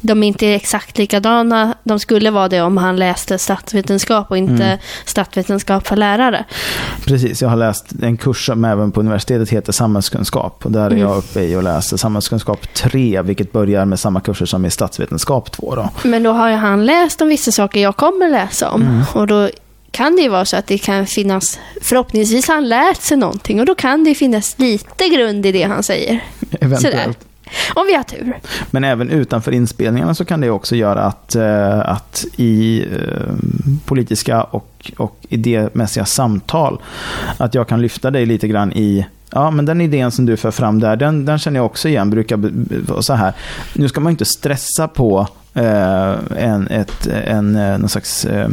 de 0.00 0.22
är 0.22 0.26
inte 0.28 0.48
exakt 0.48 0.98
likadana. 0.98 1.74
De 1.84 2.00
skulle 2.00 2.30
vara 2.30 2.48
det 2.48 2.60
om 2.60 2.76
han 2.76 2.96
läste 2.96 3.38
statsvetenskap 3.38 4.30
och 4.30 4.38
inte 4.38 4.64
mm. 4.64 4.78
statsvetenskap 5.04 5.86
för 5.86 5.96
lärare. 5.96 6.44
Precis, 7.04 7.42
jag 7.42 7.48
har 7.48 7.56
läst 7.56 7.86
en 8.02 8.16
kurs 8.16 8.46
som 8.46 8.64
även 8.64 8.92
på 8.92 9.00
universitetet 9.00 9.50
heter 9.50 9.72
samhällskunskap. 9.72 10.66
Och 10.66 10.72
där 10.72 10.80
är 10.80 10.86
mm. 10.86 10.98
jag 10.98 11.16
uppe 11.16 11.40
i 11.40 11.56
och 11.56 11.62
läser 11.62 11.96
samhällskunskap 11.96 12.74
3, 12.74 13.22
vilket 13.22 13.52
börjar 13.52 13.84
med 13.84 14.00
samma 14.00 14.20
kurser 14.20 14.46
som 14.46 14.64
i 14.64 14.70
statsvetenskap 14.70 15.52
2. 15.52 15.74
Då. 15.74 15.90
Men 16.02 16.22
då 16.22 16.32
har 16.32 16.48
ju 16.50 16.56
han 16.56 16.86
läst 16.86 17.20
om 17.20 17.28
vissa 17.28 17.52
saker 17.52 17.80
jag 17.80 17.96
kommer 17.96 18.30
läsa 18.30 18.70
om. 18.70 18.82
Mm. 18.82 19.02
Och 19.14 19.26
då 19.26 19.48
kan 19.90 20.16
det 20.16 20.22
ju 20.22 20.28
vara 20.28 20.44
så 20.44 20.56
att 20.56 20.66
det 20.66 20.78
kan 20.78 21.06
finnas, 21.06 21.58
förhoppningsvis 21.82 22.48
har 22.48 22.54
han 22.54 22.68
lärt 22.68 23.02
sig 23.02 23.16
någonting 23.16 23.60
och 23.60 23.66
då 23.66 23.74
kan 23.74 24.04
det 24.04 24.14
finnas 24.14 24.58
lite 24.58 25.08
grund 25.08 25.46
i 25.46 25.52
det 25.52 25.62
han 25.62 25.82
säger. 25.82 26.24
Eventuellt. 26.60 26.82
Sådär. 26.82 27.29
Om 27.74 27.86
vi 27.86 27.94
har 27.94 28.02
tur. 28.02 28.38
Men 28.70 28.84
även 28.84 29.10
utanför 29.10 29.52
inspelningarna 29.52 30.14
så 30.14 30.24
kan 30.24 30.40
det 30.40 30.50
också 30.50 30.76
göra 30.76 31.00
att, 31.02 31.34
eh, 31.34 31.78
att 31.78 32.24
i 32.36 32.80
eh, 32.80 33.34
politiska 33.84 34.42
och, 34.42 34.92
och 34.96 35.16
idémässiga 35.28 36.04
samtal, 36.04 36.82
att 37.36 37.54
jag 37.54 37.68
kan 37.68 37.82
lyfta 37.82 38.10
dig 38.10 38.26
lite 38.26 38.48
grann 38.48 38.72
i 38.72 39.06
Ja, 39.32 39.50
men 39.50 39.64
den 39.64 39.80
idén 39.80 40.10
som 40.10 40.26
du 40.26 40.36
för 40.36 40.50
fram 40.50 40.80
där, 40.80 40.96
den, 40.96 41.24
den 41.24 41.38
känner 41.38 41.58
jag 41.58 41.66
också 41.66 41.88
igen. 41.88 42.10
Brukar 42.10 42.36
vara 42.90 43.02
så 43.02 43.14
här. 43.14 43.32
Nu 43.74 43.88
ska 43.88 44.00
man 44.00 44.10
inte 44.10 44.24
stressa 44.24 44.88
på 44.88 45.26
eh, 45.54 46.14
en, 46.36 46.66
ett, 46.70 47.06
en, 47.06 47.56
eh, 47.56 47.78
någon 47.78 47.88
slags 47.88 48.24
eh, 48.24 48.48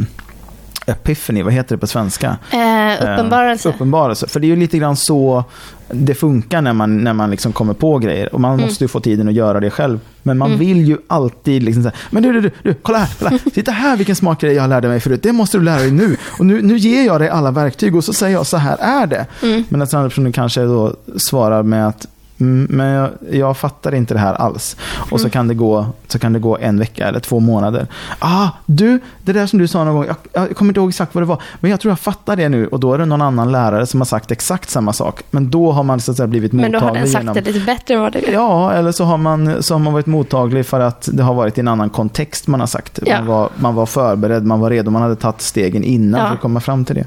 epiphany, 0.88 1.42
vad 1.42 1.52
heter 1.52 1.76
det 1.76 1.80
på 1.80 1.86
svenska? 1.86 2.36
Eh, 2.50 3.12
uppenbarelse. 3.12 3.68
Eh, 3.68 3.74
uppenbarelse. 3.74 4.28
För 4.28 4.40
det 4.40 4.46
är 4.46 4.48
ju 4.48 4.56
lite 4.56 4.78
grann 4.78 4.96
så 4.96 5.44
det 5.90 6.14
funkar 6.14 6.62
när 6.62 6.72
man, 6.72 7.04
när 7.04 7.12
man 7.12 7.30
liksom 7.30 7.52
kommer 7.52 7.74
på 7.74 7.98
grejer. 7.98 8.34
Och 8.34 8.40
man 8.40 8.54
mm. 8.54 8.66
måste 8.66 8.84
ju 8.84 8.88
få 8.88 9.00
tiden 9.00 9.28
att 9.28 9.34
göra 9.34 9.60
det 9.60 9.70
själv. 9.70 10.00
Men 10.22 10.38
man 10.38 10.48
mm. 10.48 10.58
vill 10.58 10.88
ju 10.88 10.98
alltid 11.06 11.62
liksom 11.62 11.82
säga, 11.82 11.94
men 12.10 12.22
du, 12.22 12.32
du, 12.32 12.40
du, 12.40 12.50
du, 12.62 12.74
kolla 12.74 12.98
här, 12.98 13.08
kolla. 13.18 13.38
Titta 13.54 13.72
här 13.72 13.96
vilken 13.96 14.16
smart 14.16 14.40
grej 14.40 14.54
jag 14.54 14.68
lärde 14.68 14.88
mig 14.88 15.00
förut. 15.00 15.22
Det 15.22 15.32
måste 15.32 15.58
du 15.58 15.64
lära 15.64 15.78
dig 15.78 15.90
nu. 15.90 16.16
Och 16.38 16.46
nu, 16.46 16.62
nu 16.62 16.76
ger 16.76 17.06
jag 17.06 17.20
dig 17.20 17.28
alla 17.28 17.50
verktyg 17.50 17.96
och 17.96 18.04
så 18.04 18.12
säger 18.12 18.32
jag, 18.32 18.46
så 18.46 18.56
här 18.56 18.76
är 18.80 19.06
det. 19.06 19.26
Mm. 19.42 19.64
Men 19.68 19.80
den 19.80 19.88
andra 19.92 20.08
personen 20.08 20.32
kanske 20.32 20.60
då 20.60 20.94
svarar 21.16 21.62
med 21.62 21.88
att 21.88 22.06
men 22.38 22.86
jag, 22.86 23.10
jag, 23.30 23.56
fattar 23.56 23.94
inte 23.94 24.14
det 24.14 24.20
här 24.20 24.34
alls. 24.34 24.76
Och 24.96 25.12
mm. 25.12 25.18
så, 25.18 25.30
kan 25.30 25.48
det 25.48 25.54
gå, 25.54 25.86
så 26.08 26.18
kan 26.18 26.32
det 26.32 26.38
gå 26.38 26.58
en 26.58 26.78
vecka 26.78 27.08
eller 27.08 27.20
två 27.20 27.40
månader. 27.40 27.86
Ah, 28.18 28.48
du, 28.66 29.00
det 29.22 29.32
där 29.32 29.46
som 29.46 29.58
du 29.58 29.68
sa 29.68 29.84
någon 29.84 29.94
gång, 29.94 30.06
jag, 30.06 30.16
jag 30.32 30.56
kommer 30.56 30.70
inte 30.70 30.80
ihåg 30.80 30.88
exakt 30.88 31.14
vad 31.14 31.22
det 31.22 31.26
var, 31.26 31.42
men 31.60 31.70
jag 31.70 31.80
tror 31.80 31.90
jag 31.90 32.00
fattar 32.00 32.36
det 32.36 32.48
nu. 32.48 32.66
Och 32.66 32.80
då 32.80 32.94
är 32.94 32.98
det 32.98 33.06
någon 33.06 33.22
annan 33.22 33.52
lärare 33.52 33.86
som 33.86 34.00
har 34.00 34.04
sagt 34.04 34.30
exakt 34.30 34.70
samma 34.70 34.92
sak. 34.92 35.22
Men 35.30 35.50
då 35.50 35.72
har 35.72 35.82
man 35.82 36.00
så 36.00 36.10
att 36.10 36.16
säga 36.16 36.26
blivit 36.26 36.52
mottaglig. 36.52 36.72
Men 36.72 36.80
då 36.80 36.86
har 36.86 36.94
den 36.94 37.08
sagt 37.08 37.22
genom, 37.22 37.34
det 37.34 37.40
lite 37.40 37.66
bättre 37.66 37.94
än 37.94 38.00
vad 38.00 38.12
det 38.12 38.28
är. 38.28 38.32
Ja, 38.32 38.72
eller 38.72 38.92
så 38.92 39.04
har, 39.04 39.16
man, 39.16 39.62
så 39.62 39.74
har 39.74 39.78
man 39.78 39.92
varit 39.92 40.06
mottaglig 40.06 40.66
för 40.66 40.80
att 40.80 41.08
det 41.12 41.22
har 41.22 41.34
varit 41.34 41.58
i 41.58 41.60
en 41.60 41.68
annan 41.68 41.90
kontext 41.90 42.46
man 42.46 42.60
har 42.60 42.66
sagt. 42.66 42.98
Ja. 43.06 43.16
Man, 43.18 43.26
var, 43.26 43.50
man 43.56 43.74
var 43.74 43.86
förberedd, 43.86 44.44
man 44.44 44.60
var 44.60 44.70
redo, 44.70 44.90
man 44.90 45.02
hade 45.02 45.16
tagit 45.16 45.40
stegen 45.40 45.84
innan 45.84 46.20
ja. 46.20 46.26
för 46.26 46.34
att 46.34 46.40
komma 46.40 46.60
fram 46.60 46.84
till 46.84 46.94
det. 46.94 47.06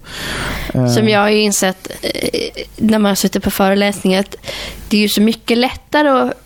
Som 0.90 1.10
jag 1.10 1.20
har 1.20 1.30
ju 1.30 1.42
insett 1.42 1.92
eh, 2.02 2.64
när 2.78 3.00
man 3.00 3.10
har 3.10 3.16
suttit 3.16 3.44
på 3.44 3.52
föreläsningar, 3.52 4.20
att 4.20 4.36
det 4.90 4.98
är 4.98 5.02
ju 5.02 5.10
så 5.10 5.21
mycket 5.22 5.58
lättare 5.58 6.10
att 6.10 6.42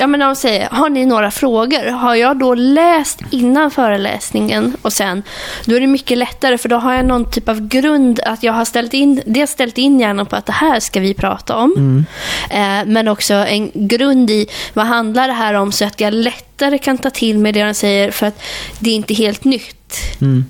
Ja, 0.00 0.06
men 0.06 0.20
de 0.20 0.36
säger, 0.36 0.68
har 0.70 0.88
ni 0.88 1.06
några 1.06 1.30
frågor? 1.30 1.90
Har 1.90 2.14
jag 2.14 2.38
då 2.38 2.54
läst 2.54 3.20
innan 3.30 3.70
föreläsningen 3.70 4.76
och 4.82 4.92
sen, 4.92 5.22
då 5.64 5.76
är 5.76 5.80
det 5.80 5.86
mycket 5.86 6.18
lättare 6.18 6.58
för 6.58 6.68
då 6.68 6.76
har 6.76 6.94
jag 6.94 7.04
någon 7.04 7.30
typ 7.30 7.48
av 7.48 7.68
grund 7.68 8.20
att 8.26 8.42
jag 8.42 8.52
har 8.52 8.64
ställt 8.64 8.94
in, 8.94 9.22
dels 9.26 9.50
ställt 9.50 9.78
in 9.78 10.00
hjärnan 10.00 10.26
på 10.26 10.36
att 10.36 10.46
det 10.46 10.52
här 10.52 10.80
ska 10.80 11.00
vi 11.00 11.14
prata 11.14 11.56
om. 11.56 11.74
Mm. 11.76 12.04
Eh, 12.50 12.92
men 12.92 13.08
också 13.08 13.34
en 13.34 13.70
grund 13.74 14.30
i 14.30 14.46
vad 14.74 14.86
handlar 14.86 15.28
det 15.28 15.34
här 15.34 15.54
om 15.54 15.72
så 15.72 15.84
att 15.84 16.00
jag 16.00 16.14
lättare 16.14 16.78
kan 16.78 16.98
ta 16.98 17.10
till 17.10 17.38
mig 17.38 17.52
det 17.52 17.64
de 17.64 17.74
säger 17.74 18.10
för 18.10 18.26
att 18.26 18.42
det 18.78 18.90
är 18.90 18.94
inte 18.94 19.14
helt 19.14 19.44
nytt. 19.44 20.20
Mm. 20.20 20.44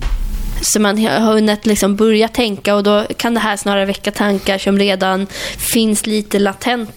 Så 0.61 0.79
man 0.79 1.05
har 1.05 1.19
hunnit 1.19 1.65
liksom 1.65 1.95
börja 1.95 2.27
tänka 2.27 2.75
och 2.75 2.83
då 2.83 3.05
kan 3.17 3.33
det 3.33 3.39
här 3.39 3.57
snarare 3.57 3.85
väcka 3.85 4.11
tankar 4.11 4.57
som 4.57 4.79
redan 4.79 5.27
finns 5.57 6.05
lite 6.05 6.39
latent 6.39 6.89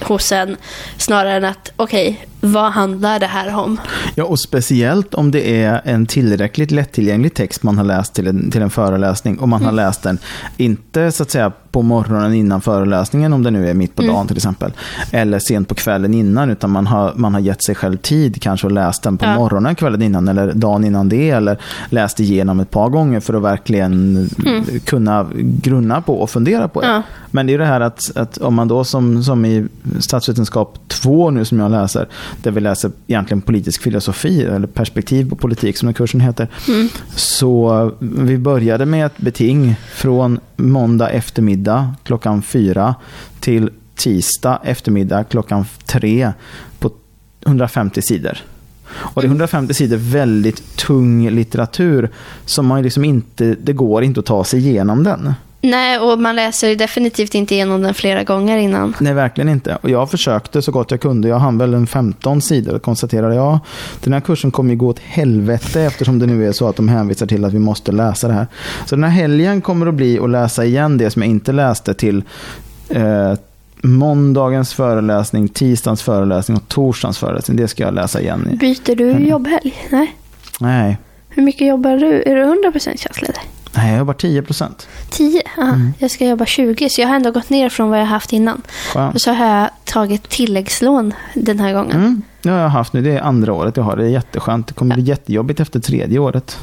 hos 0.00 0.32
en 0.32 0.56
snarare 0.98 1.32
än 1.32 1.44
att 1.44 1.72
okej, 1.76 2.08
okay, 2.08 2.26
vad 2.40 2.72
handlar 2.72 3.20
det 3.20 3.26
här 3.26 3.56
om? 3.56 3.80
Ja, 4.14 4.24
och 4.24 4.38
speciellt 4.38 5.14
om 5.14 5.30
det 5.30 5.62
är 5.62 5.80
en 5.84 6.06
tillräckligt 6.06 6.70
lättillgänglig 6.70 7.34
text 7.34 7.62
man 7.62 7.78
har 7.78 7.84
läst 7.84 8.14
till 8.14 8.26
en, 8.26 8.50
till 8.50 8.62
en 8.62 8.70
föreläsning 8.70 9.38
och 9.38 9.48
man 9.48 9.60
mm. 9.60 9.66
har 9.66 9.84
läst 9.84 10.02
den, 10.02 10.18
inte 10.56 11.12
så 11.12 11.22
att 11.22 11.30
säga 11.30 11.52
på 11.72 11.82
morgonen 11.82 12.34
innan 12.34 12.60
föreläsningen, 12.60 13.32
om 13.32 13.42
det 13.42 13.50
nu 13.50 13.68
är 13.68 13.74
mitt 13.74 13.96
på 13.96 14.02
mm. 14.02 14.14
dagen 14.14 14.26
till 14.26 14.36
exempel, 14.36 14.72
eller 15.10 15.38
sent 15.38 15.68
på 15.68 15.74
kvällen 15.74 16.14
innan, 16.14 16.50
utan 16.50 16.70
man 16.70 16.86
har, 16.86 17.12
man 17.16 17.34
har 17.34 17.40
gett 17.40 17.64
sig 17.64 17.74
själv 17.74 17.96
tid 17.96 18.42
kanske 18.42 18.66
och 18.66 18.72
läst 18.72 19.02
den 19.02 19.18
på 19.18 19.24
ja. 19.24 19.34
morgonen 19.34 19.74
kvällen 19.74 20.02
innan 20.02 20.28
eller 20.28 20.52
dagen 20.52 20.84
innan 20.84 21.08
det, 21.08 21.30
eller 21.30 21.58
läst 21.88 22.20
igenom 22.20 22.60
ett 22.60 22.70
par 22.70 22.88
gånger 22.88 23.20
för 23.20 23.34
att 23.34 23.42
verkligen 23.42 24.28
mm. 24.46 24.64
kunna 24.84 25.26
grunna 25.34 26.02
på 26.02 26.20
och 26.20 26.30
fundera 26.30 26.68
på 26.68 26.80
det. 26.80 26.86
Ja. 26.86 27.02
Men 27.30 27.46
det 27.46 27.54
är 27.54 27.58
det 27.58 27.64
här 27.64 27.80
att, 27.80 28.16
att 28.16 28.38
om 28.38 28.54
man 28.54 28.68
då 28.68 28.84
som, 28.84 29.24
som 29.24 29.44
i 29.44 29.66
statsvetenskap 29.98 30.78
2 30.88 31.30
nu 31.30 31.44
som 31.44 31.58
jag 31.58 31.70
läser, 31.70 32.08
där 32.42 32.50
vi 32.50 32.60
läser 32.60 32.90
egentligen 33.06 33.40
politisk 33.40 33.82
filosofi, 33.82 34.42
eller 34.42 34.66
perspektiv 34.66 35.30
på 35.30 35.36
politik 35.36 35.76
som 35.76 35.86
den 35.86 35.94
kursen 35.94 36.20
heter. 36.20 36.48
Mm. 36.68 36.88
Så 37.16 37.90
vi 37.98 38.38
började 38.38 38.86
med 38.86 39.06
ett 39.06 39.18
beting 39.18 39.76
från 39.94 40.40
måndag 40.56 41.10
eftermiddag 41.10 41.94
klockan 42.02 42.42
fyra 42.42 42.94
till 43.40 43.70
tisdag 43.94 44.60
eftermiddag 44.64 45.24
klockan 45.24 45.64
tre 45.86 46.32
på 46.78 46.90
150 47.46 48.02
sidor. 48.02 48.38
Och 48.92 49.22
det 49.22 49.26
är 49.26 49.28
150 49.28 49.74
sidor 49.74 49.96
väldigt 49.96 50.76
tung 50.76 51.30
litteratur 51.30 52.10
som 52.44 52.66
man 52.66 52.82
liksom 52.82 53.04
inte, 53.04 53.56
det 53.62 53.72
går 53.72 54.04
inte 54.04 54.20
att 54.20 54.26
ta 54.26 54.44
sig 54.44 54.68
igenom 54.68 55.02
den. 55.04 55.34
Nej, 55.62 55.98
och 55.98 56.20
man 56.20 56.36
läser 56.36 56.76
definitivt 56.76 57.34
inte 57.34 57.54
igenom 57.54 57.82
den 57.82 57.94
flera 57.94 58.24
gånger 58.24 58.58
innan. 58.58 58.94
Nej, 59.00 59.14
verkligen 59.14 59.48
inte. 59.48 59.78
Och 59.82 59.90
jag 59.90 60.10
försökte 60.10 60.62
så 60.62 60.72
gott 60.72 60.90
jag 60.90 61.00
kunde. 61.00 61.28
Jag 61.28 61.38
hann 61.38 61.58
väl 61.58 61.74
en 61.74 61.86
15 61.86 62.40
sidor 62.40 62.78
konstaterade 62.78 63.34
ja, 63.34 63.60
den 64.04 64.12
här 64.12 64.20
kursen 64.20 64.50
kommer 64.50 64.70
ju 64.70 64.76
gå 64.76 64.88
åt 64.88 64.98
helvete 64.98 65.82
eftersom 65.82 66.18
det 66.18 66.26
nu 66.26 66.48
är 66.48 66.52
så 66.52 66.68
att 66.68 66.76
de 66.76 66.88
hänvisar 66.88 67.26
till 67.26 67.44
att 67.44 67.52
vi 67.52 67.58
måste 67.58 67.92
läsa 67.92 68.28
det 68.28 68.34
här. 68.34 68.46
Så 68.86 68.94
den 68.94 69.04
här 69.04 69.10
helgen 69.10 69.60
kommer 69.60 69.86
att 69.86 69.94
bli 69.94 70.18
att 70.18 70.30
läsa 70.30 70.64
igen 70.64 70.98
det 70.98 71.10
som 71.10 71.22
jag 71.22 71.30
inte 71.30 71.52
läste 71.52 71.94
till 71.94 72.22
eh, 72.88 73.34
måndagens 73.82 74.74
föreläsning, 74.74 75.48
tisdagens 75.48 76.02
föreläsning 76.02 76.56
och 76.56 76.68
torsdagens 76.68 77.18
föreläsning. 77.18 77.56
Det 77.56 77.68
ska 77.68 77.82
jag 77.82 77.94
läsa 77.94 78.20
igen. 78.20 78.48
I. 78.52 78.56
Byter 78.56 78.96
du 78.96 79.10
jobbhelg? 79.10 79.88
Nej. 79.90 80.16
Nej, 80.60 80.98
Hur 81.28 81.42
mycket 81.42 81.66
jobbar 81.66 81.96
du? 81.96 82.22
Är 82.22 82.34
du 82.36 82.42
100% 82.44 82.96
tjänstledig? 82.96 83.40
Nej, 83.72 83.90
jag 83.90 83.98
jobbar 83.98 84.14
10 84.14 84.42
procent. 84.42 84.88
10? 85.10 85.42
Ja, 85.56 85.62
Mm. 85.62 85.92
jag 85.98 86.10
ska 86.10 86.26
jobba 86.26 86.46
20, 86.46 86.88
så 86.90 87.00
jag 87.00 87.08
har 87.08 87.16
ändå 87.16 87.30
gått 87.30 87.50
ner 87.50 87.68
från 87.68 87.90
vad 87.90 88.00
jag 88.00 88.06
haft 88.06 88.32
innan. 88.32 88.62
Och 89.14 89.20
så 89.20 89.32
har 89.32 89.46
jag 89.46 89.70
tagit 89.84 90.28
tilläggslån 90.28 91.14
den 91.34 91.58
här 91.60 91.72
gången. 91.72 91.96
Mm, 91.96 92.22
det 92.42 92.50
har 92.50 92.58
jag 92.58 92.68
haft 92.68 92.92
nu. 92.92 93.02
Det 93.02 93.10
är 93.16 93.20
andra 93.20 93.52
året 93.52 93.76
jag 93.76 93.84
har 93.84 93.96
det. 93.96 94.02
Det 94.02 94.08
är 94.08 94.12
jätteskönt. 94.12 94.66
Det 94.66 94.74
kommer 94.74 94.94
bli 94.94 95.04
jättejobbigt 95.04 95.60
efter 95.60 95.80
tredje 95.80 96.18
året. 96.18 96.58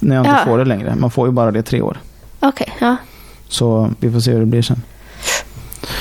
När 0.00 0.16
jag 0.16 0.22
inte 0.26 0.38
Ja. 0.38 0.44
får 0.44 0.58
det 0.58 0.64
längre. 0.64 0.94
Man 0.94 1.10
får 1.10 1.26
ju 1.28 1.32
bara 1.32 1.50
det 1.50 1.62
tre 1.62 1.82
år. 1.82 2.00
Okej, 2.40 2.72
ja. 2.80 2.96
Så 3.48 3.90
vi 4.00 4.12
får 4.12 4.20
se 4.20 4.32
hur 4.32 4.40
det 4.40 4.46
blir 4.46 4.62
sen. 4.62 4.82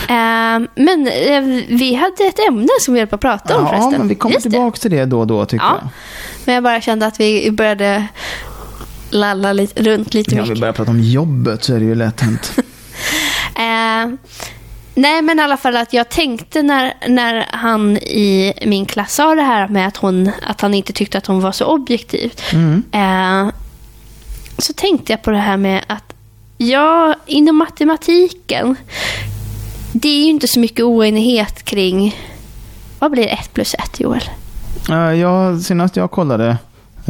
Ehm, 0.08 0.68
men 0.76 1.08
eh, 1.08 1.64
vi 1.70 1.94
hade 1.96 2.24
ett 2.24 2.40
ämne 2.50 2.68
som 2.82 2.94
vi 2.94 3.00
höll 3.00 3.08
på 3.08 3.16
att 3.16 3.22
prata 3.22 3.58
om 3.58 3.64
Ja, 3.64 3.70
förresten. 3.70 4.00
men 4.00 4.08
vi 4.08 4.16
kommer 4.16 4.36
tillbaka 4.40 4.78
till 4.78 4.92
det 4.92 5.06
då 5.06 5.20
och 5.20 5.28
då 5.28 5.46
tycker 5.46 5.66
Ja. 5.66 5.78
jag. 5.82 5.90
Men 6.46 6.56
jag 6.56 6.64
bara 6.64 6.82
kände 6.82 7.06
att 7.06 7.20
vi 7.20 7.52
började 7.52 8.08
lalla 9.12 9.54
lite, 9.54 9.84
runt 9.84 10.14
lite 10.14 10.36
Ja, 10.36 10.42
vi 10.44 10.50
mycket. 10.50 10.60
börjar 10.62 10.74
prata 10.74 10.92
om 10.92 11.00
jobbet 11.02 11.64
så 11.64 11.74
är 11.76 11.80
det 11.80 11.86
ju 11.86 11.96
lätt 11.96 12.22
hänt. 12.22 12.54
Ehm, 13.56 14.18
nej, 14.96 15.22
men 15.22 15.40
i 15.40 15.42
alla 15.42 15.58
fall 15.58 15.78
att 15.78 15.94
jag 15.94 16.10
tänkte 16.10 16.62
när, 16.64 16.94
när 17.08 17.46
han 17.50 17.98
i 17.98 18.54
min 18.66 18.86
klass 18.86 19.14
sa 19.16 19.36
det 19.36 19.42
här 19.42 19.68
med 19.68 19.88
att, 19.88 19.98
hon, 19.98 20.32
att 20.48 20.62
han 20.62 20.74
inte 20.74 20.94
tyckte 20.94 21.18
att 21.18 21.26
hon 21.26 21.42
var 21.42 21.52
så 21.52 21.66
objektiv. 21.66 22.34
Mm. 22.54 22.84
Eh, 22.92 23.54
så 24.58 24.74
tänkte 24.74 25.14
jag 25.14 25.22
på 25.24 25.32
det 25.32 25.38
här 25.38 25.58
med 25.58 25.84
att 25.88 26.14
ja, 26.58 27.16
inom 27.26 27.56
matematiken, 27.58 28.76
det 29.92 30.08
är 30.10 30.24
ju 30.24 30.30
inte 30.30 30.48
så 30.48 30.60
mycket 30.60 30.86
oenighet 30.86 31.64
kring 31.64 32.16
vad 33.00 33.12
blir 33.12 33.28
ett 33.28 33.54
plus 33.54 33.74
ett, 33.74 34.00
Joel? 34.00 34.24
Eh, 34.90 35.14
Ja, 35.14 35.60
senast 35.60 35.96
jag 35.96 36.12
kollade 36.12 36.48
eh, 36.50 36.56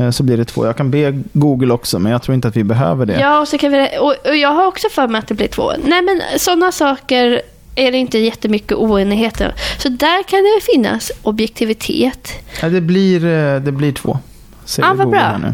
så 0.10 0.24
blir 0.24 0.38
det 0.38 0.46
två. 0.46 0.66
Jag 0.66 0.78
kan 0.78 0.92
be 0.92 1.22
Google 1.34 1.74
också, 1.74 2.00
men 2.00 2.12
jag 2.12 2.22
tror 2.24 2.36
inte 2.36 2.48
att 2.48 2.56
vi 2.56 2.64
behöver 2.64 3.06
det. 3.06 3.20
Ja, 3.20 3.40
och, 3.40 3.48
så 3.48 3.58
kan 3.58 3.72
vi, 3.72 3.90
och, 4.00 4.16
och 4.30 4.36
jag 4.36 4.50
har 4.50 4.66
också 4.68 4.90
för 4.90 5.08
mig 5.08 5.20
att 5.20 5.28
det 5.28 5.34
blir 5.34 5.48
två. 5.48 5.72
Nej, 5.84 6.02
men 6.02 6.22
sådana 6.40 6.72
saker 6.72 7.42
är 7.76 7.92
det 7.92 7.98
inte 7.98 8.18
jättemycket 8.18 8.78
oenighet 8.78 9.42
om. 9.42 9.48
Så 9.78 9.90
där 9.90 10.24
kan 10.24 10.40
det 10.40 10.62
finnas 10.74 11.12
objektivitet. 11.24 12.32
Ja, 12.62 12.70
det, 12.70 12.82
blir, 12.82 13.26
eh, 13.26 13.62
det 13.62 13.72
blir 13.72 13.92
två. 13.92 14.18
Säger 14.66 14.88
Ja, 14.90 14.94
vad 14.94 15.06
Google 15.06 15.20
bra. 15.20 15.38
nu. 15.38 15.54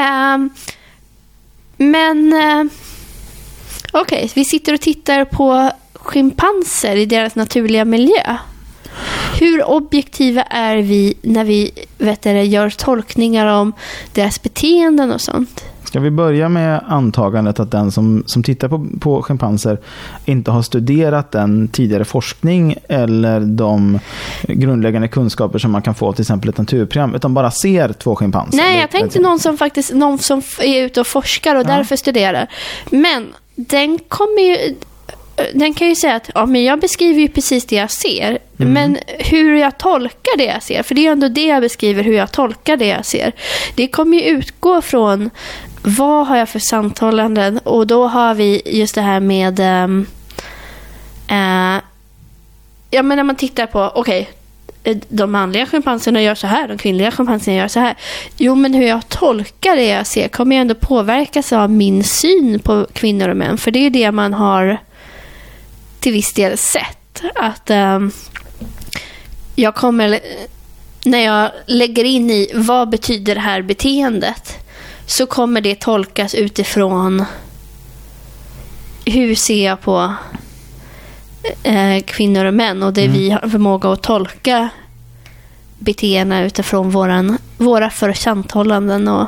Ehm, 0.00 0.50
men 1.76 2.32
eh, 2.32 2.72
okej, 3.92 4.30
vi 4.34 4.44
sitter 4.44 4.72
och 4.74 4.80
tittar 4.80 5.24
på 5.24 5.70
schimpanser 5.94 6.96
i 6.96 7.06
deras 7.06 7.34
naturliga 7.34 7.84
miljö. 7.84 8.36
Hur 9.42 9.64
objektiva 9.70 10.42
är 10.42 10.76
vi 10.76 11.14
när 11.22 11.44
vi 11.44 11.70
vet 11.98 12.22
du, 12.22 12.42
gör 12.42 12.70
tolkningar 12.70 13.46
om 13.46 13.72
deras 14.12 14.42
beteenden 14.42 15.12
och 15.12 15.20
sånt? 15.20 15.64
Ska 15.84 16.00
vi 16.00 16.10
börja 16.10 16.48
med 16.48 16.84
antagandet 16.88 17.60
att 17.60 17.70
den 17.70 17.92
som, 17.92 18.22
som 18.26 18.42
tittar 18.42 18.68
på, 18.68 18.86
på 19.00 19.22
schimpanser 19.22 19.78
inte 20.24 20.50
har 20.50 20.62
studerat 20.62 21.30
den 21.32 21.68
tidigare 21.68 22.04
forskning 22.04 22.76
eller 22.88 23.40
de 23.40 23.98
grundläggande 24.42 25.08
kunskaper 25.08 25.58
som 25.58 25.70
man 25.70 25.82
kan 25.82 25.94
få 25.94 26.12
till 26.12 26.22
exempel 26.22 26.50
ett 26.50 26.58
naturprogram, 26.58 27.14
utan 27.14 27.34
bara 27.34 27.50
ser 27.50 27.92
två 27.92 28.16
schimpanser? 28.16 28.56
Nej, 28.56 28.80
jag 28.80 28.90
tänkte 28.90 29.20
någon 29.20 29.38
som 29.38 29.58
faktiskt 29.58 29.92
någon 29.92 30.18
som 30.18 30.42
är 30.60 30.84
ute 30.84 31.00
och 31.00 31.06
forskar 31.06 31.54
och 31.54 31.62
Ja. 31.62 31.66
därför 31.76 31.96
studerar. 31.96 32.48
Men 32.90 33.26
den 33.54 33.98
kommer 34.08 34.42
ju... 34.42 34.74
Den 35.54 35.74
kan 35.74 35.88
ju 35.88 35.94
säga 35.94 36.14
att 36.14 36.30
ja, 36.34 36.46
men 36.46 36.64
jag 36.64 36.80
beskriver 36.80 37.20
ju 37.20 37.28
precis 37.28 37.66
det 37.66 37.76
jag 37.76 37.90
ser. 37.90 38.38
Mm. 38.58 38.72
Men 38.72 38.98
hur 39.18 39.56
jag 39.56 39.78
tolkar 39.78 40.36
det 40.38 40.44
jag 40.44 40.62
ser, 40.62 40.82
för 40.82 40.94
det 40.94 41.00
är 41.00 41.02
ju 41.02 41.08
ändå 41.08 41.28
det 41.28 41.46
jag 41.46 41.60
beskriver, 41.62 42.02
hur 42.02 42.14
jag 42.14 42.32
tolkar 42.32 42.76
det 42.76 42.86
jag 42.86 43.06
ser. 43.06 43.32
Det 43.74 43.86
kommer 43.86 44.18
ju 44.18 44.24
utgå 44.24 44.82
från 44.82 45.30
vad 45.82 46.26
har 46.26 46.36
jag 46.36 46.48
för 46.48 46.58
samtalanden 46.58 47.58
och 47.58 47.86
då 47.86 48.06
har 48.06 48.34
vi 48.34 48.62
just 48.64 48.94
det 48.94 49.00
här 49.00 49.20
med 49.20 49.60
ehm, 49.60 50.06
eh, 51.28 51.82
Ja 52.94 53.02
men 53.02 53.16
när 53.16 53.24
man 53.24 53.36
tittar 53.36 53.66
på, 53.66 53.92
okej, 53.94 54.30
eh, 54.84 54.96
de 55.08 55.32
manliga 55.32 55.66
schimpanserna 55.66 56.22
gör 56.22 56.34
så 56.34 56.46
här, 56.46 56.68
de 56.68 56.78
kvinnliga 56.78 57.10
schimpanserna 57.10 57.56
gör 57.56 57.68
så 57.68 57.80
här. 57.80 57.96
Jo, 58.36 58.54
men 58.54 58.74
hur 58.74 58.86
jag 58.86 59.08
tolkar 59.08 59.76
det 59.76 59.86
jag 59.86 60.06
ser 60.06 60.28
kommer 60.28 60.56
ju 60.56 60.60
ändå 60.60 60.74
påverkas 60.74 61.52
av 61.52 61.70
min 61.70 62.04
syn 62.04 62.58
på 62.58 62.86
kvinnor 62.92 63.28
och 63.28 63.36
män. 63.36 63.58
För 63.58 63.70
det 63.70 63.78
är 63.78 63.90
det 63.90 64.12
man 64.12 64.34
har 64.34 64.78
till 66.02 66.12
viss 66.12 66.32
del 66.32 66.58
sett. 66.58 67.22
Att 67.34 67.70
ehm, 67.70 68.10
jag 69.56 69.74
kommer, 69.74 70.20
när 71.04 71.18
jag 71.18 71.50
lägger 71.66 72.04
in 72.04 72.30
i 72.30 72.50
vad 72.54 72.90
betyder 72.90 73.34
det 73.34 73.40
här 73.40 73.62
beteendet, 73.62 74.58
så 75.06 75.26
kommer 75.26 75.60
det 75.60 75.80
tolkas 75.80 76.34
utifrån 76.34 77.24
hur 79.04 79.34
ser 79.34 79.66
jag 79.66 79.80
på 79.80 80.14
eh, 81.62 82.02
kvinnor 82.04 82.44
och 82.44 82.54
män 82.54 82.82
och 82.82 82.92
det 82.92 83.08
vi 83.08 83.30
har 83.30 83.48
förmåga 83.48 83.92
att 83.92 84.02
tolka 84.02 84.68
beteenden 85.78 86.42
utifrån 86.44 86.90
våran, 86.90 87.38
våra 87.58 87.90
församthållanden 87.90 89.08
och 89.08 89.26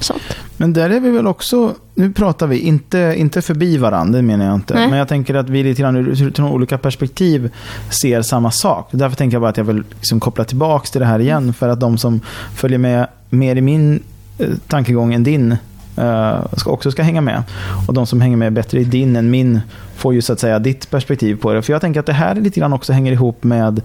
sånt. 0.00 0.36
Men 0.56 0.72
där 0.72 0.90
är 0.90 1.00
vi 1.00 1.10
väl 1.10 1.26
också, 1.26 1.74
nu 1.94 2.12
pratar 2.12 2.46
vi 2.46 2.58
inte, 2.58 3.14
inte 3.16 3.42
förbi 3.42 3.76
varandra, 3.76 4.16
det 4.16 4.22
menar 4.22 4.44
jag 4.44 4.54
inte. 4.54 4.74
Nej. 4.74 4.88
Men 4.88 4.98
jag 4.98 5.08
tänker 5.08 5.34
att 5.34 5.48
vi 5.48 5.62
lite 5.62 5.82
grann 5.82 5.96
utifrån 5.96 6.52
olika 6.52 6.78
perspektiv 6.78 7.52
ser 8.00 8.22
samma 8.22 8.50
sak. 8.50 8.88
Därför 8.90 9.16
tänker 9.16 9.34
jag 9.34 9.42
bara 9.42 9.50
att 9.50 9.56
jag 9.56 9.64
vill 9.64 9.84
liksom 9.96 10.20
koppla 10.20 10.44
tillbaka 10.44 10.86
till 10.86 11.00
det 11.00 11.06
här 11.06 11.18
igen. 11.18 11.54
För 11.54 11.68
att 11.68 11.80
de 11.80 11.98
som 11.98 12.20
följer 12.54 12.78
med 12.78 13.06
mer 13.30 13.56
i 13.56 13.60
min 13.60 14.02
eh, 14.38 14.48
tankegång 14.66 15.14
än 15.14 15.22
din 15.22 15.56
eh, 15.96 16.38
ska 16.56 16.70
också 16.70 16.90
ska 16.90 17.02
hänga 17.02 17.20
med. 17.20 17.42
Och 17.88 17.94
de 17.94 18.06
som 18.06 18.20
hänger 18.20 18.36
med 18.36 18.52
bättre 18.52 18.80
i 18.80 18.84
din 18.84 19.16
än 19.16 19.30
min 19.30 19.60
får 19.96 20.14
ju 20.14 20.22
så 20.22 20.32
att 20.32 20.40
säga 20.40 20.58
ditt 20.58 20.90
perspektiv 20.90 21.36
på 21.36 21.52
det. 21.52 21.62
För 21.62 21.72
jag 21.72 21.80
tänker 21.80 22.00
att 22.00 22.06
det 22.06 22.12
här 22.12 22.34
lite 22.34 22.60
grann 22.60 22.72
också 22.72 22.92
hänger 22.92 23.12
ihop 23.12 23.44
med 23.44 23.82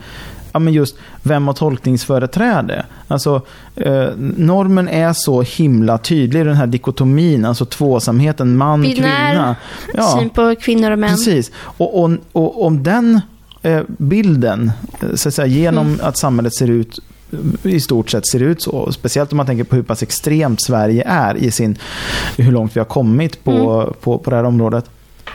ja, 0.52 0.60
men 0.60 0.74
just 0.74 0.96
vem 1.24 1.48
har 1.48 1.54
tolkningsföreträde? 1.54 2.86
Alltså, 3.08 3.42
eh, 3.76 4.08
normen 4.38 4.88
är 4.88 5.14
så 5.14 5.42
himla 5.42 5.98
tydlig, 5.98 6.46
den 6.46 6.56
här 6.56 6.68
dikotomin, 6.68 7.46
alltså 7.46 7.66
tvåsamheten 7.66 8.58
man, 8.58 8.82
Binär 8.82 8.96
kvinna. 9.32 9.56
Syn 10.20 10.30
på 10.30 10.56
kvinnor 10.62 10.92
och 10.92 11.00
män. 11.00 11.10
Precis. 11.10 11.52
Och, 11.58 12.04
och, 12.04 12.12
och 12.32 12.66
om 12.66 12.84
den 12.84 13.22
eh, 13.62 13.82
bilden, 13.88 14.72
eh, 15.02 15.16
så 15.16 15.28
att 15.30 15.34
säga, 15.36 15.46
genom 15.48 15.88
Mm. 15.88 16.00
att 16.04 16.18
samhället 16.18 16.56
ser 16.56 16.68
ut 16.70 17.00
i 17.64 17.80
stort 17.80 18.10
sett 18.10 18.28
ser 18.28 18.40
ut 18.42 18.62
så. 18.62 18.92
Speciellt 18.92 19.32
om 19.32 19.38
man 19.38 19.46
tänker 19.46 19.64
på 19.64 19.76
hur 19.76 19.84
pass 19.84 20.04
extremt 20.04 20.62
Sverige 20.64 21.04
är 21.08 21.36
i 21.36 21.52
sin, 21.52 21.78
hur 22.38 22.52
långt 22.52 22.76
vi 22.76 22.80
har 22.80 22.86
kommit 22.86 23.44
på, 23.44 23.52
Mm. 23.82 23.94
på, 24.02 24.18
på 24.18 24.30
det 24.30 24.36
här 24.36 24.44
området. 24.44 24.86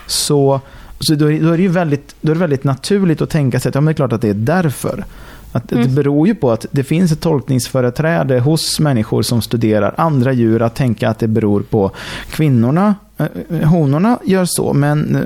Så, 0.06 0.60
så 1.04 1.14
då, 1.14 1.32
är, 1.32 1.56
det 1.56 1.62
ju 1.62 1.68
väldigt, 1.68 2.14
då 2.20 2.30
är 2.32 2.34
det 2.34 2.40
väldigt 2.40 2.64
naturligt 2.64 3.22
att 3.22 3.30
tänka 3.30 3.60
sig 3.60 3.68
att 3.68 3.74
ja, 3.74 3.80
men 3.80 3.86
det 3.86 3.92
är 3.92 3.94
klart 3.94 4.12
att 4.12 4.20
det 4.22 4.28
är 4.28 4.34
därför. 4.34 5.04
Att 5.52 5.68
Det 5.68 5.76
Mm. 5.76 5.94
beror 5.94 6.26
ju 6.26 6.34
på 6.34 6.50
att 6.52 6.66
det 6.70 6.84
finns 6.84 7.12
ett 7.12 7.20
tolkningsföreträde 7.20 8.40
hos 8.40 8.80
människor 8.80 9.22
som 9.22 9.42
studerar 9.42 9.94
andra 9.96 10.32
djur 10.32 10.62
att 10.62 10.74
tänka 10.74 11.08
att 11.08 11.18
det 11.18 11.28
beror 11.28 11.62
på 11.62 11.90
kvinnorna. 12.30 12.94
Eh, 13.18 13.68
Honorna 13.68 14.18
gör 14.24 14.44
så, 14.44 14.72
men 14.72 15.16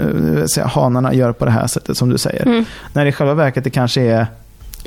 eh, 0.59 0.67
hanarna 0.67 1.15
gör 1.15 1.33
på 1.33 1.45
det 1.45 1.51
här 1.51 1.67
sättet 1.67 1.97
som 1.97 2.09
du 2.09 2.19
säger. 2.19 2.47
Mm. 2.47 2.65
När 2.93 3.05
det 3.05 3.09
i 3.09 3.13
själva 3.13 3.35
verket 3.35 3.65
det 3.65 3.71
kanske 3.71 4.01
är 4.03 4.27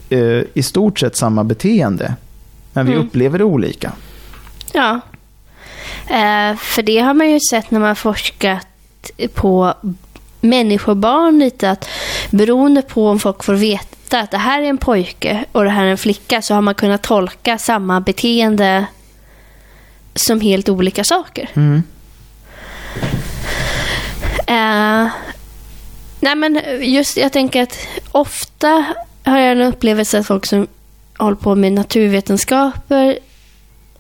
eh, 0.10 0.44
i 0.54 0.64
stort 0.64 1.00
sett 1.00 1.16
samma 1.16 1.44
beteende. 1.44 2.14
Men 2.74 2.86
vi 2.86 2.92
Mm. 2.94 3.06
upplever 3.06 3.38
det 3.38 3.44
olika. 3.44 3.92
Ja. 4.74 5.00
Eh, 6.08 6.58
för 6.58 6.82
det 6.82 7.00
har 7.00 7.14
man 7.14 7.30
ju 7.32 7.40
sett 7.52 7.72
när 7.72 7.80
man 7.80 7.96
forskat 7.96 8.68
på 9.34 9.74
människobarn 10.42 11.40
lite 11.40 11.70
att 11.70 11.90
beroende 12.30 12.82
på 12.82 13.08
om 13.08 13.20
folk 13.20 13.44
får 13.44 13.54
vet, 13.54 13.96
ofta 14.12 14.20
att 14.20 14.32
det 14.32 14.38
här 14.38 14.62
är 14.62 14.66
en 14.66 14.78
pojke 14.78 15.46
och 15.52 15.64
det 15.64 15.70
här 15.70 15.86
är 15.86 15.92
en 15.92 15.98
flicka 15.98 16.42
så 16.42 16.54
har 16.54 16.62
man 16.62 16.76
kunnat 16.76 17.04
tolka 17.04 17.58
samma 17.58 18.02
beteende 18.02 18.86
som 20.16 20.42
helt 20.42 20.70
olika 20.70 21.04
saker. 21.04 21.50
Mm. 21.54 21.84
Eh, 24.48 25.12
nej 26.20 26.36
men 26.36 26.62
just 26.82 27.18
jag 27.18 27.32
tänker 27.32 27.64
att 27.64 27.88
ofta 28.12 28.86
har 29.24 29.38
jag 29.38 29.52
en 29.52 29.62
upplevelse 29.62 30.20
att 30.20 30.28
folk 30.28 30.46
som 30.46 30.68
håller 31.18 31.38
på 31.38 31.56
med 31.56 31.72
naturvetenskaper 31.72 33.20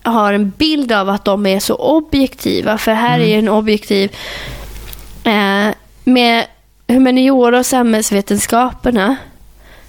har 0.03 0.33
en 0.33 0.49
bild 0.49 0.91
av 0.91 1.09
att 1.09 1.25
de 1.25 1.45
är 1.45 1.59
så 1.59 1.75
objektiva. 1.75 2.77
För 2.77 2.91
här 2.93 3.19
är 3.19 3.27
ju 3.27 3.39
en 3.39 3.49
objektiv 3.49 4.11
eh, 5.23 5.69
med 6.03 6.45
humaniora 6.87 7.59
och 7.59 7.65
samhällsvetenskaperna. 7.65 9.15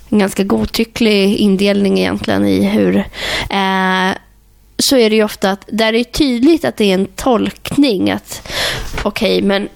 En 0.09 0.19
ganska 0.19 0.45
godtycklig 0.45 1.37
indelning 1.37 1.99
egentligen 1.99 2.47
i 2.47 2.65
hur 2.65 2.97
eh, 3.51 4.17
så 4.79 4.97
är 4.97 5.11
det 5.11 5.17
ju 5.17 5.25
ofta 5.25 5.51
att 5.51 5.65
där 5.73 5.87
är 5.87 5.93
det 5.93 6.13
tydligt 6.13 6.65
att 6.65 6.77
det 6.77 6.85
är 6.85 6.95
en 6.95 7.07
tolkning. 7.07 8.11
att 8.11 8.49
Okej, 9.03 9.37
okay, 9.37 9.49
men 9.49 9.69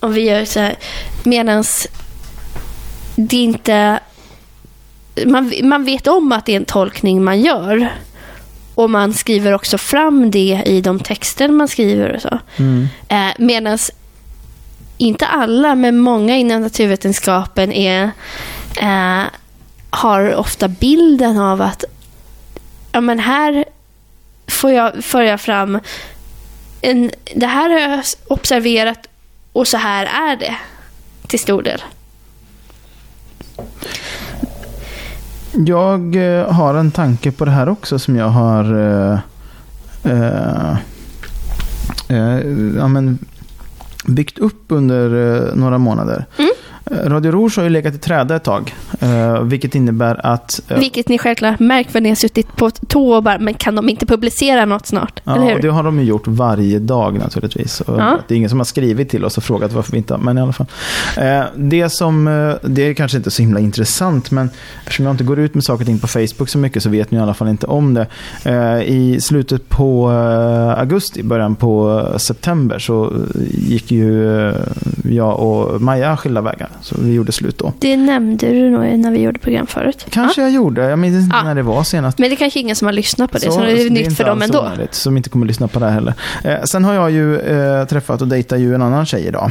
om 0.00 0.12
vi 0.12 0.20
gör 0.20 0.44
så 0.44 0.60
här. 0.60 0.76
Medans 1.24 1.88
det 3.14 3.36
inte... 3.36 4.00
Man, 5.26 5.52
man 5.62 5.84
vet 5.84 6.06
om 6.06 6.32
att 6.32 6.46
det 6.46 6.52
är 6.52 6.56
en 6.56 6.64
tolkning 6.64 7.24
man 7.24 7.40
gör. 7.40 7.92
Och 8.74 8.90
man 8.90 9.14
skriver 9.14 9.52
också 9.52 9.78
fram 9.78 10.30
det 10.30 10.62
i 10.66 10.80
de 10.80 11.00
texter 11.00 11.48
man 11.48 11.68
skriver 11.68 12.14
och 12.14 12.22
så. 12.22 12.38
Mm. 12.56 12.88
Eh, 13.08 13.34
Medan 13.38 13.78
inte 15.00 15.26
alla, 15.26 15.74
men 15.74 15.98
många 15.98 16.36
inom 16.36 16.62
naturvetenskapen 16.62 17.72
är, 17.72 18.10
eh, 18.80 19.22
har 19.90 20.34
ofta 20.34 20.68
bilden 20.68 21.38
av 21.38 21.62
att 21.62 21.84
ja, 22.92 23.00
men 23.00 23.18
här 23.18 23.64
får 24.46 24.70
jag 24.70 25.04
föra 25.04 25.38
fram 25.38 25.78
en, 26.80 27.10
det 27.34 27.46
här 27.46 27.70
har 27.70 27.78
jag 27.78 28.04
observerat 28.28 29.08
och 29.52 29.68
så 29.68 29.76
här 29.76 30.06
är 30.06 30.36
det 30.36 30.56
till 31.26 31.38
stor 31.38 31.62
del. 31.62 31.82
Jag 35.52 36.16
eh, 36.16 36.52
har 36.52 36.74
en 36.74 36.90
tanke 36.90 37.32
på 37.32 37.44
det 37.44 37.50
här 37.50 37.68
också 37.68 37.98
som 37.98 38.16
jag 38.16 38.28
har 38.28 38.64
eh, 38.78 39.18
eh, 40.04 40.76
eh 42.08 42.38
ja, 42.76 42.88
men, 42.88 43.18
byggt 44.06 44.38
upp 44.38 44.62
under 44.68 45.36
eh, 45.48 45.54
några 45.54 45.78
månader. 45.78 46.26
Mm. 46.38 46.50
Radio 46.90 47.32
Rouge 47.32 47.56
har 47.56 47.64
ju 47.64 47.70
legat 47.70 47.94
i 47.94 47.98
träda 47.98 48.36
ett 48.36 48.44
tag. 48.44 48.74
Eh, 49.00 49.42
vilket 49.42 49.74
innebär 49.74 50.26
att... 50.26 50.60
Eh, 50.68 50.78
vilket 50.78 51.08
ni 51.08 51.18
självklart 51.18 51.58
märkt 51.58 51.90
för 51.92 52.00
ni 52.00 52.08
har 52.08 52.16
suttit 52.16 52.56
på 52.56 52.70
tå 52.70 53.14
och 53.14 53.22
bara, 53.22 53.38
men 53.38 53.54
kan 53.54 53.74
de 53.74 53.88
inte 53.88 54.06
publicera 54.06 54.64
något 54.64 54.86
snart? 54.86 55.20
Ja, 55.24 55.36
eller 55.36 55.54
hur? 55.54 55.62
det 55.62 55.68
har 55.68 55.82
de 55.82 55.98
ju 55.98 56.04
gjort 56.04 56.26
varje 56.26 56.78
dag 56.78 57.18
naturligtvis. 57.18 57.82
Ja. 57.86 58.18
Det 58.28 58.34
är 58.34 58.36
ingen 58.36 58.50
som 58.50 58.58
har 58.58 58.64
skrivit 58.64 59.10
till 59.10 59.24
oss 59.24 59.36
och 59.36 59.44
frågat 59.44 59.72
varför 59.72 59.92
vi 59.92 59.98
inte 59.98 60.16
men 60.16 60.38
i 60.38 60.40
alla 60.40 60.52
fall. 60.52 60.66
Eh, 61.16 61.42
det 61.56 61.90
som, 61.90 62.24
det 62.62 62.82
är 62.82 62.94
kanske 62.94 63.16
inte 63.16 63.30
så 63.30 63.42
himla 63.42 63.60
intressant, 63.60 64.30
men 64.30 64.50
eftersom 64.80 65.04
jag 65.04 65.12
inte 65.14 65.24
går 65.24 65.38
ut 65.38 65.54
med 65.54 65.64
saker 65.64 65.82
och 65.82 65.86
ting 65.86 65.98
på 65.98 66.06
Facebook 66.06 66.48
så 66.48 66.58
mycket 66.58 66.82
så 66.82 66.88
vet 66.88 67.10
ni 67.10 67.18
i 67.18 67.20
alla 67.20 67.34
fall 67.34 67.48
inte 67.48 67.66
om 67.66 67.94
det. 67.94 68.06
I 68.84 69.20
slutet 69.20 69.68
på 69.68 70.08
augusti, 70.76 71.22
början 71.22 71.56
på 71.56 72.06
september 72.16 72.78
så 72.78 73.12
gick 73.50 73.90
ju 73.90 74.54
jag 75.04 75.40
och 75.40 75.80
Maja 75.80 76.16
skilda 76.16 76.40
vägar. 76.40 76.68
Så 76.82 76.96
vi 77.00 77.12
gjorde 77.12 77.32
slut 77.32 77.58
då. 77.58 77.72
Det 77.78 77.96
nämnde 77.96 78.52
du 78.52 78.70
nog 78.70 78.98
när 78.98 79.10
vi 79.10 79.20
gjorde 79.20 79.38
program 79.38 79.66
förut. 79.66 80.06
Kanske 80.10 80.40
ja. 80.40 80.46
jag 80.46 80.54
gjorde. 80.54 80.84
Jag 80.84 80.98
minns 80.98 81.24
inte 81.24 81.36
ja. 81.36 81.44
när 81.44 81.54
det 81.54 81.62
var 81.62 81.84
senast. 81.84 82.18
Men 82.18 82.28
det 82.30 82.34
är 82.34 82.36
kanske 82.36 82.60
ingen 82.60 82.76
som 82.76 82.86
har 82.86 82.92
lyssnat 82.92 83.32
på 83.32 83.38
det, 83.38 83.44
så, 83.44 83.52
så 83.52 83.60
det 83.60 83.82
är 83.82 83.90
nytt 83.90 84.16
för 84.16 84.24
dem 84.24 84.42
ändå. 84.42 84.60
Onödigt, 84.60 84.94
som 84.94 85.16
inte 85.16 85.28
kommer 85.28 85.46
lyssna 85.46 85.68
på 85.68 85.78
det 85.78 85.86
här 85.86 85.92
heller. 85.92 86.14
Eh, 86.44 86.62
sen 86.62 86.84
har 86.84 86.94
jag 86.94 87.10
ju 87.10 87.38
eh, 87.38 87.84
träffat 87.84 88.22
och 88.22 88.28
dejtat 88.28 88.60
ju 88.60 88.74
en 88.74 88.82
annan 88.82 89.06
tjej 89.06 89.26
idag. 89.26 89.50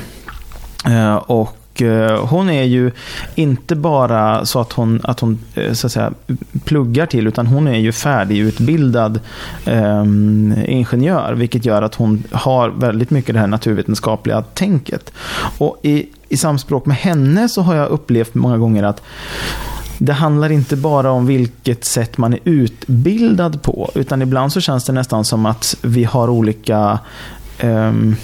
Eh, 0.86 1.16
och 1.16 1.56
Eh, 1.82 2.26
hon 2.26 2.50
är 2.50 2.64
ju 2.64 2.92
inte 3.36 3.76
bara 3.76 4.46
så 4.46 4.60
att 4.60 4.72
hon, 4.72 5.02
att 5.04 5.20
hon 5.20 5.40
eh, 5.56 5.74
så 5.74 5.88
att 5.88 5.94
säga, 5.94 6.14
pluggar 6.64 7.06
till, 7.06 7.28
utan 7.28 7.48
hon 7.48 7.68
är 7.68 7.78
ju 7.78 7.92
färdigutbildad 7.92 9.20
eh, 9.66 10.04
ingenjör, 10.66 11.34
vilket 11.34 11.66
gör 11.66 11.82
att 11.82 11.96
hon 11.96 12.24
har 12.32 12.70
väldigt 12.70 13.10
mycket 13.10 13.34
det 13.34 13.40
här 13.40 13.48
naturvetenskapliga 13.48 14.42
tänket. 14.42 15.12
Och 15.58 15.80
i, 15.84 16.06
i 16.30 16.38
samspråk 16.38 16.86
med 16.86 16.98
henne 16.98 17.50
så 17.50 17.62
har 17.62 17.76
jag 17.76 17.90
upplevt 17.90 18.36
många 18.36 18.58
gånger 18.58 18.84
att 18.84 19.02
det 19.98 20.14
handlar 20.14 20.52
inte 20.52 20.76
bara 20.76 21.12
om 21.12 21.26
vilket 21.26 21.86
sätt 21.86 22.18
man 22.18 22.34
är 22.34 22.40
utbildad 22.44 23.62
på, 23.62 23.92
utan 23.96 24.22
ibland 24.22 24.54
så 24.54 24.62
känns 24.62 24.86
det 24.86 24.94
nästan 24.94 25.26
som 25.26 25.46
att 25.46 25.76
vi 25.82 26.04
har 26.04 26.30
olika 26.30 27.00
um, 27.64 28.16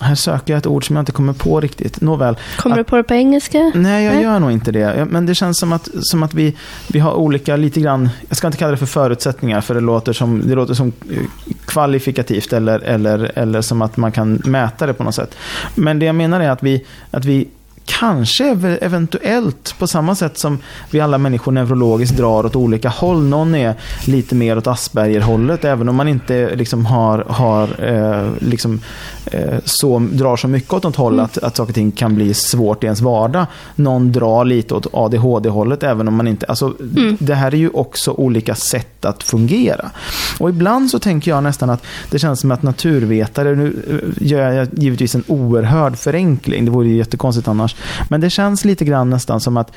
här 0.00 0.14
söker 0.14 0.52
jag 0.52 0.58
ett 0.58 0.66
ord 0.66 0.86
som 0.86 0.96
jag 0.96 1.02
inte 1.02 1.12
kommer 1.12 1.32
på 1.32 1.60
riktigt. 1.60 2.00
Nåväl. 2.00 2.36
Kommer 2.56 2.76
att, 2.76 2.86
du 2.86 2.90
på 2.90 2.96
det 2.96 3.02
på 3.02 3.14
engelska? 3.14 3.72
Nej, 3.74 4.04
jag 4.04 4.14
Nej. 4.14 4.22
gör 4.22 4.40
nog 4.40 4.50
inte 4.52 4.72
det. 4.72 5.06
Men 5.10 5.26
det 5.26 5.34
känns 5.34 5.58
som 5.58 5.72
att, 5.72 5.88
som 6.00 6.22
att 6.22 6.34
vi, 6.34 6.56
vi 6.88 6.98
har 6.98 7.12
olika, 7.12 7.56
lite 7.56 7.80
grann, 7.80 8.08
jag 8.28 8.36
ska 8.36 8.46
inte 8.46 8.58
kalla 8.58 8.70
det 8.70 8.76
för 8.76 8.86
förutsättningar, 8.86 9.60
för 9.60 9.74
det 9.74 9.80
låter 9.80 10.12
som, 10.12 10.48
det 10.48 10.54
låter 10.54 10.74
som 10.74 10.92
eh, 11.10 11.18
kvalifikativt 11.64 12.52
eller, 12.52 12.78
eller, 12.80 13.32
eller 13.34 13.60
som 13.60 13.82
att 13.82 13.96
man 13.96 14.12
kan 14.12 14.42
mäta 14.44 14.86
det 14.86 14.94
på 14.94 15.04
något 15.04 15.14
sätt. 15.14 15.36
Men 15.74 15.98
det 15.98 16.06
jag 16.06 16.14
menar 16.14 16.40
är 16.40 16.50
att 16.50 16.62
vi, 16.62 16.84
att 17.10 17.24
vi 17.24 17.48
kanske 17.86 18.44
eventuellt 18.80 19.74
på 19.78 19.86
samma 19.86 20.14
sätt 20.14 20.38
som 20.38 20.58
vi 20.90 21.00
alla 21.00 21.18
människor 21.18 21.52
neurologiskt 21.52 22.16
drar 22.16 22.46
åt 22.46 22.56
olika 22.56 22.88
håll. 22.88 23.24
Någon 23.24 23.54
är 23.54 23.74
lite 24.06 24.34
mer 24.34 24.58
åt 24.58 24.66
Asperger-hållet 24.66 25.64
även 25.64 25.88
om 25.88 25.96
man 25.96 26.08
inte 26.08 26.56
liksom 26.56 26.86
har, 26.86 27.24
har 27.28 27.68
eh, 27.84 28.30
liksom, 28.38 28.80
eh, 29.26 29.58
så, 29.64 29.98
drar 29.98 30.36
så 30.36 30.48
mycket 30.48 30.72
åt 30.72 30.82
något 30.82 30.96
håll 30.96 31.20
att, 31.20 31.38
att 31.38 31.56
saker 31.56 31.70
och 31.70 31.74
ting 31.74 31.92
kan 31.92 32.14
bli 32.14 32.34
svårt 32.34 32.84
i 32.84 32.86
ens 32.86 33.00
vardag. 33.00 33.46
Någon 33.74 34.12
drar 34.12 34.44
lite 34.44 34.74
åt 34.74 34.86
ADHD-hållet 34.92 35.82
även 35.82 36.08
om 36.08 36.14
man 36.14 36.28
inte... 36.28 36.46
Alltså, 36.46 36.74
mm. 36.96 37.16
Det 37.20 37.34
här 37.34 37.54
är 37.54 37.58
ju 37.58 37.70
också 37.70 38.10
olika 38.10 38.54
sätt 38.54 39.04
att 39.04 39.22
fungera. 39.22 39.90
Och 40.38 40.50
ibland 40.50 40.90
så 40.90 40.98
tänker 40.98 41.30
jag 41.30 41.42
nästan 41.42 41.70
att 41.70 41.82
det 42.10 42.18
känns 42.18 42.40
som 42.40 42.50
att 42.50 42.62
naturvetare, 42.62 43.54
nu 43.54 43.76
eh, 43.90 44.28
gör 44.28 44.52
jag 44.52 44.68
givetvis 44.72 45.14
en 45.14 45.24
oerhörd 45.26 45.96
förenkling, 45.96 46.64
det 46.64 46.70
vore 46.70 46.88
ju 46.88 46.96
jättekonstigt 46.96 47.48
annars, 47.48 47.73
men 48.08 48.20
det 48.20 48.30
känns 48.30 48.64
lite 48.64 48.84
grann 48.84 49.10
nästan 49.10 49.40
som 49.40 49.56
att 49.56 49.72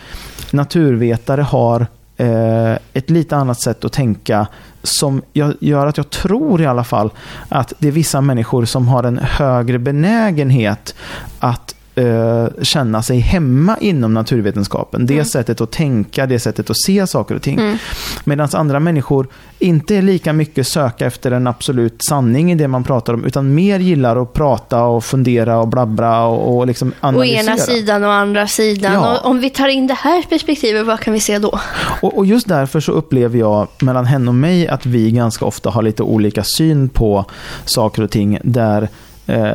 naturvetare 0.52 1.42
har 1.42 1.88
eh, 2.18 2.74
ett 2.94 3.10
lite 3.10 3.36
annat 3.38 3.62
sätt 3.62 3.86
att 3.86 3.94
tänka 3.94 4.48
som 4.84 5.22
gör 5.60 5.88
att 5.88 5.98
jag 5.98 6.10
tror 6.10 6.62
i 6.62 6.66
alla 6.66 6.84
fall 6.84 7.10
att 7.50 7.74
det 7.80 7.88
är 7.88 7.92
vissa 7.92 8.22
människor 8.22 8.66
som 8.66 8.88
har 8.88 9.04
en 9.04 9.18
högre 9.18 9.80
benägenhet 9.80 10.96
att 11.40 11.76
eh, 11.98 12.48
känna 12.62 13.02
sig 13.04 13.20
hemma 13.20 13.78
inom 13.82 14.14
naturvetenskapen. 14.14 15.06
Det 15.06 15.14
mm. 15.14 15.26
sättet 15.26 15.62
att 15.62 15.72
tänka, 15.72 16.26
det 16.26 16.40
sättet 16.40 16.70
att 16.70 16.82
se 16.82 17.08
saker 17.08 17.36
och 17.36 17.42
ting. 17.42 17.60
Mm. 17.60 17.78
Medan 18.24 18.50
andra 18.54 18.80
människor 18.80 19.28
inte 19.60 19.96
är 19.96 20.02
lika 20.02 20.34
mycket 20.34 20.68
söka 20.68 21.06
efter 21.06 21.32
en 21.32 21.48
absolut 21.48 22.04
sanning 22.04 22.52
i 22.52 22.56
det 22.56 22.68
man 22.68 22.84
pratar 22.84 23.14
om, 23.14 23.26
utan 23.26 23.56
mer 23.56 23.80
gillar 23.80 24.22
att 24.22 24.34
prata 24.34 24.84
och 24.84 25.04
fundera 25.04 25.60
och 25.60 25.68
blabbra 25.68 26.26
och, 26.26 26.58
och 26.58 26.68
liksom 26.68 26.94
analysera. 27.00 27.40
Å 27.40 27.44
ena 27.44 27.58
sidan 27.58 28.04
och 28.04 28.14
andra 28.14 28.48
sidan. 28.48 28.94
Ja. 28.94 29.20
Och 29.20 29.30
om 29.30 29.40
vi 29.40 29.50
tar 29.50 29.68
in 29.68 29.88
det 29.88 29.94
här 29.94 30.22
perspektivet, 30.22 30.86
vad 30.86 31.00
kan 31.00 31.14
vi 31.14 31.20
se 31.20 31.40
då? 31.40 31.60
Och, 32.02 32.18
och 32.18 32.26
just 32.26 32.48
därför 32.48 32.80
så 32.80 32.92
upplever 32.92 33.40
jag 33.40 33.68
mellan 33.80 34.06
henne 34.06 34.28
och 34.28 34.36
mig 34.36 34.68
att 34.68 34.86
vi 34.86 35.12
ganska 35.12 35.46
ofta 35.46 35.70
har 35.70 35.82
lite 35.82 36.04
olika 36.04 36.44
syn 36.44 36.90
på 36.90 37.26
saker 37.66 38.02
och 38.02 38.12
ting 38.12 38.40
där 38.44 38.90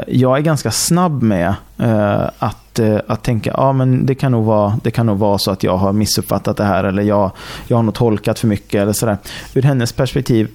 jag 0.07 0.39
är 0.39 0.41
ganska 0.41 0.71
snabb 0.71 1.23
med 1.23 1.55
eh, 1.79 2.31
att, 2.39 2.79
eh, 2.79 2.99
att 3.07 3.23
tänka 3.23 3.55
ja 3.57 3.73
men 3.73 4.07
det 4.07 4.15
kan, 4.15 4.33
nog 4.33 4.45
vara, 4.45 4.79
det 4.83 4.91
kan 4.91 5.07
nog 5.07 5.19
vara 5.19 5.39
så 5.39 5.51
att 5.51 5.63
jag 5.63 5.77
har 5.77 5.93
missuppfattat 5.93 6.57
det 6.57 6.65
här 6.65 6.85
eller 6.85 7.03
jag, 7.03 7.31
jag 7.67 7.77
har 7.77 7.83
nog 7.83 7.95
tolkat 7.95 8.39
för 8.39 8.49
mycket 8.49 8.83
eller 8.83 8.93
sådär. 8.93 9.17
Ur 9.55 9.63
hennes 9.63 9.93
perspektiv 9.93 10.49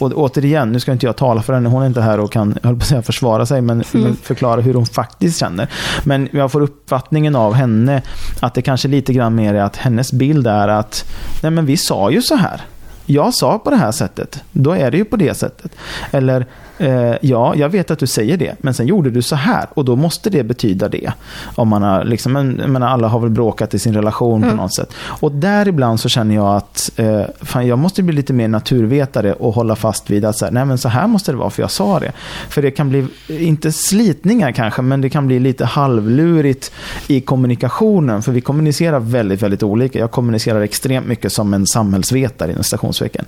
och 0.00 0.12
återigen, 0.12 0.72
nu 0.72 0.80
ska 0.80 0.92
inte 0.92 1.06
jag 1.06 1.16
tala 1.16 1.42
för 1.42 1.52
henne, 1.52 1.68
hon 1.68 1.82
är 1.82 1.86
inte 1.86 2.00
här 2.00 2.20
och 2.20 2.32
kan 2.32 2.58
jag 2.62 2.78
på 2.78 2.84
säga, 2.84 3.02
försvara 3.02 3.46
sig, 3.46 3.60
men, 3.60 3.82
mm. 3.94 4.04
men, 4.04 4.16
förklara 4.16 4.60
hur 4.60 4.74
hon 4.74 4.86
faktiskt 4.86 5.40
känner. 5.40 5.68
Men 6.04 6.28
jag 6.32 6.52
får 6.52 6.60
uppfattningen 6.60 7.36
av 7.36 7.54
henne 7.54 8.02
att 8.40 8.54
det 8.54 8.62
kanske 8.62 8.88
lite 8.88 9.12
grann 9.12 9.34
mer 9.34 9.54
är 9.54 9.62
att 9.62 9.76
hennes 9.76 10.12
bild 10.12 10.46
är 10.46 10.68
att 10.68 11.04
nej 11.42 11.50
men 11.50 11.66
vi 11.66 11.76
sa 11.76 12.10
ju 12.10 12.22
så 12.22 12.34
här. 12.34 12.60
jag 13.06 13.34
sa 13.34 13.58
på 13.58 13.70
det 13.70 13.76
här 13.76 13.92
sättet, 13.92 14.42
då 14.52 14.72
är 14.72 14.90
det 14.90 14.96
ju 14.96 15.04
på 15.04 15.16
det 15.16 15.34
sättet. 15.34 15.72
Eller 16.10 16.46
eh, 16.78 17.14
ja, 17.20 17.54
jag 17.56 17.68
vet 17.68 17.90
att 17.90 17.98
du 17.98 18.06
säger 18.06 18.36
det, 18.36 18.54
men 18.60 18.74
sen 18.74 18.86
gjorde 18.86 19.10
du 19.10 19.22
så 19.22 19.36
här 19.36 19.66
och 19.74 19.84
då 19.84 19.96
måste 19.96 20.30
det 20.30 20.44
betyda 20.44 20.88
det. 20.88 21.12
Om 21.54 21.68
man 21.68 21.82
har, 21.82 22.04
liksom, 22.04 22.32
men, 22.32 22.82
alla 22.82 23.08
har 23.08 23.20
väl 23.20 23.30
bråkat 23.30 23.74
i 23.74 23.78
sin 23.78 23.94
relation 23.94 24.42
mm. 24.42 24.50
på 24.50 24.62
något 24.62 24.74
sätt. 24.74 24.92
Och 25.20 25.32
där 25.32 25.68
ibland 25.68 26.00
så 26.00 26.08
känner 26.08 26.34
jag 26.34 26.56
att 26.56 26.90
eh, 26.96 27.22
fan, 27.40 27.66
jag 27.66 27.78
måste 27.78 28.02
bli 28.02 28.14
lite 28.14 28.32
mer 28.32 28.48
naturvetare 28.48 29.32
och 29.32 29.54
hålla 29.54 29.76
fast 29.76 30.10
vid 30.10 30.24
att 30.24 30.38
så 30.38 30.44
här, 30.44 30.52
nej 30.52 30.64
men 30.64 30.78
så 30.78 30.88
här 30.88 31.06
måste 31.06 31.32
det 31.32 31.38
vara 31.38 31.50
för 31.50 31.62
jag 31.62 31.70
sa 31.70 32.00
det. 32.00 32.12
För 32.48 32.62
det 32.62 32.70
kan 32.70 32.88
bli, 32.88 33.06
inte 33.28 33.72
slitningar 33.72 34.52
kanske, 34.52 34.82
men 34.82 35.00
det 35.00 35.10
kan 35.10 35.26
bli 35.26 35.40
lite 35.40 35.64
halvlurigt 35.64 36.72
i 37.06 37.20
kommunikationen. 37.20 38.22
För 38.22 38.32
vi 38.32 38.40
kommunicerar 38.40 39.00
väldigt, 39.00 39.42
väldigt 39.42 39.62
olika. 39.62 39.98
Jag 39.98 40.10
kommunicerar 40.10 40.60
extremt 40.60 41.06
mycket 41.06 41.32
som 41.32 41.54
en 41.54 41.66
samhällsvetare 41.66 42.50
inom 42.50 42.64
citationstecken. 42.64 43.24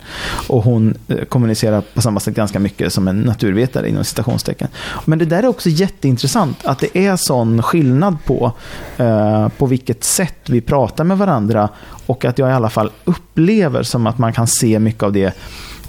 Och 0.49 0.65
hon 0.65 0.95
eh, 1.09 1.25
kommunicerar 1.25 1.83
på 1.95 2.03
samma 2.03 2.21
sätt 2.21 2.35
ganska 2.35 2.59
mycket 2.59 2.93
som 2.93 3.09
en 3.09 3.21
naturvetare 3.35 3.89
inom 3.89 4.05
citationstecken. 4.05 4.69
Men 5.05 5.19
det 5.19 5.25
där 5.25 5.43
är 5.43 5.47
också 5.47 5.69
jätteintressant, 5.69 6.65
att 6.65 6.79
det 6.79 6.99
är 6.99 7.17
sån 7.17 7.63
skillnad 7.63 8.17
på 8.25 8.53
eh, 8.97 9.49
på 9.49 9.67
vilket 9.67 10.05
sätt 10.05 10.49
vi 10.49 10.61
pratar 10.61 11.05
med 11.05 11.19
varandra 11.19 11.69
och 12.07 12.25
att 12.25 12.39
jag 12.39 12.51
i 12.51 12.53
alla 12.53 12.71
fall 12.71 12.91
upplever 13.05 13.83
som 13.83 14.07
att 14.07 14.19
man 14.19 14.33
kan 14.33 14.47
se 14.47 14.79
mycket 14.79 15.03
av 15.03 15.13
det, 15.13 15.35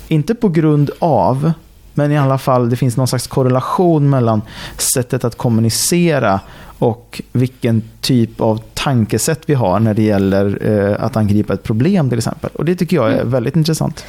inte 0.07 0.35
på 0.35 0.49
grund 0.49 0.91
av, 0.99 1.51
men 1.95 2.11
i 2.11 2.17
alla 2.17 2.37
fall 2.37 2.69
det 2.69 2.75
finns 2.75 2.97
någon 2.97 3.07
slags 3.07 3.27
korrelation 3.27 4.09
mellan 4.09 4.41
sättet 4.77 5.23
att 5.23 5.37
kommunicera 5.37 6.39
och 6.79 7.21
vilken 7.31 7.83
typ 8.01 8.41
av 8.41 8.61
tankesätt 8.73 9.41
vi 9.45 9.53
har 9.53 9.79
när 9.79 9.93
det 9.93 10.01
gäller 10.01 10.57
eh, 10.61 11.05
att 11.05 11.17
angripa 11.17 11.53
ett 11.53 11.63
problem 11.63 12.09
till 12.09 12.17
exempel. 12.17 12.49
Och 12.53 12.65
det 12.65 12.75
tycker 12.75 12.95
jag 12.95 13.11
är 13.11 13.13
mm. 13.13 13.31
väldigt 13.31 13.55
intressant. 13.55 14.05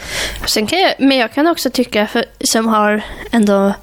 Sen 0.47 0.67
kan 0.67 0.79
jag, 0.79 0.95
men 0.99 1.19
jag 1.19 1.33
kan 1.33 1.47
också 1.47 1.71
tycka, 1.71 2.07
för, 2.07 2.25
som 2.41 2.69
har 2.69 3.03
ändå 3.31 3.75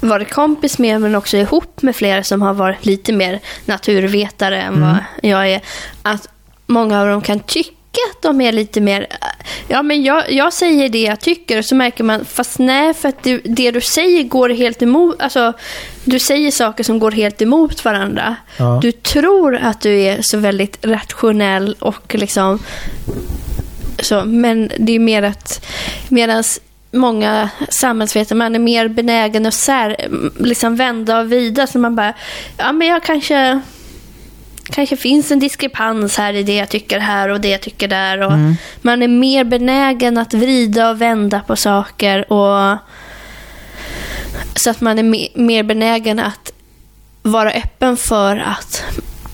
varit 0.00 0.32
kompis 0.32 0.78
med 0.78 1.00
men 1.00 1.14
också 1.14 1.36
ihop 1.36 1.82
med 1.82 1.96
flera 1.96 2.22
som 2.22 2.42
har 2.42 2.54
varit 2.54 2.86
lite 2.86 3.12
mer 3.12 3.40
naturvetare 3.64 4.62
än 4.62 4.74
mm. 4.74 4.88
vad 4.88 4.98
jag 5.22 5.48
är, 5.48 5.60
att 6.02 6.28
många 6.66 7.00
av 7.00 7.06
dem 7.06 7.20
kan 7.20 7.40
tycka 7.40 7.75
att 8.10 8.22
de 8.22 8.40
är 8.40 8.52
lite 8.52 8.80
mer... 8.80 9.06
Ja, 9.68 9.82
men 9.82 10.02
jag, 10.02 10.32
jag 10.32 10.52
säger 10.52 10.88
det 10.88 11.02
jag 11.02 11.20
tycker 11.20 11.58
och 11.58 11.64
så 11.64 11.74
märker 11.74 12.04
man, 12.04 12.24
fast 12.24 12.58
nej, 12.58 12.94
för 12.94 13.08
att 13.08 13.22
du, 13.22 13.40
det 13.44 13.70
du 13.70 13.80
säger 13.80 14.22
går 14.22 14.48
helt 14.48 14.82
emot... 14.82 15.22
Alltså, 15.22 15.52
du 16.04 16.18
säger 16.18 16.50
saker 16.50 16.84
som 16.84 16.98
går 16.98 17.10
helt 17.10 17.42
emot 17.42 17.84
varandra. 17.84 18.36
Ja. 18.58 18.78
Du 18.82 18.92
tror 18.92 19.56
att 19.56 19.80
du 19.80 20.00
är 20.00 20.22
så 20.22 20.38
väldigt 20.38 20.86
rationell 20.86 21.76
och 21.78 22.14
liksom... 22.14 22.58
Så, 23.98 24.24
men 24.24 24.70
det 24.78 24.92
är 24.92 24.98
mer 24.98 25.22
att... 25.22 25.66
Medan 26.08 26.44
många 26.90 27.50
samhällsvetare, 27.68 28.38
man 28.38 28.54
är 28.54 28.58
mer 28.58 28.88
benägen 28.88 29.46
att 29.46 29.54
sär, 29.54 30.08
liksom 30.38 30.76
vända 30.76 31.20
och 31.20 31.32
vida. 31.32 31.66
Så 31.66 31.78
man 31.78 31.96
bara, 31.96 32.14
ja 32.56 32.72
men 32.72 32.88
jag 32.88 33.02
kanske 33.02 33.60
kanske 34.70 34.96
finns 34.96 35.30
en 35.30 35.38
diskrepans 35.38 36.18
här 36.18 36.34
i 36.34 36.42
det 36.42 36.54
jag 36.54 36.68
tycker 36.68 36.98
här 36.98 37.28
och 37.28 37.40
det 37.40 37.48
jag 37.48 37.60
tycker 37.60 37.88
där. 37.88 38.20
Och 38.20 38.32
mm. 38.32 38.56
Man 38.82 39.02
är 39.02 39.08
mer 39.08 39.44
benägen 39.44 40.18
att 40.18 40.34
vrida 40.34 40.90
och 40.90 41.00
vända 41.00 41.40
på 41.40 41.56
saker. 41.56 42.32
och 42.32 42.78
Så 44.54 44.70
att 44.70 44.80
man 44.80 44.98
är 44.98 45.38
mer 45.38 45.62
benägen 45.62 46.18
att 46.18 46.52
vara 47.22 47.50
öppen 47.50 47.96
för 47.96 48.36
att 48.36 48.84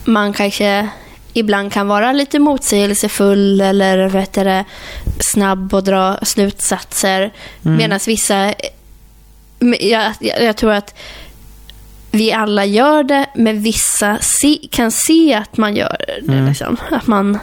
man 0.04 0.32
kanske 0.32 0.88
ibland 1.32 1.72
kan 1.72 1.88
vara 1.88 2.12
lite 2.12 2.38
motsägelsefull 2.38 3.60
eller 3.60 4.08
vet 4.08 4.32
det, 4.32 4.64
snabb 5.20 5.74
och 5.74 5.84
dra 5.84 6.18
slutsatser. 6.22 7.32
Mm. 7.64 7.76
Medan 7.76 8.00
vissa... 8.06 8.54
Jag, 9.80 10.12
jag, 10.20 10.42
jag 10.42 10.56
tror 10.56 10.72
att 10.72 10.94
vi 12.12 12.32
alla 12.32 12.64
gör 12.64 13.02
det, 13.02 13.26
men 13.34 13.62
vissa 13.62 14.18
se, 14.20 14.58
kan 14.70 14.90
se 14.90 15.34
att 15.34 15.56
man 15.56 15.76
gör 15.76 15.96
det. 16.22 16.32
Mm. 16.32 16.48
Liksom. 16.48 16.76
Att 16.90 17.06
man 17.06 17.38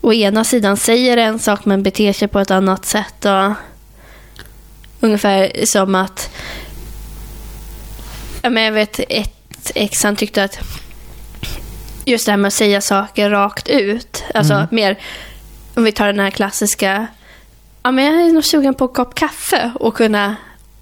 å 0.00 0.12
ena 0.12 0.44
sidan 0.44 0.76
säger 0.76 1.16
en 1.16 1.38
sak 1.38 1.64
men 1.64 1.82
beter 1.82 2.12
sig 2.12 2.28
på 2.28 2.40
ett 2.40 2.50
annat 2.50 2.84
sätt. 2.84 3.24
Och, 3.24 3.52
ungefär 5.00 5.52
som 5.64 5.94
att... 5.94 6.30
Ja, 8.42 8.50
men 8.50 8.62
jag 8.62 8.72
vet 8.72 9.00
ett 9.08 9.72
ex 9.74 10.04
han 10.04 10.16
tyckte 10.16 10.44
att 10.44 10.58
just 12.04 12.26
det 12.26 12.32
här 12.32 12.36
med 12.36 12.48
att 12.48 12.54
säga 12.54 12.80
saker 12.80 13.30
rakt 13.30 13.68
ut. 13.68 14.24
Alltså 14.34 14.54
mm. 14.54 14.66
mer, 14.70 14.98
om 15.74 15.84
vi 15.84 15.92
tar 15.92 16.06
den 16.06 16.20
här 16.20 16.30
klassiska, 16.30 17.06
ja 17.82 17.90
men 17.90 18.04
jag 18.04 18.14
är 18.14 18.32
nog 18.32 18.44
sugen 18.44 18.74
på 18.74 18.84
en 18.84 18.94
kopp 18.94 19.14
kaffe 19.14 19.72
och 19.74 19.94
kunna 19.94 20.36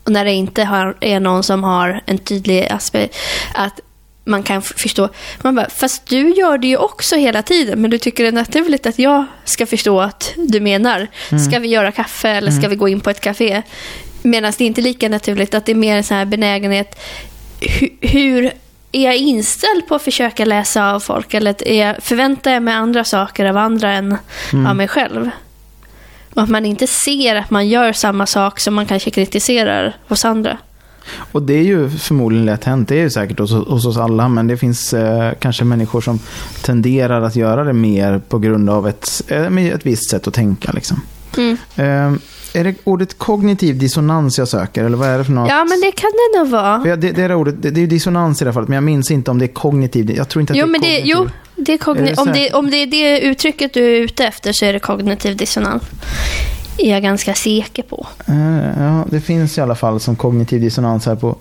och 0.09 0.13
när 0.13 0.25
det 0.25 0.33
inte 0.33 0.65
har, 0.65 0.97
är 1.01 1.21
någon 1.21 1.43
som 1.43 1.65
har 1.65 2.01
en 2.07 2.19
tydlig 2.19 2.69
aspekt, 2.71 3.17
att 3.55 3.81
man 4.25 4.43
kan 4.43 4.63
förstå. 4.63 5.09
Man 5.43 5.55
bara, 5.55 5.71
fast 5.71 6.07
du 6.07 6.29
gör 6.31 6.59
det 6.59 6.67
ju 6.67 6.77
också 6.77 7.17
hela 7.17 7.43
tiden, 7.43 7.81
men 7.81 7.91
du 7.91 7.99
tycker 7.99 8.23
det 8.23 8.29
är 8.29 8.33
naturligt 8.33 8.87
att 8.87 8.99
jag 8.99 9.25
ska 9.45 9.67
förstå 9.67 10.01
att 10.01 10.33
du 10.37 10.61
menar. 10.61 11.07
Mm. 11.31 11.45
Ska 11.45 11.59
vi 11.59 11.69
göra 11.69 11.93
kaffe 11.93 12.29
eller 12.29 12.51
ska 12.51 12.59
mm. 12.59 12.71
vi 12.71 12.77
gå 12.77 12.89
in 12.89 13.01
på 13.01 13.11
ett 13.11 13.21
café? 13.21 13.63
Medan 14.23 14.53
det 14.59 14.65
är 14.65 14.67
inte 14.67 14.81
lika 14.81 15.09
naturligt 15.09 15.55
att 15.55 15.67
det 15.67 15.73
är 15.73 15.77
mer 15.77 15.97
en 15.97 16.05
sån 16.05 16.17
här 16.17 16.25
benägenhet. 16.25 17.01
Hur, 17.61 17.91
hur 18.01 18.53
är 18.93 19.05
jag 19.05 19.17
inställd 19.17 19.87
på 19.89 19.95
att 19.95 20.03
försöka 20.03 20.45
läsa 20.45 20.93
av 20.93 21.01
folk 21.01 21.35
eller 21.35 21.69
är 21.69 21.87
jag, 21.87 22.03
förväntar 22.03 22.51
jag 22.51 22.63
mig 22.63 22.75
andra 22.75 23.05
saker 23.05 23.45
av 23.45 23.57
andra 23.57 23.93
än 23.93 24.17
mm. 24.53 24.67
av 24.67 24.77
mig 24.77 24.89
själv? 24.89 25.31
Och 26.35 26.43
att 26.43 26.49
man 26.49 26.67
inte 26.67 26.87
ser 26.87 27.37
att 27.37 27.51
man 27.51 27.69
gör 27.69 27.93
samma 27.93 28.27
sak 28.27 28.61
som 28.61 28.75
man 28.75 28.87
kanske 28.87 29.11
kritiserar 29.11 29.97
hos 30.09 30.25
andra. 30.25 30.59
Och 31.33 31.43
det 31.43 31.55
är 31.55 31.63
ju 31.63 31.91
förmodligen 31.91 32.47
lätt 32.47 32.65
hänt. 32.65 32.89
Det 32.89 32.95
är 32.95 33.03
ju 33.03 33.11
säkert 33.11 33.39
hos, 33.39 33.53
hos 33.53 33.87
oss 33.87 33.97
alla. 33.97 34.29
Men 34.29 34.47
det 34.47 34.57
finns 34.57 34.95
eh, 34.95 35.33
kanske 35.39 35.65
människor 35.65 36.01
som 36.01 36.19
tenderar 36.63 37.23
att 37.23 37.37
göra 37.37 37.65
det 37.65 37.73
mer 37.73 38.21
på 38.29 38.39
grund 38.39 38.71
av 38.71 38.89
ett, 38.89 39.23
eh, 39.29 39.57
ett 39.57 39.87
visst 39.87 40.11
sätt 40.11 40.29
att 40.29 40.35
tänka. 40.35 40.73
Liksom. 40.73 41.01
Mm. 41.37 41.57
Eh, 41.77 42.19
är 42.53 42.65
det 42.65 42.75
ordet 42.85 43.19
kognitiv 43.19 43.79
dissonans 43.79 44.39
jag 44.39 44.49
söker? 44.49 44.85
Eller 44.85 44.97
vad 44.97 45.09
är 45.09 45.19
det 45.19 45.25
för 45.25 45.33
något? 45.33 45.51
Ja, 45.51 45.65
men 45.65 45.81
det 45.81 45.93
kan 45.93 46.11
det 46.11 46.39
nog 46.39 46.49
vara. 46.49 46.83
Ja, 46.87 46.97
det, 46.97 47.13
det, 47.13 47.23
är 47.23 47.35
ordet, 47.35 47.63
det, 47.63 47.71
det 47.71 47.83
är 47.83 47.87
dissonans 47.87 48.43
i 48.43 48.45
det 48.45 48.49
här 48.51 48.53
fallet, 48.55 48.69
men 48.69 48.75
jag 48.75 48.85
minns 48.85 49.11
inte 49.11 49.31
om 49.31 49.39
det 49.39 49.45
är 49.45 49.53
kognitiv. 49.53 50.11
Jag 50.11 50.29
tror 50.29 50.41
inte 50.41 50.53
att 50.53 50.57
jo, 50.59 50.67
det 50.67 50.71
är 50.71 50.73
men 50.73 50.81
kognitiv. 50.81 51.05
Det, 51.05 51.11
jo, 51.11 51.29
det 51.57 51.73
är 51.73 51.79
kogni- 51.79 52.11
är 52.11 52.17
det 52.17 52.23
om, 52.23 52.33
det, 52.33 52.53
om 52.53 52.71
det 52.71 52.77
är 52.77 52.87
det 52.87 53.21
uttrycket 53.21 53.75
du 53.75 53.85
är 53.97 54.01
ute 54.01 54.25
efter 54.27 54.53
så 54.53 54.65
är 54.65 54.73
det 54.73 54.79
kognitiv 54.79 55.37
dissonans. 55.37 55.83
Är 56.79 56.91
jag 56.91 57.03
ganska 57.03 57.35
säker 57.35 57.83
på. 57.83 58.07
Uh, 58.29 58.83
ja, 58.83 59.05
det 59.11 59.21
finns 59.21 59.59
i 59.59 59.61
alla 59.61 59.75
fall 59.75 60.01
som 60.01 60.17
kognitiv 60.17 60.61
dissonans 60.61 61.07
här 61.07 61.15
på, 61.15 61.37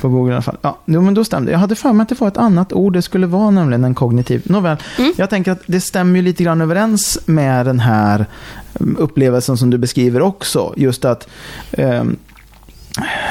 på 0.00 0.08
Google. 0.08 0.32
I 0.32 0.34
alla 0.34 0.42
fall. 0.42 0.56
Ja, 0.62 0.78
jo, 0.84 1.00
men 1.00 1.14
då 1.14 1.24
stämde 1.24 1.52
Jag 1.52 1.58
hade 1.58 1.76
för 1.76 1.92
mig 1.92 2.02
att 2.02 2.08
det 2.08 2.20
var 2.20 2.28
ett 2.28 2.36
annat 2.36 2.72
ord. 2.72 2.92
Det 2.92 3.02
skulle 3.02 3.26
vara 3.26 3.50
nämligen 3.50 3.84
en 3.84 3.94
kognitiv. 3.94 4.42
Nåväl, 4.44 4.76
mm. 4.98 5.12
jag 5.16 5.30
tänker 5.30 5.52
att 5.52 5.62
det 5.66 5.80
stämmer 5.80 6.16
ju 6.16 6.22
lite 6.22 6.44
grann 6.44 6.60
överens 6.60 7.18
med 7.26 7.66
den 7.66 7.80
här 7.80 8.26
mm, 8.80 8.96
upplevelsen 8.98 9.56
som 9.56 9.70
du 9.70 9.78
beskriver 9.78 10.22
också. 10.22 10.74
Just 10.76 11.04
att 11.04 11.28
um, 11.78 12.16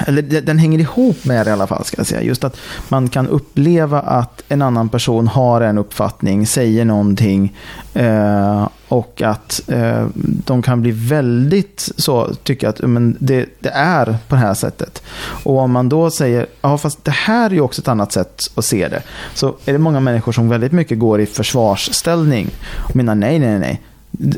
eller 0.08 0.22
den 0.22 0.58
hänger 0.58 0.80
ihop 0.80 1.26
med 1.26 1.46
det 1.46 1.50
i 1.50 1.54
alla 1.54 1.68
fall, 1.68 1.86
ska 1.86 1.98
jag 1.98 2.08
säga. 2.08 2.22
Just 2.22 2.44
att 2.44 2.58
man 2.90 3.10
kan 3.10 3.28
uppleva 3.28 4.00
att 4.00 4.44
en 4.48 4.62
annan 4.62 4.90
person 4.90 5.28
har 5.28 5.62
en 5.62 5.78
uppfattning, 5.78 6.48
säger 6.48 6.86
någonting 6.86 7.58
eh, 7.94 8.68
och 8.88 9.22
att 9.22 9.62
eh, 9.68 10.06
de 10.22 10.62
kan 10.62 10.82
bli 10.82 10.92
väldigt 10.92 11.92
så, 11.98 12.34
tycka 12.44 12.70
att 12.70 12.82
men 12.82 13.18
det, 13.20 13.46
det, 13.60 13.70
är 13.70 14.18
på 14.28 14.36
det 14.36 14.42
här 14.42 14.54
sättet. 14.54 15.04
Och 15.44 15.58
om 15.58 15.72
man 15.72 15.90
då 15.90 16.10
säger, 16.12 16.46
ja 16.62 16.78
fast 16.78 17.06
det 17.06 17.12
här 17.12 17.50
är 17.50 17.54
ju 17.54 17.62
också 17.62 17.82
ett 17.82 17.88
annat 17.88 18.12
sätt 18.12 18.42
att 18.56 18.66
se 18.66 18.88
det. 18.88 19.04
Så 19.34 19.56
är 19.66 19.74
det 19.74 19.80
många 19.80 20.00
människor 20.00 20.32
som 20.32 20.50
väldigt 20.50 20.72
mycket 20.72 21.00
går 21.00 21.22
i 21.22 21.26
försvarsställning 21.26 22.50
och 22.90 22.96
menar 22.96 23.16
nej, 23.16 23.40
nej, 23.40 23.60
nej 23.60 23.82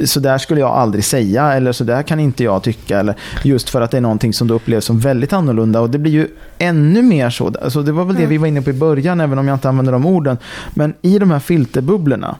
så 0.05 0.19
där 0.19 0.37
skulle 0.37 0.61
jag 0.61 0.69
aldrig 0.69 1.05
säga 1.05 1.53
eller 1.53 1.71
så 1.71 1.83
där 1.83 2.03
kan 2.03 2.19
inte 2.19 2.43
jag 2.43 2.63
tycka. 2.63 2.99
Eller 2.99 3.15
just 3.43 3.69
för 3.69 3.81
att 3.81 3.91
det 3.91 3.97
är 3.97 4.01
någonting 4.01 4.33
som 4.33 4.47
du 4.47 4.53
upplever 4.53 4.81
som 4.81 4.99
väldigt 4.99 5.33
annorlunda. 5.33 5.81
Och 5.81 5.89
det 5.89 5.97
blir 5.97 6.11
ju 6.11 6.27
ännu 6.57 7.01
mer 7.01 7.29
så. 7.29 7.53
Alltså 7.61 7.81
det 7.81 7.91
var 7.91 8.05
väl 8.05 8.15
det 8.15 8.25
vi 8.25 8.37
var 8.37 8.47
inne 8.47 8.61
på 8.61 8.69
i 8.69 8.73
början, 8.73 9.21
även 9.21 9.39
om 9.39 9.47
jag 9.47 9.55
inte 9.55 9.69
använder 9.69 9.93
de 9.93 10.05
orden. 10.05 10.37
Men 10.73 10.93
i 11.01 11.19
de 11.19 11.31
här 11.31 11.39
filterbubblorna, 11.39 12.35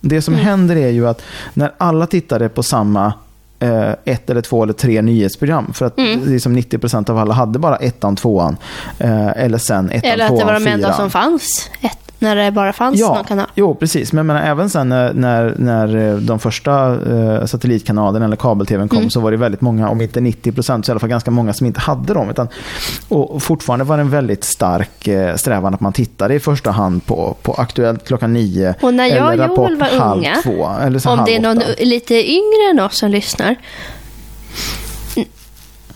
det 0.00 0.22
som 0.22 0.34
mm. 0.34 0.46
händer 0.46 0.76
är 0.76 0.90
ju 0.90 1.08
att 1.08 1.22
när 1.54 1.72
alla 1.78 2.06
tittade 2.06 2.48
på 2.48 2.62
samma 2.62 3.12
eh, 3.58 3.90
ett 4.04 4.30
eller 4.30 4.40
två 4.40 4.62
eller 4.62 4.72
tre 4.72 5.02
nyhetsprogram. 5.02 5.72
För 5.72 5.86
att 5.86 5.98
mm. 5.98 6.32
liksom 6.32 6.56
90% 6.56 7.10
av 7.10 7.18
alla 7.18 7.34
hade 7.34 7.58
bara 7.58 7.76
ettan, 7.76 8.16
tvåan. 8.16 8.56
Eh, 8.98 9.42
eller 9.44 9.58
sen 9.58 9.90
ettan, 9.90 10.10
Eller 10.10 10.24
att 10.24 10.38
det 10.38 10.44
var 10.44 10.52
de 10.52 10.66
enda 10.66 10.92
som 10.92 11.10
fanns. 11.10 11.70
Ett, 11.80 12.03
när 12.18 12.36
det 12.36 12.50
bara 12.50 12.72
fanns 12.72 13.00
Ja, 13.00 13.14
någon 13.14 13.24
kanal. 13.24 13.46
jo 13.54 13.74
precis. 13.74 14.12
Men 14.12 14.18
jag 14.18 14.26
menar, 14.26 14.50
även 14.50 14.70
sen 14.70 14.88
när, 14.88 15.12
när, 15.12 15.54
när 15.58 15.96
eh, 15.96 16.14
de 16.16 16.38
första 16.38 16.94
eh, 17.10 17.44
satellitkanalerna 17.46 18.24
eller 18.24 18.36
kabel-tvn 18.36 18.88
kom 18.88 18.98
Mm. 18.98 19.10
så 19.10 19.20
var 19.20 19.30
det 19.30 19.36
väldigt 19.36 19.60
många, 19.60 19.88
om 19.88 20.00
inte 20.00 20.20
90 20.20 20.52
procent, 20.52 20.86
så 20.86 20.90
i 20.90 20.92
alla 20.92 21.00
fall 21.00 21.08
ganska 21.08 21.30
många 21.30 21.52
som 21.52 21.66
inte 21.66 21.80
hade 21.80 22.14
dem. 22.14 22.30
Utan, 22.30 22.48
och 23.08 23.42
fortfarande 23.42 23.84
var 23.84 23.96
det 23.96 24.00
en 24.00 24.10
väldigt 24.10 24.44
stark 24.44 25.08
eh, 25.08 25.34
strävan 25.36 25.74
att 25.74 25.80
man 25.80 25.92
tittade 25.92 26.34
i 26.34 26.40
första 26.40 26.70
hand 26.70 27.06
på, 27.06 27.36
på 27.42 27.52
Aktuellt 27.52 28.06
klockan 28.06 28.32
nio. 28.32 28.74
Och 28.80 28.94
när 28.94 29.06
jag 29.06 29.26
och 29.28 29.36
Joel 29.56 29.76
var 29.76 29.98
halv 29.98 30.18
unga, 30.18 30.36
två. 30.42 30.70
Eller 30.82 30.98
så 30.98 31.10
Om 31.10 31.22
det 31.26 31.36
är 31.36 31.40
någon 31.40 31.58
åtta. 31.58 31.66
lite 31.80 32.14
yngre 32.30 32.70
än 32.70 32.80
oss 32.80 32.96
som 32.98 33.10
lyssnar. 33.10 33.56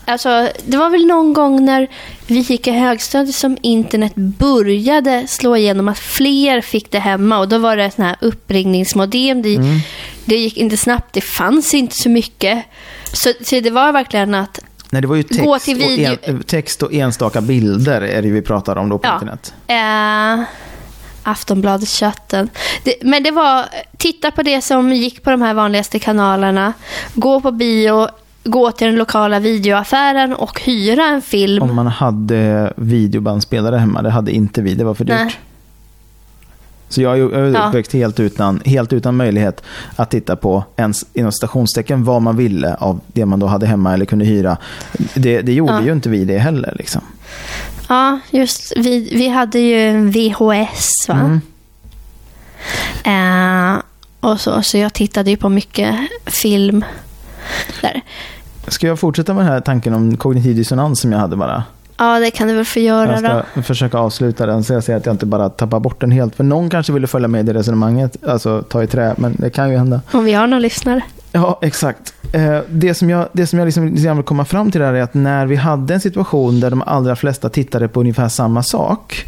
Alltså, 0.08 0.48
det 0.66 0.76
var 0.76 0.90
väl 0.90 1.06
någon 1.06 1.32
gång 1.32 1.64
när 1.64 1.88
vi 2.26 2.38
gick 2.38 2.66
i 2.66 2.70
högstadiet 2.70 3.34
som 3.34 3.58
internet 3.62 4.14
började 4.14 5.26
slå 5.26 5.56
igenom 5.56 5.88
att 5.88 5.98
fler 5.98 6.60
fick 6.60 6.90
det 6.90 6.98
hemma. 6.98 7.38
Och 7.38 7.48
då 7.48 7.58
var 7.58 7.76
det 7.76 7.90
sån 7.90 8.04
här 8.04 8.16
uppringningsmodem. 8.20 9.42
Det, 9.42 9.54
Mm. 9.56 9.78
det 10.24 10.36
gick 10.36 10.56
inte 10.56 10.76
snabbt, 10.76 11.12
det 11.12 11.20
fanns 11.20 11.74
inte 11.74 11.94
så 11.96 12.08
mycket. 12.08 12.64
Så, 13.12 13.32
så 13.44 13.60
det 13.60 13.70
var 13.70 13.92
verkligen 13.92 14.34
att 14.34 14.60
Nej, 14.90 15.02
det 15.02 15.08
var 15.08 15.16
ju 15.16 15.22
text, 15.22 15.40
Gå 15.44 15.58
till 15.58 15.76
video- 15.76 16.12
och 16.22 16.28
en, 16.28 16.42
text 16.42 16.82
och 16.82 16.92
enstaka 16.94 17.40
bilder 17.40 18.00
är 18.02 18.22
det 18.22 18.30
vi 18.30 18.42
pratar 18.42 18.76
om 18.76 18.88
då 18.88 18.98
på 18.98 19.06
Ja. 19.08 19.14
internet. 19.14 19.54
Eh, 19.66 20.44
Aftonbladet-chatten. 21.22 22.48
Det, 22.84 22.94
men 23.02 23.22
det 23.22 23.30
var, 23.30 23.64
titta 23.96 24.30
på 24.30 24.42
det 24.42 24.62
som 24.62 24.92
gick 24.92 25.22
på 25.22 25.30
de 25.30 25.42
här 25.42 25.54
vanligaste 25.54 25.98
kanalerna. 25.98 26.72
Gå 27.14 27.40
på 27.40 27.50
bio, 27.52 28.08
gå 28.48 28.72
till 28.72 28.86
den 28.86 28.96
lokala 28.96 29.38
videoaffären 29.40 30.34
och 30.34 30.60
hyra 30.60 31.04
en 31.04 31.22
film. 31.22 31.62
Om 31.62 31.74
man 31.74 31.86
hade 31.86 32.72
videobandspelare 32.76 33.76
hemma, 33.76 34.02
det 34.02 34.10
hade 34.10 34.32
inte 34.32 34.62
vi, 34.62 34.74
det 34.74 34.84
var 34.84 34.94
för 34.94 35.04
dyrt. 35.04 35.14
Nej. 35.16 35.34
Så 36.90 37.02
jag 37.02 37.18
är 37.18 37.32
är 37.34 37.52
Ja. 37.54 37.66
uppväxt 37.68 37.92
helt 37.92 38.20
utan, 38.20 38.60
helt 38.64 38.92
utan 38.92 39.16
möjlighet 39.16 39.62
att 39.96 40.10
titta 40.10 40.36
på 40.36 40.64
ens 40.76 41.04
inom 41.12 41.32
stationstecken 41.32 42.04
vad 42.04 42.22
man 42.22 42.36
ville 42.36 42.74
av 42.74 43.00
det 43.06 43.26
man 43.26 43.40
då 43.40 43.46
hade 43.46 43.66
hemma 43.66 43.94
eller 43.94 44.04
kunde 44.04 44.24
hyra. 44.24 44.56
Det, 45.14 45.40
det 45.42 45.52
gjorde 45.52 45.72
Ja. 45.72 45.82
ju 45.82 45.92
inte 45.92 46.08
vi 46.08 46.24
det 46.24 46.38
heller. 46.38 46.74
Liksom. 46.78 47.02
Ja, 47.88 48.18
just 48.30 48.72
vi, 48.76 49.08
vi 49.12 49.28
hade 49.28 49.58
ju 49.58 49.88
en 49.88 50.10
VHS 50.10 51.08
va? 51.08 51.14
Mm. 51.14 51.40
Eh, 53.04 53.80
och 54.20 54.40
så, 54.40 54.62
så 54.62 54.78
jag 54.78 54.94
tittade 54.94 55.30
ju 55.30 55.36
på 55.36 55.48
mycket 55.48 55.96
film 56.26 56.84
där. 57.80 58.00
Ska 58.68 58.86
jag 58.86 58.98
fortsätta 58.98 59.34
med 59.34 59.44
den 59.44 59.52
här 59.52 59.60
tanken 59.60 59.94
om 59.94 60.16
kognitiv 60.16 60.56
dissonans 60.56 61.00
som 61.00 61.12
jag 61.12 61.18
hade 61.18 61.36
bara? 61.36 61.62
Ja, 61.96 62.18
det 62.20 62.30
kan 62.30 62.48
du 62.48 62.54
väl 62.54 62.64
få 62.64 62.78
göra 62.78 63.12
Jag 63.20 63.22
då. 63.36 63.42
ska 63.52 63.62
försöka 63.62 63.98
avsluta 63.98 64.46
den 64.46 64.64
så 64.64 64.72
jag 64.72 64.84
ser 64.84 64.96
att 64.96 65.06
jag 65.06 65.14
inte 65.14 65.26
bara 65.26 65.48
tappar 65.48 65.80
bort 65.80 66.00
den 66.00 66.10
helt. 66.10 66.34
För 66.36 66.44
någon 66.44 66.70
kanske 66.70 66.92
ville 66.92 67.06
följa 67.06 67.28
med 67.28 67.40
i 67.40 67.52
det 67.52 67.58
resonemanget, 67.58 68.16
alltså 68.28 68.62
ta 68.62 68.82
i 68.82 68.86
trä, 68.86 69.14
men 69.16 69.36
det 69.38 69.50
kan 69.50 69.70
ju 69.70 69.76
hända. 69.76 70.00
Om 70.12 70.24
vi 70.24 70.32
har 70.32 70.46
någon 70.46 70.62
lyssnare. 70.62 71.00
Ja, 71.32 71.58
exakt. 71.62 72.14
Eh, 72.32 72.58
Det 72.68 72.94
som 72.94 73.10
jag, 73.10 73.28
det 73.32 73.46
som 73.46 73.58
jag 73.58 73.66
liksom 73.66 73.94
vill 74.16 74.22
komma 74.24 74.44
fram 74.44 74.70
till 74.70 74.82
är 74.82 74.94
att 75.02 75.14
när 75.14 75.46
vi 75.46 75.56
hade 75.56 75.94
en 75.94 76.00
situation 76.00 76.60
där 76.60 76.70
de 76.70 76.82
allra 76.86 77.16
flesta 77.16 77.48
tittade 77.48 77.88
på 77.88 78.00
ungefär 78.00 78.28
samma 78.28 78.62
sak 78.62 79.24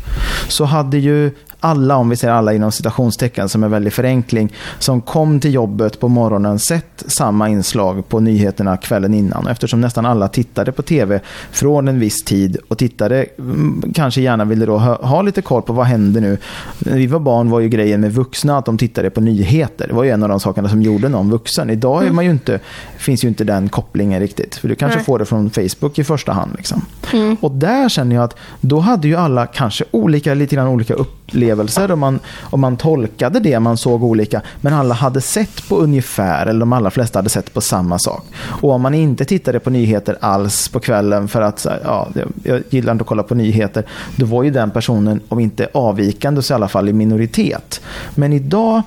så 0.49 0.65
hade 0.65 0.99
ju 0.99 1.31
alla, 1.61 1.97
om 1.97 2.09
vi 2.09 2.17
säger 2.17 2.35
alla 2.35 2.53
inom 2.53 2.73
citationstecken 2.73 3.49
som 3.49 3.65
är 3.65 3.69
väldigt 3.69 3.95
förenkling, 3.95 4.53
som 4.79 5.01
kom 5.01 5.41
till 5.41 5.55
jobbet 5.55 6.01
på 6.01 6.09
morgonen 6.09 6.59
sett 6.59 7.05
samma 7.07 7.49
inslag 7.49 8.09
på 8.09 8.21
nyheterna 8.21 8.77
kvällen 8.77 9.15
innan. 9.15 9.47
Eftersom 9.47 9.81
nästan 9.81 10.07
alla 10.07 10.29
tittade 10.29 10.73
på 10.73 10.83
tv 10.83 11.21
från 11.51 11.89
en 11.89 11.99
viss 11.99 12.25
tid 12.25 12.57
och 12.69 12.79
tittade, 12.79 13.27
mm, 13.39 13.93
kanske 13.95 14.21
gärna 14.21 14.45
ville 14.45 14.67
då 14.67 14.79
ha, 14.79 15.07
ha 15.07 15.23
lite 15.23 15.43
koll 15.43 15.63
på 15.63 15.73
vad 15.73 15.87
händer 15.87 16.21
nu. 16.21 16.39
När 16.79 16.97
vi 16.97 17.07
var 17.07 17.21
barn 17.21 17.51
var 17.51 17.61
ju 17.61 17.69
grejen 17.69 18.01
med 18.01 18.15
vuxna 18.15 18.59
att 18.59 18.65
de 18.65 18.79
tittade 18.79 19.11
på 19.11 19.21
nyheter. 19.21 19.89
Det 19.89 19.95
var 19.95 20.05
ju 20.05 20.11
en 20.11 20.23
av 20.23 20.29
de 20.29 20.41
sakerna 20.41 20.69
som 20.69 20.83
gjorde 20.83 21.09
någon 21.09 21.31
vuxen. 21.31 21.71
Idag 21.71 22.07
är 22.07 22.11
man 22.11 22.25
ju 22.25 22.31
inte, 22.31 22.61
finns 22.97 23.25
ju 23.25 23.29
inte 23.29 23.45
den 23.45 23.69
kopplingen 23.69 24.21
riktigt. 24.21 24.57
För 24.57 24.69
du 24.69 24.75
kanske 24.75 24.99
Nej. 24.99 25.05
får 25.05 25.19
det 25.19 25.25
från 25.25 25.51
Facebook 25.51 25.99
i 25.99 26.05
första 26.05 26.33
hand. 26.33 26.53
Liksom. 26.57 26.85
Mm. 27.13 27.37
Och 27.41 27.51
där 27.51 27.89
känner 27.89 28.17
jag 28.17 28.25
att 28.25 28.37
då 28.61 28.79
hade 28.79 29.09
ju 29.09 29.17
alla 29.17 29.47
kanske 29.47 29.85
olika, 29.91 30.35
lite 30.35 30.55
grann 30.57 30.69
olika 30.69 30.95
upplevelser 30.95 31.50
och 31.93 31.99
man, 31.99 32.21
och 32.41 32.59
man 32.59 32.77
tolkade 32.77 33.41
det 33.41 33.61
man 33.61 33.77
såg 33.77 34.05
olika. 34.05 34.43
Men 34.61 34.73
alla 34.75 34.95
hade 34.95 35.21
sett 35.21 35.69
på 35.69 35.77
ungefär, 35.77 36.47
eller 36.47 36.61
de 36.61 36.73
allra 36.73 36.91
flesta 36.91 37.19
hade 37.19 37.29
sett 37.31 37.55
på 37.55 37.61
samma 37.61 37.99
sak. 37.99 38.25
Och 38.39 38.71
om 38.71 38.83
man 38.83 38.95
inte 38.95 39.25
tittade 39.25 39.61
på 39.61 39.71
nyheter 39.71 40.17
alls 40.21 40.69
på 40.69 40.81
kvällen 40.81 41.29
för 41.29 41.43
att 41.43 41.67
ja, 41.85 42.09
jag- 42.15 42.33
jag 42.43 42.63
gillar 42.71 42.93
inte 42.93 43.03
att 43.03 43.09
kolla 43.09 43.23
på 43.23 43.35
nyheter. 43.35 43.85
Då 44.17 44.27
var 44.27 44.43
ju 44.43 44.51
den 44.51 44.71
personen, 44.71 45.21
om 45.29 45.41
inte 45.41 45.69
avvikande 45.75 46.43
så 46.43 46.53
i 46.53 46.55
alla 46.55 46.69
fall 46.69 46.89
i 46.89 46.93
minoritet. 46.93 47.81
Men 48.15 48.33
idag 48.33 48.83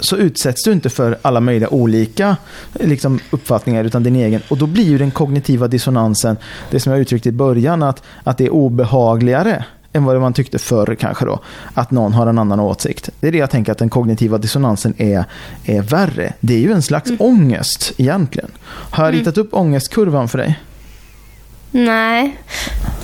så 0.00 0.16
utsätts 0.16 0.64
du 0.64 0.72
inte 0.72 0.90
för 0.90 1.18
alla 1.22 1.40
möjliga 1.40 1.68
olika 1.68 2.36
liksom, 2.72 3.20
uppfattningar 3.30 3.84
utan 3.84 4.02
din 4.02 4.16
egen. 4.16 4.40
Och 4.50 4.58
då 4.58 4.66
blir 4.66 4.84
ju 4.84 4.98
den 4.98 5.10
kognitiva 5.10 5.68
dissonansen, 5.68 6.36
det 6.70 6.80
som 6.80 6.92
jag 6.92 7.00
uttryckte 7.00 7.28
i 7.28 7.32
början, 7.32 7.82
att, 7.82 8.02
att 8.24 8.38
det 8.38 8.44
är 8.46 8.50
obehagligare 8.50 9.64
än 9.98 10.04
vad 10.04 10.20
man 10.20 10.32
tyckte 10.32 10.58
förr 10.58 10.96
kanske 11.00 11.24
då, 11.24 11.40
att 11.74 11.90
någon 11.90 12.12
har 12.12 12.26
en 12.26 12.38
annan 12.38 12.60
åsikt. 12.60 13.10
Det 13.20 13.28
är 13.28 13.32
det 13.32 13.38
jag 13.38 13.50
tänker 13.50 13.72
att 13.72 13.78
den 13.78 13.90
kognitiva 13.90 14.38
dissonansen 14.38 14.94
är, 14.98 15.24
är 15.64 15.82
värre. 15.82 16.32
Det 16.40 16.54
är 16.54 16.58
ju 16.58 16.72
en 16.72 16.82
slags 16.82 17.10
ångest 17.18 17.92
egentligen. 17.96 18.50
Har 18.66 19.04
jag 19.04 19.14
ritat 19.14 19.38
upp 19.38 19.54
ångestkurvan 19.54 20.28
för 20.28 20.38
dig? 20.38 20.58
Nej. 21.70 22.36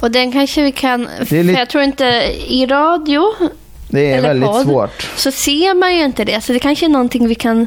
Och 0.01 0.11
den 0.11 0.33
kanske 0.33 0.63
vi 0.63 0.73
kan... 0.73 1.09
Det 1.29 1.39
är 1.39 1.43
lite- 1.43 1.55
För 1.55 1.61
jag 1.61 1.71
tror 1.71 1.85
inte 1.85 2.05
i 2.49 2.67
radio 2.67 3.23
Det 3.89 4.13
är 4.13 4.23
väldigt 4.23 4.49
podd. 4.49 4.63
svårt. 4.63 5.11
så 5.17 5.31
ser 5.31 5.75
man 5.75 5.95
ju 5.97 6.05
inte 6.05 6.25
det. 6.25 6.41
Så 6.41 6.53
det 6.53 6.59
kanske 6.59 6.87
är 6.87 6.91
någonting 6.91 7.29
vi 7.29 7.35
kan 7.35 7.67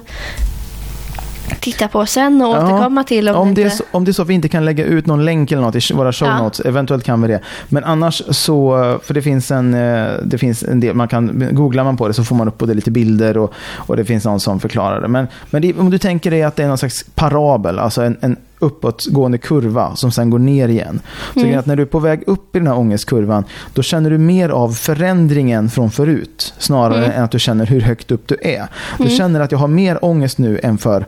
titta 1.60 1.88
på 1.88 2.06
sen 2.06 2.42
och 2.42 2.48
Ja, 2.48 2.64
återkomma 2.74 3.04
till. 3.04 3.30
Om, 3.30 3.36
Om 3.36 3.54
det, 3.54 3.62
inte... 3.62 3.76
så, 3.76 3.84
om 3.92 4.06
det 4.06 4.12
är 4.12 4.14
så 4.14 4.22
att 4.22 4.28
vi 4.28 4.34
inte 4.34 4.50
kan 4.50 4.66
lägga 4.66 4.86
ut 4.86 5.06
någon 5.06 5.26
länk 5.26 5.52
eller 5.52 5.62
något 5.62 5.92
i 5.92 5.94
våra 5.94 6.14
show 6.14 6.28
Ja. 6.28 6.44
notes, 6.44 6.60
eventuellt 6.66 7.04
kan 7.04 7.22
vi 7.22 7.28
det. 7.28 7.40
Men 7.70 7.84
annars 7.84 8.22
så, 8.30 8.70
för 9.04 9.14
det 9.14 9.22
finns 9.22 9.52
en, 9.52 9.74
eh, 9.74 10.08
det 10.26 10.38
finns 10.38 10.64
en 10.64 10.80
del, 10.80 10.96
man 10.96 11.08
kan, 11.08 11.48
googlar 11.52 11.84
man 11.84 11.98
på 11.98 12.08
det 12.08 12.14
så 12.14 12.24
får 12.24 12.36
man 12.36 12.48
upp 12.48 12.58
både 12.58 12.74
lite 12.74 12.92
bilder 12.92 13.38
och, 13.38 13.54
och 13.76 13.98
det 13.98 14.06
finns 14.06 14.26
någon 14.26 14.40
som 14.40 14.60
förklarar 14.60 15.02
det. 15.02 15.08
Men, 15.08 15.28
men 15.50 15.62
det, 15.62 15.74
om 15.74 15.90
du 15.90 15.98
tänker 15.98 16.32
dig 16.32 16.44
att 16.44 16.56
det 16.56 16.64
är 16.64 16.68
någon 16.68 16.78
slags 16.78 17.06
parabel, 17.16 17.80
alltså 17.80 18.02
en, 18.02 18.18
en 18.22 18.38
uppåtgående 18.60 19.38
kurva 19.38 19.96
som 19.96 20.12
sen 20.12 20.30
går 20.30 20.40
ner 20.40 20.68
igen. 20.68 21.00
Så 21.34 21.40
Mm. 21.40 21.60
att 21.60 21.66
när 21.66 21.76
du 21.76 21.82
är 21.82 21.88
på 21.88 22.00
väg 22.00 22.24
upp 22.28 22.56
i 22.56 22.60
den 22.60 22.68
här 22.68 22.78
ångestkurvan, 22.78 23.44
då 23.74 23.82
känner 23.82 24.10
du 24.10 24.18
mer 24.18 24.50
av 24.50 24.70
förändringen 24.72 25.70
från 25.70 25.92
förut, 25.92 26.54
snarare 26.58 26.98
Mm. 27.06 27.12
än 27.18 27.24
att 27.24 27.32
du 27.32 27.40
känner 27.40 27.66
hur 27.66 27.82
högt 27.82 28.12
upp 28.12 28.28
du 28.28 28.38
är. 28.42 28.68
Du 28.98 29.10
känner 29.10 29.40
att 29.40 29.52
jag 29.52 29.60
har 29.60 29.68
mer 29.68 30.06
ångest 30.06 30.38
nu 30.38 30.60
än 30.64 30.78
för 30.78 31.06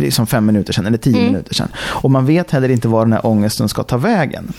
liksom 0.00 0.26
fem 0.26 0.46
minuter 0.46 0.72
sedan 0.72 0.86
eller 0.86 0.98
tio 0.98 1.14
Mm. 1.18 1.26
minuter 1.26 1.54
sedan. 1.54 1.68
Och 1.78 2.10
man 2.10 2.26
vet 2.26 2.50
heller 2.50 2.68
inte 2.68 2.88
var 2.88 3.04
den 3.04 3.12
här 3.12 3.26
ångesten 3.26 3.68
ska 3.68 3.82
ta 3.82 3.96
vägen. 3.96 4.52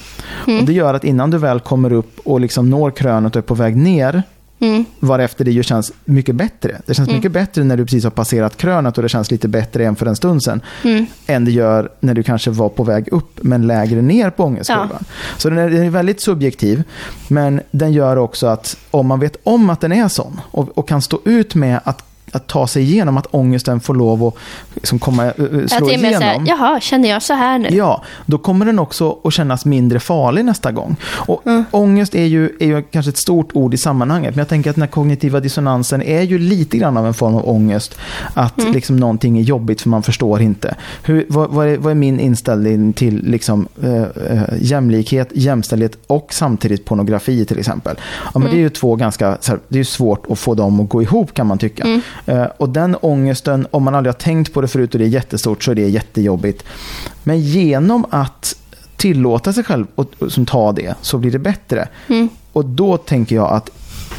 Mm. 0.47 0.59
Och 0.59 0.65
det 0.65 0.73
gör 0.73 0.93
att 0.93 1.03
innan 1.03 1.31
du 1.31 1.37
väl 1.37 1.59
kommer 1.59 1.93
upp 1.93 2.19
och 2.23 2.39
liksom 2.41 2.69
når 2.69 2.91
krönet 2.91 3.35
och 3.35 3.39
är 3.43 3.47
på 3.47 3.55
väg 3.55 3.75
ner, 3.77 4.23
Mm. 4.63 4.85
varefter 4.99 5.45
det 5.45 5.51
ju 5.51 5.63
känns 5.63 5.91
mycket 6.05 6.35
bättre. 6.35 6.81
Det 6.85 6.93
känns 6.93 7.09
Mm. 7.09 7.17
mycket 7.17 7.31
bättre 7.31 7.63
när 7.63 7.77
du 7.77 7.85
precis 7.85 8.03
har 8.03 8.11
passerat 8.11 8.57
krönet 8.57 8.97
och 8.97 9.03
det 9.03 9.09
känns 9.09 9.31
lite 9.31 9.47
bättre 9.47 9.85
än 9.85 9.95
för 9.95 10.05
en 10.05 10.15
stund 10.15 10.43
sedan. 10.43 10.61
Mm. 10.83 11.05
Än 11.27 11.45
det 11.45 11.51
gör 11.51 11.89
när 11.99 12.13
du 12.13 12.23
kanske 12.23 12.49
var 12.51 12.69
på 12.69 12.83
väg 12.83 13.07
upp 13.11 13.39
men 13.43 13.67
lägre 13.67 14.01
ner 14.01 14.29
på 14.29 14.43
ångestkurvan. 14.43 15.05
Så 15.37 15.49
den 15.49 15.57
är, 15.57 15.69
den 15.69 15.83
är 15.83 15.89
väldigt 15.89 16.21
subjektiv. 16.21 16.83
Men 17.27 17.61
den 17.71 17.93
gör 17.93 18.17
också 18.17 18.47
att 18.47 18.77
om 18.91 19.07
man 19.07 19.19
vet 19.19 19.37
om 19.43 19.69
att 19.69 19.81
den 19.81 19.91
är 19.91 20.07
sån 20.07 20.41
och, 20.51 20.77
och 20.77 20.87
kan 20.87 21.01
stå 21.01 21.19
ut 21.25 21.55
med 21.55 21.79
att 21.83 22.03
att 22.31 22.47
ta 22.47 22.67
sig 22.67 22.83
igenom 22.83 23.17
att 23.17 23.27
ångesten 23.31 23.79
får 23.79 23.93
lov 23.95 24.23
att 24.23 24.33
liksom 24.75 24.99
komma, 24.99 25.25
eh, 25.25 25.33
slå 25.35 25.55
Att 25.63 25.69
så 25.69 25.85
här, 25.85 25.93
igenom. 25.93 26.45
jaha, 26.45 26.79
känner 26.79 27.09
jag 27.09 27.23
så 27.23 27.33
här 27.33 27.59
nu? 27.59 27.67
Ja, 27.71 28.03
då 28.25 28.37
kommer 28.37 28.65
den 28.65 28.79
också 28.79 29.17
att 29.23 29.33
kännas 29.33 29.65
mindre 29.65 29.99
farlig 29.99 30.45
nästa 30.45 30.71
gång. 30.71 30.95
Och 31.03 31.41
Mm. 31.45 31.63
Ångest 31.71 32.15
är 32.15 32.25
ju, 32.25 32.49
är 32.59 32.65
ju 32.65 32.81
kanske 32.81 33.09
ett 33.09 33.17
stort 33.17 33.49
ord 33.53 33.73
i 33.73 33.77
sammanhanget, 33.77 34.29
men 34.35 34.39
jag 34.39 34.47
tänker 34.47 34.69
att 34.69 34.75
den 34.75 34.81
här 34.81 34.89
kognitiva 34.89 35.39
dissonansen 35.39 36.01
är 36.01 36.21
ju 36.21 36.37
lite 36.39 36.77
grann 36.77 36.97
av 36.97 37.07
en 37.07 37.13
form 37.13 37.35
av 37.35 37.49
ångest. 37.49 37.95
Att 38.33 38.59
Mm. 38.59 38.73
liksom 38.73 38.97
någonting 38.97 39.37
är 39.39 39.41
jobbigt 39.43 39.81
för 39.81 39.89
man 39.89 40.03
förstår 40.03 40.41
inte. 40.41 40.75
Hur, 41.03 41.25
vad, 41.29 41.49
vad, 41.49 41.67
är, 41.67 41.77
vad 41.77 41.91
är 41.91 41.95
min 41.95 42.19
inställning 42.19 42.93
till 42.93 43.23
liksom, 43.25 43.67
eh, 43.83 44.01
eh, 44.01 44.43
jämlikhet, 44.61 45.29
jämställdhet 45.33 45.97
och 46.07 46.27
samtidigt 46.33 46.85
pornografi 46.85 47.45
till 47.45 47.59
exempel? 47.59 47.95
Ja, 48.33 48.39
men 48.39 48.49
Det 48.51 48.55
är 48.57 48.59
ju 48.59 48.69
två 48.69 48.95
ganska, 48.95 49.37
här, 49.47 49.59
det 49.67 49.79
är 49.79 49.83
svårt 49.83 50.25
att 50.31 50.39
få 50.39 50.53
dem 50.55 50.79
att 50.79 50.89
gå 50.89 51.01
ihop 51.01 51.33
kan 51.33 51.47
man 51.47 51.57
tycka. 51.57 52.01
Eh, 52.25 52.45
och 52.57 52.69
den 52.69 52.97
ångesten, 53.01 53.67
om 53.71 53.83
man 53.83 53.95
aldrig 53.95 54.13
har 54.13 54.19
tänkt 54.19 54.53
på 54.53 54.61
det 54.61 54.67
förut 54.67 54.93
och 54.93 54.99
det 54.99 55.05
är 55.05 55.09
jättestort 55.09 55.63
så 55.63 55.71
är 55.71 55.75
det 55.75 55.89
jättejobbigt. 55.89 56.63
Men 57.23 57.39
genom 57.39 58.05
att 58.09 58.55
tillåta 58.97 59.53
sig 59.53 59.63
själv 59.63 59.85
att 59.95 60.31
som 60.31 60.45
ta 60.45 60.71
det 60.71 60.95
så 61.01 61.17
blir 61.17 61.31
det 61.31 61.39
bättre. 61.39 61.87
Mm. 62.07 62.29
Och 62.53 62.65
då 62.65 62.97
tänker 62.97 63.35
jag 63.35 63.49
att 63.51 63.69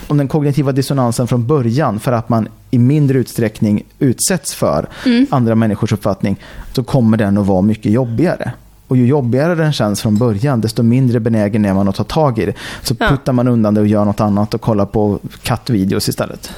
om 0.08 0.16
den 0.16 0.28
kognitiva 0.28 0.72
dissonansen 0.72 1.28
från 1.28 1.46
början 1.46 2.00
för 2.00 2.12
att 2.12 2.28
man 2.28 2.48
i 2.70 2.78
mindre 2.78 3.18
utsträckning 3.18 3.84
utsätts 3.98 4.54
för 4.54 4.86
Mm. 5.06 5.26
andra 5.30 5.54
människors 5.54 5.92
uppfattning 5.92 6.36
så 6.72 6.84
kommer 6.84 7.16
den 7.16 7.38
att 7.38 7.46
vara 7.46 7.62
mycket 7.62 7.92
jobbigare. 7.92 8.52
och 8.88 8.96
ju 8.98 9.06
jobbigare 9.06 9.54
den 9.54 9.72
känns 9.72 10.00
från 10.00 10.18
början, 10.18 10.60
desto 10.60 10.82
mindre 10.82 11.20
benägen 11.20 11.64
är 11.64 11.74
man 11.74 11.88
att 11.88 11.94
ta 11.94 12.04
tag 12.04 12.38
i 12.38 12.46
det. 12.46 12.54
Så 12.82 12.94
puttar 12.94 13.32
man 13.32 13.48
undan 13.48 13.74
det 13.74 13.80
och 13.80 13.86
gör 13.86 14.04
något 14.04 14.20
annat 14.20 14.54
och 14.54 14.60
kollar 14.60 14.86
på 14.86 15.18
kattvideos 15.42 16.08
istället. 16.08 16.52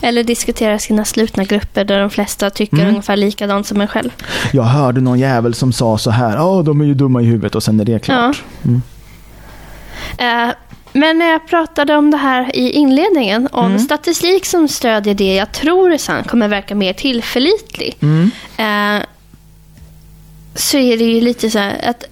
Eller 0.00 0.24
diskutera 0.24 0.78
sina 0.78 1.04
slutna 1.04 1.44
grupper 1.44 1.84
där 1.84 2.00
de 2.00 2.10
flesta 2.10 2.50
tycker 2.50 2.76
Mm. 2.76 2.88
ungefär 2.88 3.16
likadant 3.16 3.66
som 3.66 3.80
en 3.80 3.88
själv. 3.88 4.10
Jag 4.52 4.62
hörde 4.62 5.00
någon 5.00 5.18
jävel 5.18 5.54
som 5.54 5.72
sa 5.72 5.98
så 5.98 6.10
här, 6.10 6.36
ja 6.36 6.62
de 6.62 6.80
är 6.80 6.84
ju 6.84 6.94
dumma 6.94 7.22
i 7.22 7.24
huvudet 7.24 7.54
och 7.54 7.62
sen 7.62 7.80
är 7.80 7.84
det 7.84 7.98
klart. 8.04 8.42
Mm. 8.64 8.82
Eh, 10.18 10.54
men 10.92 11.18
när 11.18 11.26
jag 11.30 11.46
pratade 11.48 11.96
om 11.96 12.10
det 12.10 12.16
här 12.16 12.56
i 12.56 12.70
inledningen, 12.70 13.48
om 13.52 13.66
Mm. 13.66 13.78
statistik 13.78 14.46
som 14.46 14.68
stödjer 14.68 15.14
det 15.14 15.34
jag 15.34 15.52
tror 15.52 15.92
är 15.92 15.98
sant 15.98 16.28
kommer 16.28 16.48
verka 16.48 16.74
mer 16.74 16.92
tillförlitlig. 16.92 17.96
Mm. 18.00 18.30
Eh, 18.56 19.02
så 20.54 20.76
är 20.78 20.98
det 20.98 21.04
ju 21.04 21.20
lite 21.20 21.50
så 21.50 21.58
här 21.58 21.90
att 21.90 22.04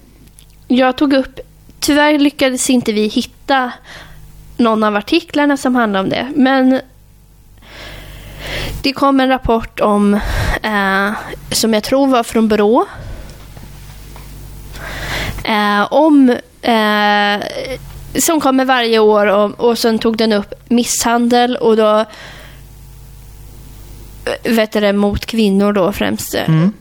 jag 0.67 0.97
tog 0.97 1.13
upp, 1.13 1.39
tyvärr 1.79 2.19
lyckades 2.19 2.69
inte 2.69 2.93
vi 2.93 3.07
hitta 3.07 3.71
någon 4.57 4.83
av 4.83 4.95
artiklarna 4.95 5.57
som 5.57 5.75
handlar 5.75 5.99
om 5.99 6.09
det. 6.09 6.27
Men 6.35 6.79
det 8.87 8.93
kom 8.93 9.19
en 9.19 9.29
rapport 9.29 9.79
om, 9.79 10.13
eh, 10.63 11.11
som 11.51 11.73
jag 11.73 11.83
tror 11.83 12.07
var 12.07 12.23
från 12.23 12.47
Brå, 12.47 12.85
eh, 15.43 15.93
om 15.93 16.29
eh, 16.61 17.45
som 18.19 18.41
kommer 18.41 18.65
varje 18.65 18.99
år 18.99 19.25
och, 19.25 19.59
och 19.59 19.77
sen 19.77 19.99
tog 19.99 20.17
den 20.17 20.31
upp 20.31 20.53
misshandel 20.69 21.55
och 21.55 21.77
då 21.77 22.05
vet 24.43 24.71
du 24.71 24.79
det, 24.79 24.93
mot 24.93 25.25
kvinnor 25.25 25.73
då 25.73 25.91
främst. 25.91 26.35
Mm. 26.35 26.73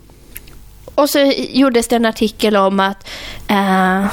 Och 0.94 1.10
så 1.10 1.32
gjordes 1.36 1.88
det 1.88 1.96
en 1.96 2.06
artikel 2.06 2.56
om 2.56 2.80
att 2.80 3.08
eh, 3.48 4.06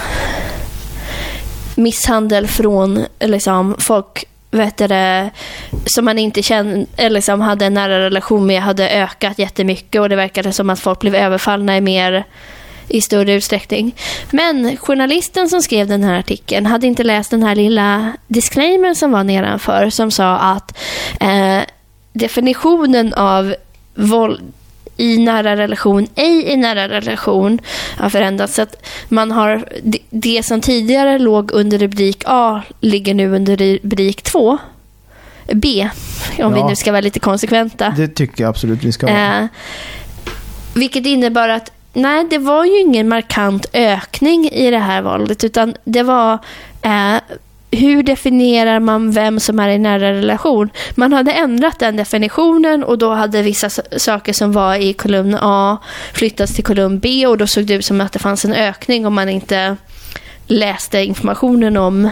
misshandel 1.75 2.47
från 2.47 3.05
liksom, 3.19 3.75
folk 3.79 4.25
vet 4.53 4.77
det, 4.77 5.29
som 5.85 6.05
man 6.05 6.19
inte 6.19 6.43
kände, 6.43 6.85
eller 6.97 7.21
som 7.21 7.41
hade 7.41 7.65
en 7.65 7.73
nära 7.73 7.99
relation 7.99 8.45
med 8.45 8.61
hade 8.61 8.89
ökat 8.89 9.39
jättemycket 9.39 10.01
och 10.01 10.09
det 10.09 10.15
verkade 10.15 10.53
som 10.53 10.69
att 10.69 10.79
folk 10.79 10.99
blev 10.99 11.15
överfallna 11.15 11.77
i 11.77 11.81
mer 11.81 12.25
i 12.87 13.01
större 13.01 13.33
utsträckning. 13.33 13.95
Men 14.31 14.77
journalisten 14.77 15.49
som 15.49 15.61
skrev 15.61 15.87
den 15.87 16.03
här 16.03 16.19
artikeln 16.19 16.65
hade 16.65 16.87
inte 16.87 17.03
läst 17.03 17.31
den 17.31 17.43
här 17.43 17.55
lilla 17.55 18.13
disclaimern 18.27 18.95
som 18.95 19.11
var 19.11 19.23
nedanför 19.23 19.89
som 19.89 20.11
sa 20.11 20.37
att 20.37 20.77
eh, 21.19 21.59
definitionen 22.13 23.13
av 23.13 23.55
våld 23.95 24.53
i 24.97 25.17
nära 25.17 25.55
relation, 25.57 26.07
ej 26.15 26.43
i 26.51 26.57
nära 26.57 26.87
relation 26.89 27.59
har 27.97 28.09
förändrats. 28.09 28.55
Så 28.55 28.61
att 28.61 28.85
man 29.09 29.31
har, 29.31 29.65
det, 30.09 30.43
som 30.45 30.61
tidigare 30.61 31.19
låg 31.19 31.51
under 31.51 31.77
rubrik 31.77 32.23
A 32.25 32.61
ligger 32.79 33.13
nu 33.13 33.35
under 33.35 33.57
rubrik 33.57 34.21
2. 34.21 34.57
B, 35.53 35.89
om 36.39 36.53
vi 36.53 36.59
Ja. 36.59 36.67
nu 36.69 36.75
ska 36.75 36.91
vara 36.91 37.01
lite 37.01 37.19
konsekventa. 37.19 37.93
Det 37.97 38.07
tycker 38.07 38.43
jag 38.43 38.49
absolut 38.49 38.83
vi 38.83 38.91
ska 38.91 39.07
vara. 39.07 39.39
Eh, 39.39 39.45
vilket 40.75 41.05
innebär 41.05 41.49
att 41.49 41.71
nej, 41.93 42.27
det 42.29 42.37
var 42.37 42.65
ju 42.65 42.79
ingen 42.79 43.07
markant 43.09 43.65
ökning 43.73 44.49
i 44.49 44.71
det 44.71 44.79
här 44.79 45.01
våldet, 45.01 45.43
utan 45.43 45.75
det 45.83 46.03
var 46.03 46.33
eh, 46.81 47.15
hur 47.75 48.03
definierar 48.03 48.79
man 48.79 49.11
vem 49.11 49.39
som 49.39 49.59
är 49.59 49.69
i 49.69 49.77
nära 49.79 50.13
relation? 50.13 50.69
Man 50.95 51.13
hade 51.13 51.31
ändrat 51.31 51.79
den 51.79 51.95
definitionen 51.95 52.83
och 52.83 52.97
då 52.97 53.13
hade 53.13 53.41
vissa 53.41 53.69
saker 53.97 54.33
som 54.33 54.51
var 54.51 54.75
i 54.75 54.93
kolumn 54.93 55.37
A 55.41 55.77
flyttats 56.13 56.53
till 56.53 56.63
kolumn 56.63 56.99
B 56.99 57.27
och 57.27 57.37
då 57.37 57.47
såg 57.47 57.65
det 57.65 57.73
ut 57.73 57.85
som 57.85 58.01
att 58.01 58.11
det 58.11 58.19
fanns 58.19 58.45
en 58.45 58.53
ökning 58.53 59.05
om 59.05 59.13
man 59.13 59.29
inte 59.29 59.75
läste 60.47 60.99
informationen 61.03 61.77
om 61.77 62.05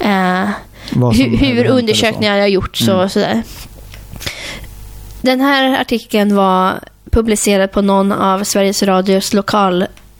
eh, 0.00 0.48
hur, 0.92 1.36
hur 1.36 1.66
undersökningar 1.66 2.40
har 2.40 2.46
gjorts 2.46 2.88
och 2.88 2.94
Mm. 2.94 3.08
sådär. 3.08 3.42
Den 5.20 5.40
här 5.40 5.80
artikeln 5.80 6.36
var 6.36 6.80
publicerad 7.10 7.72
på 7.72 7.82
någon 7.82 8.12
av 8.12 8.44
Sveriges 8.44 8.82
Radios 8.82 9.34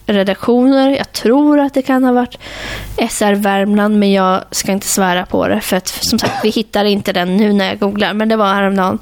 redaktioner, 0.06 0.90
Jag 0.90 1.12
tror 1.12 1.60
att 1.60 1.74
det 1.74 1.82
kan 1.82 2.04
ha 2.04 2.12
varit 2.12 2.38
SR 3.10 3.34
Värmland, 3.34 3.98
men 3.98 4.12
jag 4.12 4.44
ska 4.50 4.72
inte 4.72 4.86
svära 4.86 5.26
på 5.26 5.48
det. 5.48 5.60
För 5.60 5.76
att 5.76 5.88
som 5.88 6.18
sagt, 6.18 6.44
vi 6.44 6.48
hittar 6.48 6.84
inte 6.84 7.12
den 7.12 7.36
nu 7.36 7.52
när 7.52 7.68
jag 7.68 7.78
googlar, 7.78 8.12
men 8.12 8.28
det 8.28 8.36
var 8.36 8.54
häromdagen. 8.54 8.98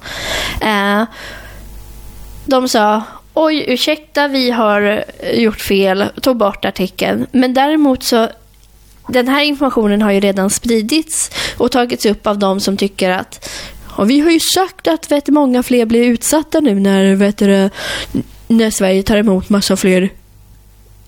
Eh, 0.61 1.05
de 2.47 2.69
sa 2.69 3.03
Oj, 3.37 3.65
ursäkta, 3.69 4.29
vi 4.29 4.51
har 4.51 5.05
eh, 5.19 5.41
gjort 5.41 5.61
fel, 5.61 6.05
tog 6.21 6.37
bort 6.37 6.65
artikeln. 6.65 7.27
Men 7.33 7.55
däremot 7.55 8.03
så 8.03 8.29
den 9.09 9.29
här 9.29 9.43
informationen 9.43 10.03
har 10.03 10.11
ju 10.11 10.21
redan 10.21 10.51
spridits 10.51 11.31
och 11.59 11.73
tagits 11.73 12.07
upp 12.07 12.27
av 12.27 12.39
de 12.39 12.61
som 12.61 12.77
tycker 12.77 13.11
att 13.11 13.51
och 13.97 14.11
vi 14.11 14.21
har 14.21 14.31
ju 14.31 14.41
sagt 14.41 14.89
att 14.89 15.13
vet, 15.13 15.29
många 15.29 15.63
fler 15.63 15.87
blir 15.87 16.05
utsatta 16.05 16.61
nu 16.61 16.75
när, 16.75 17.15
vet 17.15 17.41
när 18.49 18.71
Sverige 18.71 19.03
tar 19.03 19.17
emot 19.17 19.49
massa 19.49 19.77
fler 19.77 20.11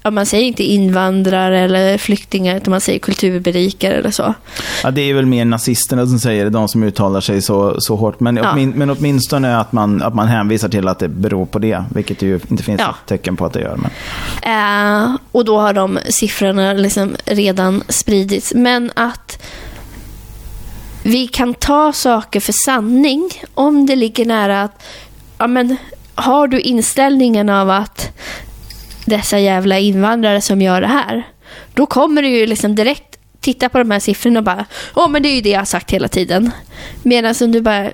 ja, 0.06 0.10
man 0.10 0.26
säger 0.26 0.44
inte 0.44 0.62
invandrare 0.64 1.58
eller 1.60 1.98
flyktingar 1.98 2.56
utan 2.56 2.70
man 2.70 2.80
säger 2.80 2.98
kulturberikare 2.98 3.94
eller 3.94 4.10
så. 4.10 4.34
Ja, 4.82 4.90
det 4.90 5.00
är 5.10 5.14
väl 5.14 5.26
mer 5.26 5.44
nazisterna 5.44 6.06
som 6.06 6.18
säger 6.18 6.44
det, 6.44 6.50
de 6.50 6.68
som 6.68 6.82
uttalar 6.82 7.20
sig 7.20 7.42
så, 7.42 7.80
så 7.80 7.96
hårt. 7.96 8.20
Men, 8.20 8.36
Ja. 8.36 8.50
åtmin, 8.52 8.72
men 8.76 8.90
åtminstone 8.90 9.56
att 9.58 9.72
man, 9.72 10.02
att 10.02 10.14
man 10.14 10.28
hänvisar 10.28 10.68
till 10.68 10.88
att 10.88 10.98
det 10.98 11.08
beror 11.08 11.46
på 11.46 11.58
det, 11.58 11.84
vilket 11.94 12.18
det 12.18 12.26
ju 12.26 12.40
inte 12.50 12.62
finns 12.62 12.80
Ja. 12.80 12.94
tecken 13.06 13.36
på 13.36 13.46
att 13.46 13.52
det 13.52 13.60
gör. 13.60 13.76
Men. 13.76 13.90
Eh, 14.42 15.16
och 15.32 15.44
då 15.44 15.58
har 15.60 15.72
de 15.72 15.98
siffrorna 16.08 16.72
liksom 16.72 17.16
redan 17.24 17.82
spridits. 17.88 18.54
Men 18.54 18.90
att 18.94 19.42
vi 21.02 21.26
kan 21.28 21.54
ta 21.54 21.92
saker 21.92 22.40
för 22.40 22.54
sanning 22.64 23.30
om 23.54 23.86
det 23.86 23.96
ligger 23.96 24.26
nära 24.26 24.62
att 24.62 24.82
ja, 25.38 25.46
men, 25.46 25.76
har 26.14 26.48
du 26.48 26.60
inställningen 26.60 27.48
av 27.48 27.70
att 27.70 28.08
dessa 29.06 29.38
jävla 29.38 29.78
invandrare 29.78 30.40
som 30.40 30.62
gör 30.62 30.80
det 30.80 30.86
här, 30.86 31.22
då 31.74 31.86
kommer 31.86 32.22
du 32.22 32.28
ju 32.28 32.46
liksom 32.46 32.74
direkt 32.74 33.18
titta 33.40 33.68
på 33.68 33.78
de 33.78 33.90
här 33.90 34.00
siffrorna 34.00 34.38
och 34.40 34.44
bara, 34.44 34.66
“Åh, 34.94 35.08
men 35.08 35.22
det 35.22 35.28
är 35.28 35.34
ju 35.34 35.40
det 35.40 35.50
jag 35.50 35.60
har 35.60 35.64
sagt 35.64 35.90
hela 35.90 36.08
tiden. 36.08 36.50
Medan 37.02 37.34
om 37.40 37.52
du 37.52 37.60
bara, 37.60 37.90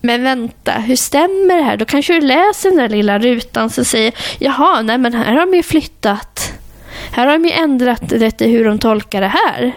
men 0.00 0.22
vänta, 0.22 0.72
hur 0.72 0.96
stämmer 0.96 1.56
det 1.56 1.62
här? 1.62 1.76
Då 1.76 1.84
kanske 1.84 2.14
du 2.14 2.20
läser 2.20 2.68
den 2.68 2.78
där 2.78 2.88
lilla 2.88 3.18
rutan 3.18 3.70
som 3.70 3.84
säger, 3.84 4.12
jaha, 4.38 4.82
nej 4.82 4.98
men 4.98 5.14
här 5.14 5.32
har 5.32 5.46
de 5.46 5.54
ju 5.54 5.62
flyttat. 5.62 6.52
Här 7.10 7.26
har 7.26 7.32
de 7.32 7.44
ju 7.44 7.52
ändrat 7.52 8.10
lite 8.10 8.46
hur 8.46 8.64
de 8.64 8.78
tolkar 8.78 9.20
det 9.20 9.32
här. 9.46 9.72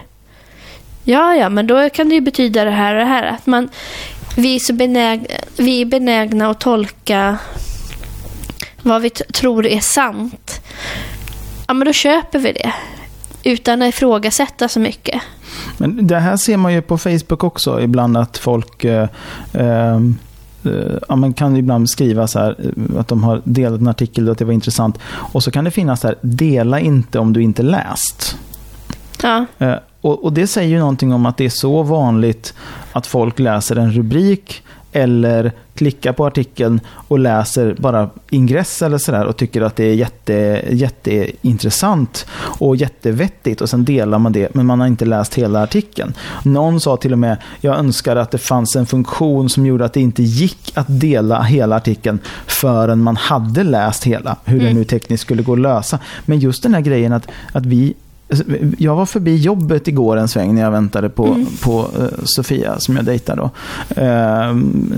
Ja, 1.04 1.36
ja, 1.36 1.50
men 1.50 1.68
då 1.68 1.90
kan 1.90 2.10
det 2.10 2.16
ju 2.16 2.22
betyda 2.22 2.64
det 2.64 2.72
här 2.72 2.94
och 2.94 3.00
det 3.00 3.06
här. 3.06 3.24
Att 3.24 3.46
man, 3.46 3.70
vi, 4.38 4.56
är 4.56 4.60
så 4.60 4.74
benägna, 4.74 5.28
vi 5.58 5.82
är 5.82 5.86
benägna 5.86 6.50
att 6.50 6.60
tolka 6.60 7.38
vad 8.84 9.02
vi 9.02 9.10
tror 9.10 9.66
är 9.66 9.80
sant. 9.80 10.62
Ja, 11.68 11.74
men 11.74 11.86
då 11.88 11.94
köper 11.94 12.40
vi 12.40 12.52
det. 12.52 12.74
Utan 13.44 13.82
att 13.82 13.90
ifrågasätta 13.90 14.68
så 14.68 14.80
mycket. 14.80 15.22
men 15.78 16.08
det 16.08 16.20
här 16.20 16.38
ser 16.38 16.58
man 16.58 16.74
ju 16.74 16.82
på 16.82 16.98
Facebook 16.98 17.44
också 17.44 17.82
ibland 17.82 18.18
att 18.18 18.38
folk 18.38 18.84
eh, 18.84 19.08
eh, 19.54 19.96
eh, 19.96 20.72
ja, 21.10 21.16
man 21.16 21.34
kan 21.34 21.58
ibland 21.58 21.90
skriva 21.90 22.28
så 22.28 22.40
här 22.40 22.56
eh, 22.60 23.00
att 23.00 23.08
de 23.08 23.24
har 23.24 23.42
delat 23.44 23.80
en 23.80 23.88
artikel 23.88 24.28
och 24.28 24.32
att 24.32 24.38
det 24.38 24.46
var 24.46 24.54
intressant. 24.54 24.98
Och 25.04 25.44
så 25.44 25.52
kan 25.52 25.64
det 25.64 25.72
finnas 25.72 26.02
där, 26.02 26.16
dela 26.22 26.80
inte 26.80 27.20
om 27.20 27.34
du 27.34 27.42
inte 27.44 27.64
läst. 27.64 28.38
Ja, 29.24 29.46
Eh, 29.60 29.76
Och, 30.02 30.24
och 30.24 30.34
det 30.34 30.48
säger 30.48 30.70
ju 30.70 30.80
någonting 30.80 31.14
om 31.14 31.26
att 31.26 31.38
det 31.38 31.46
är 31.46 31.50
så 31.50 31.84
vanligt 31.84 32.54
att 32.94 33.08
folk 33.08 33.40
läser 33.40 33.76
en 33.76 33.92
rubrik 33.92 34.64
eller 34.92 35.52
klickar 35.76 36.14
på 36.14 36.26
artikeln 36.26 36.80
och 37.08 37.20
läser 37.20 37.76
bara 37.80 38.10
ingress 38.30 38.82
eller 38.82 38.98
sådär 38.98 39.26
och 39.26 39.38
tycker 39.38 39.62
att 39.62 39.76
det 39.76 39.86
är 39.86 39.94
jätte, 39.94 40.62
jätteintressant 40.70 42.26
och 42.60 42.76
jättevettigt 42.76 43.62
och 43.62 43.70
sen 43.70 43.86
delar 43.86 44.20
man 44.20 44.32
det 44.32 44.54
men 44.54 44.66
man 44.66 44.80
har 44.80 44.88
inte 44.88 45.06
läst 45.06 45.34
hela 45.36 45.64
artikeln. 45.64 46.14
Någon 46.44 46.80
sa 46.80 46.98
till 46.98 47.12
och 47.14 47.20
med 47.20 47.38
jag 47.62 47.78
önskar 47.78 48.16
att 48.16 48.32
det 48.32 48.38
fanns 48.38 48.76
en 48.76 48.86
funktion 48.86 49.50
som 49.50 49.66
gjorde 49.66 49.86
att 49.86 49.94
det 49.94 50.02
inte 50.02 50.24
gick 50.24 50.72
att 50.76 50.86
dela 50.90 51.42
hela 51.42 51.76
artikeln 51.76 52.20
förrän 52.48 53.00
man 53.04 53.16
hade 53.16 53.64
läst 53.64 54.04
hela. 54.04 54.36
Hur 54.46 54.60
det 54.60 54.66
Mm. 54.66 54.78
nu 54.78 54.84
tekniskt 54.84 55.24
skulle 55.24 55.44
gå 55.44 55.54
att 55.54 55.60
lösa. 55.60 56.00
Men 56.26 56.40
just 56.40 56.64
den 56.64 56.74
här 56.74 56.82
grejen 56.82 57.14
att, 57.14 57.28
att 57.54 57.66
vi 57.66 57.94
jag 58.78 58.96
var 58.96 59.06
förbi 59.06 59.36
jobbet 59.36 59.88
igår 59.88 60.18
en 60.18 60.28
sväng 60.28 60.56
när 60.56 60.62
jag 60.62 60.72
väntade 60.72 61.10
på, 61.10 61.26
Mm. 61.26 61.46
på 61.64 61.88
eh, 62.00 62.06
Sofia 62.24 62.80
som 62.80 62.96
jag 62.96 63.06
dejtar 63.06 63.36
då. 63.36 63.50
Ehm, 64.02 64.94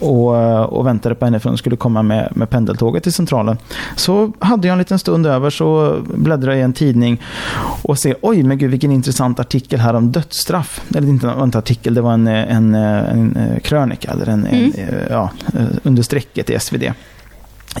och, 0.00 0.72
och 0.78 0.86
väntade 0.86 1.14
på 1.14 1.24
henne 1.24 1.40
för 1.40 1.48
hon 1.48 1.58
skulle 1.58 1.76
komma 1.76 2.02
med, 2.02 2.32
med 2.34 2.50
pendeltåget 2.50 3.02
till 3.02 3.12
centralen. 3.12 3.56
Så 3.96 4.32
hade 4.38 4.68
jag 4.68 4.72
en 4.72 4.78
liten 4.78 4.98
stund 4.98 5.26
över 5.26 5.50
så 5.50 5.96
bläddrade 6.14 6.52
jag 6.52 6.60
i 6.60 6.64
en 6.64 6.72
tidning 6.72 7.22
och 7.82 7.98
ser 7.98 8.16
oj 8.22 8.42
men 8.42 8.58
gud 8.58 8.70
vilken 8.70 8.92
intressant 8.92 9.40
artikel 9.40 9.80
här 9.80 9.94
om 9.94 10.12
dödsstraff. 10.12 10.80
Eller 10.96 11.08
inte 11.08 11.28
en 11.28 11.50
artikel, 11.54 11.94
det 11.94 12.00
var 12.00 12.12
en, 12.12 12.26
en, 12.26 12.74
en, 12.74 13.36
en 13.36 13.60
krönika 13.62 14.10
eller 14.10 14.26
en, 14.28 14.46
en, 14.46 14.56
Mm. 14.56 14.72
eh, 14.76 14.94
ja, 15.10 15.30
eh, 15.54 15.64
under 15.82 16.02
strecket 16.02 16.50
i 16.50 16.58
SvD. 16.58 16.82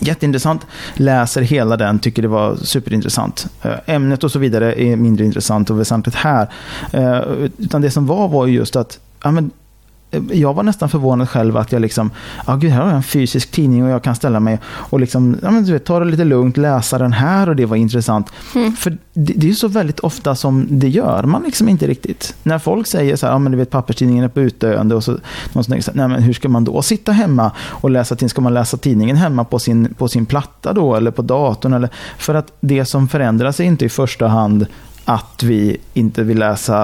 Jätteintressant. 0.00 0.66
Läser 0.94 1.42
hela 1.42 1.76
den, 1.76 1.98
tycker 1.98 2.22
det 2.22 2.28
var 2.28 2.56
superintressant. 2.56 3.46
Eh, 3.62 3.74
ämnet 3.86 4.24
och 4.24 4.32
så 4.32 4.38
vidare 4.38 4.82
är 4.82 4.96
mindre 4.96 5.24
intressant 5.24 5.70
och 5.70 5.80
väsentligt 5.80 6.16
här. 6.16 6.48
Eh, 6.92 7.20
utan 7.58 7.82
det 7.82 7.90
som 7.90 8.06
var 8.06 8.28
var 8.28 8.46
just 8.46 8.76
att 8.76 8.98
ja, 9.22 9.30
men, 9.30 9.50
jag 10.32 10.54
var 10.54 10.62
nästan 10.62 10.88
förvånad 10.88 11.28
själv 11.28 11.56
att 11.56 11.72
jag 11.72 11.82
liksom, 11.82 12.10
ja 12.46 12.56
gud, 12.56 12.70
här 12.70 12.80
har 12.80 12.88
jag 12.88 12.96
en 12.96 13.02
fysisk 13.02 13.50
tidning 13.50 13.84
och 13.84 13.90
jag 13.90 14.02
kan 14.02 14.14
ställa 14.14 14.40
mig 14.40 14.58
och 14.64 15.00
liksom, 15.00 15.36
ja 15.42 15.50
men 15.50 15.64
du 15.64 15.72
vet, 15.72 15.84
ta 15.84 15.98
det 15.98 16.04
lite 16.04 16.24
lugnt, 16.24 16.56
läsa 16.56 16.98
den 16.98 17.12
här 17.12 17.48
och 17.48 17.56
det 17.56 17.66
var 17.66 17.76
intressant. 17.76 18.32
Mm. 18.54 18.72
För 18.72 18.90
det, 18.90 18.98
det, 19.32 19.46
är 19.46 19.48
ju 19.48 19.54
så 19.54 19.68
väldigt 19.68 20.00
ofta 20.00 20.34
som 20.34 20.66
det 20.70 20.88
gör 20.88 21.22
man 21.22 21.42
liksom 21.42 21.68
inte 21.68 21.86
riktigt. 21.86 22.34
När 22.42 22.58
folk 22.58 22.86
säger 22.86 23.16
så 23.16 23.26
här, 23.26 23.32
ja 23.32 23.38
men 23.38 23.52
du 23.52 23.58
vet 23.58 23.70
papperstidningen 23.70 24.24
är 24.24 24.28
på 24.28 24.40
utdöende 24.40 24.94
och 24.94 25.04
så, 25.04 25.10
någon 25.52 25.64
som 25.64 25.72
tänker 25.72 25.82
så 25.82 25.90
här, 25.90 25.98
nej 25.98 26.08
men 26.08 26.22
hur 26.22 26.32
ska 26.32 26.48
man 26.48 26.64
då 26.64 26.82
sitta 26.82 27.12
hemma 27.12 27.52
och 27.58 27.90
läsa 27.90 28.14
tidningen? 28.14 28.30
Ska 28.30 28.40
man 28.40 28.54
läsa 28.54 28.76
tidningen 28.76 29.16
hemma 29.16 29.44
på 29.44 29.58
sin, 29.58 29.94
på 29.94 30.08
sin 30.08 30.26
platta 30.26 30.72
då 30.72 30.94
eller 30.94 31.10
på 31.10 31.22
datorn? 31.22 31.72
Eller, 31.72 31.90
för 32.18 32.34
att 32.34 32.52
det 32.60 32.84
som 32.84 33.08
förändras 33.08 33.60
är 33.60 33.64
inte 33.64 33.84
i 33.84 33.88
första 33.88 34.28
hand 34.28 34.66
att 35.08 35.42
vi 35.42 35.76
inte 35.94 36.22
vill 36.22 36.38
läsa, 36.38 36.76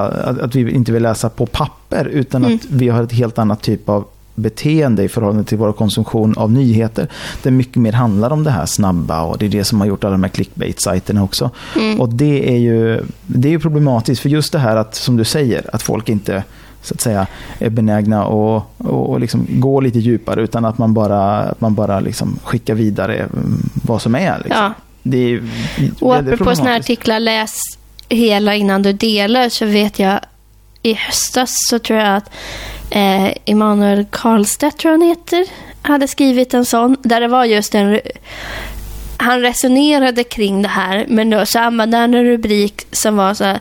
att 0.42 0.54
vi 0.54 0.70
inte 0.70 0.92
vill 0.92 1.02
läsa 1.02 1.28
på 1.28 1.46
papper 1.46 2.04
utan 2.04 2.44
mm. 2.44 2.56
att 2.56 2.70
vi 2.70 2.88
har 2.88 3.02
ett 3.02 3.12
helt 3.12 3.38
annat 3.38 3.62
typ 3.62 3.88
av 3.88 4.04
beteende 4.34 5.02
i 5.02 5.08
förhållande 5.08 5.44
till 5.44 5.58
vår 5.58 5.72
konsumtion 5.72 6.34
av 6.36 6.52
nyheter. 6.52 7.08
Det 7.42 7.50
mycket 7.50 7.76
mer 7.76 7.92
handlar 7.92 8.30
om 8.30 8.44
det 8.44 8.50
här 8.50 8.66
snabba 8.66 9.22
och 9.22 9.38
det 9.38 9.46
är 9.46 9.50
det 9.50 9.64
som 9.64 9.80
har 9.80 9.86
gjort 9.86 10.04
alla 10.04 10.12
de 10.12 10.22
här 10.22 10.30
clickbait-sajterna 10.30 11.22
också. 11.22 11.50
Mm. 11.76 12.00
Och 12.00 12.08
det 12.08 12.54
är, 12.54 12.58
ju, 12.58 13.02
det 13.26 13.48
är 13.48 13.52
ju 13.52 13.60
problematiskt 13.60 14.22
för 14.22 14.28
just 14.28 14.52
det 14.52 14.58
här 14.58 14.76
att, 14.76 14.94
som 14.94 15.16
du 15.16 15.24
säger, 15.24 15.74
att 15.74 15.82
folk 15.82 16.08
inte 16.08 16.44
så 16.82 16.94
att 16.94 17.00
säga 17.00 17.26
är 17.58 17.70
benägna 17.70 18.24
att 18.24 18.64
och 18.78 19.20
liksom 19.20 19.46
gå 19.48 19.80
lite 19.80 19.98
djupare 19.98 20.42
utan 20.42 20.64
att 20.64 20.78
man 20.78 20.94
bara, 20.94 21.38
att 21.38 21.60
man 21.60 21.74
bara 21.74 22.00
liksom 22.00 22.38
skickar 22.44 22.74
vidare 22.74 23.16
mm, 23.16 23.70
vad 23.72 24.02
som 24.02 24.14
är. 24.14 24.38
Liksom. 24.38 24.62
Ja. 24.62 24.72
Det 25.02 25.18
är 25.18 25.42
och 26.00 26.16
apropå 26.16 26.54
sådana 26.54 26.70
här 26.70 26.80
artiklar, 26.80 27.20
läs 27.20 27.60
hela 28.14 28.54
innan 28.54 28.82
du 28.82 28.92
delar 28.92 29.48
så 29.48 29.66
vet 29.66 29.98
jag 29.98 30.20
i 30.82 30.94
höstas 30.94 31.54
så 31.70 31.78
tror 31.78 31.98
jag 31.98 32.16
att 32.16 32.30
eh, 32.90 33.32
Emanuel 33.44 34.06
Karlstedt, 34.10 34.78
tror 34.78 34.90
han 34.90 35.02
heter, 35.02 35.46
hade 35.82 36.08
skrivit 36.08 36.54
en 36.54 36.64
sån 36.64 36.96
där 37.02 37.20
det 37.20 37.28
var 37.28 37.44
just 37.44 37.74
en 37.74 38.00
han 39.16 39.40
resonerade 39.40 40.24
kring 40.24 40.62
det 40.62 40.68
här, 40.68 41.06
men 41.08 41.30
då 41.30 41.46
så 41.46 41.58
använde 41.58 41.96
han 41.96 42.14
en 42.14 42.24
rubrik 42.24 42.86
som 42.90 43.16
var 43.16 43.34
så 43.34 43.44
här, 43.44 43.60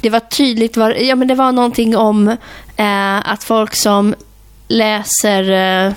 det 0.00 0.10
var 0.10 0.20
tydligt, 0.20 0.76
var, 0.76 0.90
ja 0.90 1.14
men 1.14 1.28
det 1.28 1.34
var 1.34 1.52
någonting 1.52 1.96
om 1.96 2.28
eh, 2.76 3.30
att 3.30 3.44
folk 3.44 3.74
som 3.74 4.14
läser 4.68 5.50
eh, 5.86 5.92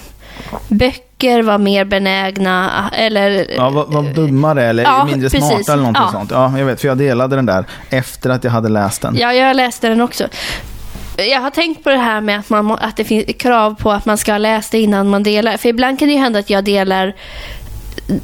böcker 0.67 1.08
böcker 1.19 1.41
var 1.41 1.57
mer 1.57 1.85
benägna 1.85 2.89
eller... 2.93 3.45
Ja, 3.55 3.69
var, 3.69 3.85
var 3.85 4.03
dummare 4.03 4.65
eller 4.65 4.83
ja, 4.83 5.05
mindre 5.05 5.29
precis. 5.29 5.49
smarta 5.49 5.73
eller 5.73 5.83
någonting 5.83 6.03
ja. 6.05 6.11
sånt. 6.11 6.31
Ja, 6.31 6.57
jag 6.57 6.65
vet, 6.65 6.81
för 6.81 6.87
jag 6.87 6.97
delade 6.97 7.35
den 7.35 7.45
där 7.45 7.65
efter 7.89 8.29
att 8.29 8.43
jag 8.43 8.51
hade 8.51 8.69
läst 8.69 9.01
den. 9.01 9.15
Ja, 9.17 9.33
jag 9.33 9.55
läste 9.55 9.89
den 9.89 10.01
också. 10.01 10.27
Jag 11.17 11.39
har 11.39 11.49
tänkt 11.49 11.83
på 11.83 11.89
det 11.89 11.97
här 11.97 12.21
med 12.21 12.39
att, 12.39 12.49
man, 12.49 12.71
att 12.71 12.97
det 12.97 13.03
finns 13.03 13.25
krav 13.39 13.75
på 13.75 13.91
att 13.91 14.05
man 14.05 14.17
ska 14.17 14.31
ha 14.31 14.37
läst 14.37 14.71
det 14.71 14.79
innan 14.79 15.09
man 15.09 15.23
delar. 15.23 15.57
För 15.57 15.69
ibland 15.69 15.99
kan 15.99 16.07
det 16.07 16.13
ju 16.13 16.19
hända 16.19 16.39
att 16.39 16.49
jag 16.49 16.63
delar 16.63 17.15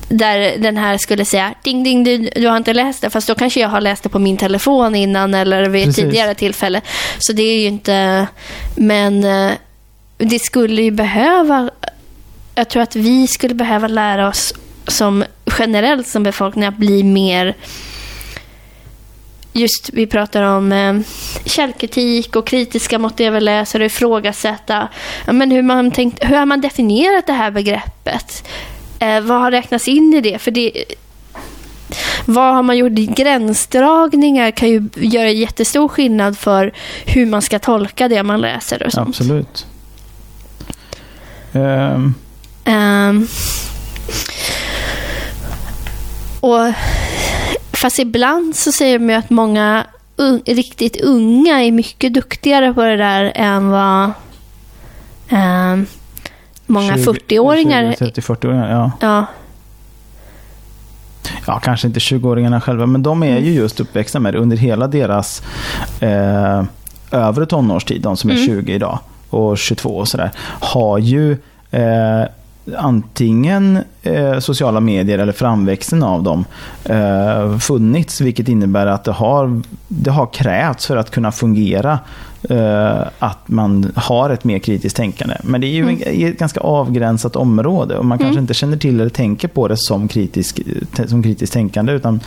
där 0.10 0.58
den 0.58 0.78
här 0.78 0.98
skulle 0.98 1.26
säga 1.26 1.54
ding 1.64 1.84
ding 1.84 2.04
du, 2.04 2.18
du 2.18 2.48
har 2.48 2.58
inte 2.58 2.74
läst 2.74 3.02
det 3.02 3.10
fast 3.10 3.28
då 3.28 3.36
kanske 3.36 3.60
jag 3.60 3.70
har 3.70 3.82
läst 3.82 4.04
det 4.04 4.10
på 4.10 4.20
min 4.20 4.38
telefon 4.38 4.96
innan 4.96 5.34
eller 5.34 5.70
vid 5.70 5.90
ett 5.90 5.96
tidigare 5.96 6.36
tillfälle. 6.36 6.82
Så 7.20 7.34
det 7.34 7.44
är 7.44 7.60
ju 7.60 7.66
inte 7.66 8.28
men 8.76 9.24
eh, 9.24 9.52
det 10.18 10.40
skulle 10.40 10.82
ju 10.82 10.92
behöva 10.92 11.70
jag 12.56 12.70
tror 12.70 12.84
att 12.84 12.96
vi 12.96 13.28
skulle 13.28 13.56
behöva 13.56 13.88
lära 13.88 14.28
oss 14.28 14.54
som 14.88 15.24
generellt 15.60 16.08
som 16.08 16.24
befolkning 16.24 16.66
att 16.66 16.78
bli 16.78 17.04
mer 17.04 17.56
just 19.54 19.90
vi 19.94 20.08
pratar 20.08 20.44
om 20.44 20.72
eh, 20.72 20.96
källkritik 21.46 22.36
och 22.36 22.48
kritiska 22.48 23.00
mot 23.00 23.18
det 23.18 23.30
vi 23.30 23.42
läser 23.42 23.80
och 23.80 23.86
ifrågasätta 23.86 24.88
ja, 25.26 25.34
men 25.34 25.52
hur, 25.52 25.62
man 25.62 25.92
tänkt, 25.92 26.24
hur 26.24 26.36
har 26.36 26.46
man 26.46 26.62
definierat 26.62 27.28
det 27.28 27.34
här 27.34 27.52
begreppet? 27.52 28.48
Eh, 29.00 29.22
vad 29.22 29.42
har 29.42 29.52
räknats 29.52 29.88
in 29.88 30.14
i 30.14 30.22
det? 30.22 30.40
För 30.40 30.52
det 30.52 30.86
vad 32.26 32.56
har 32.56 32.64
man 32.64 32.78
gjort? 32.78 32.92
Gränsdragningar 32.92 34.52
kan 34.52 34.70
ju 34.70 34.90
göra 34.96 35.30
jättestor 35.30 35.88
skillnad 35.88 36.38
för 36.38 36.74
hur 37.06 37.26
man 37.26 37.42
ska 37.42 37.60
tolka 37.60 38.08
det 38.08 38.24
man 38.24 38.42
läser 38.42 38.84
och 38.84 38.92
sånt. 38.92 39.10
Absolut. 39.10 39.66
Um, 41.52 42.16
Um, 42.66 43.28
och 46.40 46.74
Fast 47.86 48.00
ibland 48.00 48.56
så 48.56 48.72
säger 48.72 49.00
de 49.00 49.10
ju 49.10 49.16
att 49.16 49.30
många 49.30 49.86
un, 50.16 50.42
riktigt 50.46 51.02
unga 51.02 51.64
är 51.64 51.72
mycket 51.72 52.14
duktigare 52.14 52.74
på 52.74 52.84
det 52.84 52.98
där 52.98 53.32
än 53.36 53.70
vad 53.70 54.12
um, 55.32 55.86
många 56.66 56.96
40-åringar 56.96 57.84
30-40-åringar, 57.84 58.72
ja. 58.72 58.92
ja. 59.02 59.26
Ja, 61.48 61.60
kanske 61.60 61.88
inte 61.88 62.00
20-åringarna 62.00 62.60
själva, 62.60 62.86
men 62.86 63.04
de 63.04 63.24
är 63.24 63.40
ju 63.40 63.54
just 63.54 63.80
uppväxta 63.80 64.20
med 64.20 64.34
det 64.34 64.40
under 64.40 64.58
hela 64.58 64.88
deras 64.88 65.44
eh, 66.00 66.64
övre 67.12 67.46
tonårstid, 67.46 68.02
de 68.02 68.18
som 68.18 68.30
är 68.30 68.34
mm. 68.34 68.46
20 68.46 68.74
idag 68.74 69.00
och 69.30 69.58
22 69.58 69.98
och 69.98 70.08
sådär, 70.08 70.32
har 70.60 70.98
ju 70.98 71.32
eh, 71.72 72.24
antingen 72.78 73.80
eh, 74.04 74.40
sociala 74.40 74.80
medier 74.80 75.20
eller 75.20 75.34
framväxten 75.34 76.04
av 76.04 76.24
dem 76.24 76.46
eh, 76.84 77.58
funnits. 77.58 78.22
Vilket 78.22 78.48
innebär 78.48 78.86
att 78.88 79.04
det 79.04 79.12
har, 79.12 79.62
det 79.88 80.12
har 80.12 80.26
krävts 80.34 80.88
för 80.88 80.98
att 80.98 81.12
kunna 81.12 81.32
fungera 81.32 82.00
eh, 82.50 83.02
att 83.20 83.48
man 83.48 83.92
har 83.96 84.30
ett 84.30 84.44
mer 84.44 84.60
kritiskt 84.60 84.98
tänkande. 84.98 85.36
Men 85.44 85.62
det 85.62 85.68
är 85.68 85.72
ju 85.72 85.84
mm. 85.84 86.32
ett 86.32 86.40
ganska 86.40 86.60
avgränsat 86.60 87.36
område 87.36 87.98
och 87.98 88.06
man 88.06 88.18
mm. 88.18 88.28
kanske 88.28 88.42
inte 88.42 88.54
känner 88.54 88.78
till 88.78 89.00
eller 89.00 89.10
tänker 89.10 89.48
på 89.48 89.68
det 89.68 89.78
som, 89.78 90.08
kritisk, 90.08 90.60
som 91.08 91.24
kritiskt 91.24 91.54
tänkande 91.54 91.94
utan 91.94 92.20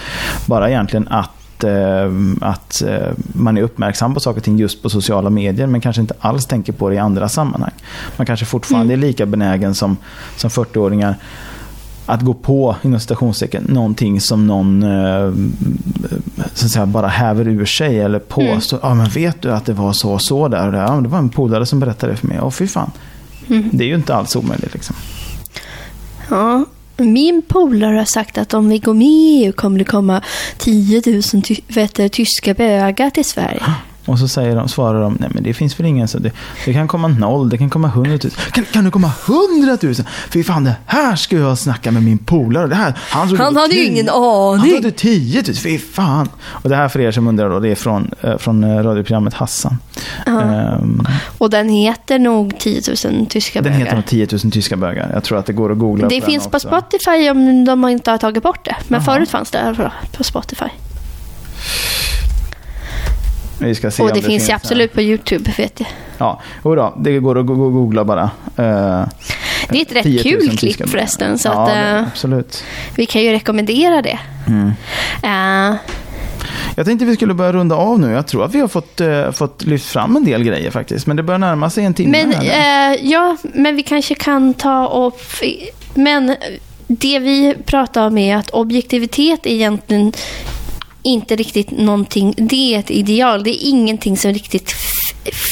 bara 0.47 0.71
egentligen 0.71 1.09
att 1.09 1.31
att, 1.59 1.65
eh, 1.65 2.49
att 2.49 2.83
eh, 2.83 3.13
man 3.33 3.59
är 3.59 3.63
uppmärksam 3.63 4.15
på 4.15 4.21
saker 4.21 4.41
och 4.41 4.45
ting 4.45 4.59
just 4.59 4.83
på 4.83 4.91
sociala 4.91 5.31
medier 5.31 5.67
men 5.67 5.81
kanske 5.81 6.03
inte 6.03 6.15
alls 6.21 6.47
tänker 6.47 6.73
på 6.73 6.89
det 6.89 6.95
i 6.95 6.99
andra 6.99 7.29
sammanhang. 7.29 7.73
Man 8.17 8.27
kanske 8.27 8.47
fortfarande 8.47 8.95
mm. 8.95 9.05
är 9.05 9.07
lika 9.07 9.27
benägen 9.27 9.75
som, 9.75 9.97
som 10.37 10.51
40-åringar 10.51 11.17
att 12.07 12.23
gå 12.23 12.35
på, 12.35 12.77
inom 12.83 13.01
citationstecken, 13.01 13.65
någonting 13.69 14.21
som 14.21 14.47
någon 14.47 14.83
eh, 14.83 15.33
så 16.55 16.67
att 16.67 16.71
säga, 16.71 16.87
bara 16.87 17.09
häver 17.09 17.49
ur 17.49 17.65
sig 17.65 18.01
eller 18.01 18.19
påstår. 18.19 18.77
Mm. 18.77 18.89
Ja, 18.89 18.95
men 18.95 19.09
vet 19.09 19.43
du 19.43 19.53
att 19.53 19.67
det 19.67 19.73
var 19.73 19.93
så 19.93 20.13
och 20.13 20.23
så 20.23 20.49
där 20.49 20.67
och 20.67 20.73
där? 20.73 20.83
Ja, 20.83 21.01
det 21.01 21.09
var 21.09 21.19
en 21.19 21.29
polare 21.29 21.67
som 21.67 21.81
berättade 21.81 22.13
det 22.13 22.17
för 22.17 22.27
mig. 22.27 22.39
Åh, 22.43 22.51
fy 22.51 22.67
fan. 22.67 22.91
Mm. 23.49 23.71
Det 23.73 23.85
är 23.85 23.89
ju 23.89 23.95
inte 23.95 24.15
alls 24.15 24.37
omöjligt. 24.37 24.75
Liksom. 24.75 24.97
Ja, 26.31 26.65
min 27.05 27.43
polare 27.43 27.97
har 27.97 28.05
sagt 28.05 28.39
att 28.39 28.55
om 28.55 28.69
vi 28.69 28.79
går 28.79 28.95
med 28.95 29.07
i 29.07 29.45
EU 29.45 29.53
kommer 29.53 29.79
det 29.79 29.85
komma 29.85 30.23
10 30.59 31.03
000 31.07 31.23
ty 31.43 31.57
vet, 31.69 32.13
tyska 32.13 32.55
bögar 32.55 33.11
till 33.11 33.25
Sverige. 33.25 33.63
Och 34.09 34.19
så 34.19 34.29
säger 34.29 34.57
de, 34.57 34.69
svarar 34.69 35.01
de, 35.01 35.17
nej 35.21 35.31
men 35.35 35.43
det 35.43 35.55
finns 35.55 35.81
väl 35.81 35.87
ingen 35.87 36.09
så 36.09 36.19
det, 36.19 36.33
det 36.65 36.73
kan 36.73 36.89
komma 36.89 37.09
noll, 37.09 37.49
det 37.49 37.59
kan 37.59 37.71
komma 37.71 37.89
hundratusen. 37.89 38.41
Kan, 38.53 38.65
kan 38.65 38.85
det 38.85 38.91
komma 38.91 39.13
hundratusen? 39.27 40.07
Fy 40.31 40.45
fan, 40.45 40.65
det 40.65 40.77
här 40.87 41.17
ska 41.17 41.37
jag 41.37 41.59
snacka 41.59 41.91
med 41.91 42.03
min 42.03 42.19
polare. 42.19 42.67
Det 42.67 42.75
här, 42.75 42.95
han 42.99 43.37
han 43.37 43.57
hade 43.57 43.75
ju 43.75 43.85
ingen 43.85 44.09
aning. 44.09 44.61
Han 44.61 44.71
hade 44.71 44.91
tiotusen, 44.91 45.63
fy 45.63 45.79
fan. 45.79 46.29
Och 46.45 46.69
det 46.69 46.77
här 46.77 46.89
för 46.89 47.01
er 47.01 47.11
som 47.11 47.29
undrar 47.29 47.51
då, 47.51 47.61
det 47.61 47.69
är 47.69 47.75
från, 47.75 48.11
eh, 48.21 48.39
från 48.39 48.65
eh, 48.65 48.83
radioprogrammet 48.83 49.35
Hassan. 49.35 49.79
Um, 50.27 51.07
och 51.39 51.51
den 51.51 51.69
heter 51.69 52.19
nog 52.19 52.59
10 52.59 52.83
000 53.05 53.27
tyska 53.27 53.63
bögar. 53.63 53.73
Den 53.73 53.87
heter 53.87 53.97
nog 53.97 54.07
10 54.07 54.29
000 54.45 54.53
tyska 54.53 54.77
bögar. 54.77 55.11
Jag 55.15 55.25
tror 55.25 55.39
att 55.39 55.47
det 55.47 55.53
går 55.53 55.73
att 55.73 55.79
googla 55.79 56.09
Det 56.09 56.21
finns 56.21 56.47
på 56.47 56.61
Spotify 56.61 57.31
om 57.31 57.65
de 57.65 57.89
inte 57.89 58.11
har 58.11 58.19
tagit 58.19 58.43
bort 58.43 58.65
det. 58.65 58.77
Men 58.89 59.01
Aha. 59.01 59.13
förut 59.15 59.31
fanns 59.31 59.51
det 59.51 59.91
på 60.13 60.25
Spotify. 60.25 60.69
Vi 63.59 63.75
ska 63.75 63.91
se 63.91 64.03
och 64.03 64.09
det, 64.09 64.15
det 64.15 64.21
finns, 64.21 64.47
finns 64.47 64.51
absolut 64.51 64.93
på 64.93 65.03
YouTube, 65.03 65.53
vet 65.59 65.81
jag. 65.81 65.89
Ja, 66.19 66.41
då, 66.63 66.95
det 66.99 67.19
går 67.19 67.39
att 67.39 67.47
googla 67.47 68.05
bara. 68.05 68.23
Uh, 68.23 69.09
det 69.69 69.79
är 69.79 69.83
ett 69.83 69.93
rätt 69.93 70.23
kul 70.23 70.57
klipp 70.57 70.91
förresten. 70.91 71.39
Så 71.39 71.49
ja, 71.49 71.63
att, 71.63 71.99
uh, 71.99 72.09
absolut. 72.09 72.65
Vi 72.97 73.07
kan 73.07 73.23
ju 73.23 73.33
rekommendera 73.33 74.03
det. 74.03 74.19
Mm. 74.47 74.67
Uh, 75.25 75.77
jag 76.77 76.87
tänkte 76.87 77.05
vi 77.05 77.15
skulle 77.17 77.35
börja 77.35 77.53
runda 77.53 77.77
av 77.77 78.01
nu. 78.01 78.11
Jag 78.11 78.27
tror 78.27 78.45
att 78.45 78.55
vi 78.55 78.61
har 78.61 78.69
fått, 78.69 79.01
uh, 79.01 79.31
fått 79.31 79.63
lyft 79.63 79.87
fram 79.87 80.17
en 80.17 80.25
del 80.25 80.45
grejer 80.45 80.71
faktiskt. 80.71 81.07
Men 81.07 81.17
det 81.17 81.23
börjar 81.23 81.39
närma 81.39 81.71
sig 81.71 81.85
en 81.85 81.95
timme. 81.95 82.27
Men, 82.27 82.33
uh, 82.33 83.07
ja, 83.11 83.37
men 83.43 83.77
vi 83.77 83.83
kanske 83.83 84.15
kan 84.15 84.55
ta 84.55 84.87
och... 84.87 85.21
Men 85.95 86.37
det 86.87 87.19
vi 87.19 87.55
pratar 87.67 88.07
om 88.07 88.19
är 88.19 88.37
att 88.37 88.51
objektivitet 88.51 89.41
egentligen 89.43 90.13
inte 91.03 91.37
riktigt 91.37 91.71
någonting, 91.71 92.35
det 92.37 92.75
är 92.75 92.79
ett 92.79 92.91
ideal. 92.91 93.43
Det 93.43 93.51
är 93.51 93.69
ingenting 93.69 94.17
som 94.17 94.33
riktigt 94.33 94.75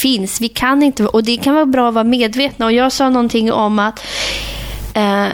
finns. 0.02 0.40
Vi 0.40 0.48
kan 0.48 0.82
inte, 0.82 1.06
och 1.06 1.24
det 1.24 1.36
kan 1.36 1.54
vara 1.54 1.66
bra 1.66 1.88
att 1.88 1.94
vara 1.94 2.04
medvetna. 2.04 2.66
Och 2.66 2.72
jag 2.72 2.92
sa 2.92 3.10
någonting 3.10 3.52
om 3.52 3.78
att 3.78 4.00
eh, 4.94 5.26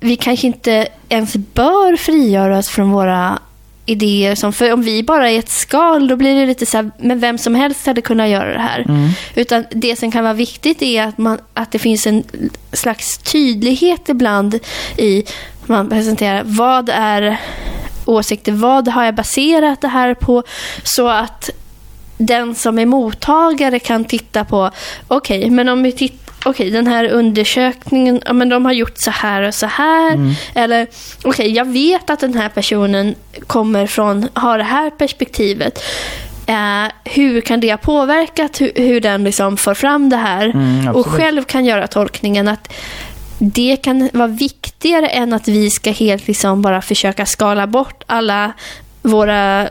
vi 0.00 0.16
kanske 0.16 0.46
inte 0.46 0.88
ens 1.08 1.36
bör 1.36 1.96
frigöra 1.96 2.58
oss 2.58 2.68
från 2.68 2.90
våra 2.90 3.38
idéer. 3.86 4.34
Som, 4.34 4.52
för 4.52 4.72
om 4.72 4.82
vi 4.82 5.02
bara 5.02 5.30
är 5.30 5.38
ett 5.38 5.48
skal, 5.48 6.08
då 6.08 6.16
blir 6.16 6.34
det 6.40 6.46
lite 6.46 6.66
så 6.66 6.76
här, 6.76 6.90
men 6.98 7.20
vem 7.20 7.38
som 7.38 7.54
helst 7.54 7.86
hade 7.86 8.00
kunnat 8.00 8.28
göra 8.28 8.52
det 8.52 8.60
här. 8.60 8.80
Mm. 8.88 9.10
Utan 9.34 9.64
det 9.70 9.96
som 9.96 10.10
kan 10.10 10.24
vara 10.24 10.34
viktigt 10.34 10.82
är 10.82 11.02
att, 11.02 11.18
man, 11.18 11.38
att 11.54 11.72
det 11.72 11.78
finns 11.78 12.06
en 12.06 12.24
slags 12.72 13.18
tydlighet 13.18 14.08
ibland 14.08 14.58
i 14.96 15.24
man 15.66 15.88
presenterar 15.88 16.42
vad 16.44 16.88
är 16.92 17.40
åsikter, 18.08 18.52
vad 18.52 18.88
har 18.88 19.04
jag 19.04 19.14
baserat 19.14 19.80
det 19.80 19.88
här 19.88 20.14
på, 20.14 20.42
så 20.82 21.08
att 21.08 21.50
den 22.16 22.54
som 22.54 22.78
är 22.78 22.86
mottagare 22.86 23.78
kan 23.78 24.04
titta 24.04 24.44
på, 24.44 24.70
okej, 25.08 25.38
okay, 25.38 25.50
men 25.50 25.68
om 25.68 25.82
vi 25.82 25.92
tittar 25.92 26.28
okej, 26.44 26.70
den 26.70 26.86
här 26.86 27.08
undersökningen, 27.08 28.20
ja, 28.26 28.32
men 28.32 28.48
de 28.48 28.64
har 28.64 28.72
gjort 28.72 28.98
så 28.98 29.10
här 29.10 29.42
och 29.42 29.54
så 29.54 29.66
här. 29.66 30.14
Mm. 30.14 30.34
Eller, 30.54 30.86
okej, 31.24 31.52
jag 31.52 31.64
vet 31.64 32.10
att 32.10 32.20
den 32.20 32.34
här 32.34 32.48
personen 32.48 33.14
kommer 33.46 33.86
från, 33.86 34.28
har 34.34 34.58
det 34.58 34.64
här 34.64 34.90
perspektivet. 34.90 35.82
Eh, 36.46 36.92
hur 37.04 37.40
kan 37.40 37.60
det 37.60 37.70
ha 37.70 37.76
påverkat 37.76 38.60
hur, 38.60 38.72
hur 38.74 39.00
den 39.00 39.24
liksom 39.24 39.56
får 39.56 39.74
fram 39.74 40.08
det 40.08 40.16
här? 40.16 40.46
Mm, 40.46 40.88
och 40.88 41.06
själv 41.06 41.42
kan 41.42 41.64
göra 41.64 41.86
tolkningen 41.86 42.48
att 42.48 42.72
det 43.38 43.76
kan 43.76 44.10
vara 44.12 44.28
viktigare 44.28 45.08
än 45.08 45.32
att 45.32 45.48
vi 45.48 45.70
ska 45.70 45.90
helt 45.90 46.26
liksom 46.26 46.62
bara 46.62 46.82
försöka 46.82 47.26
skala 47.26 47.66
bort 47.66 48.04
alla 48.06 48.52
våra 49.02 49.68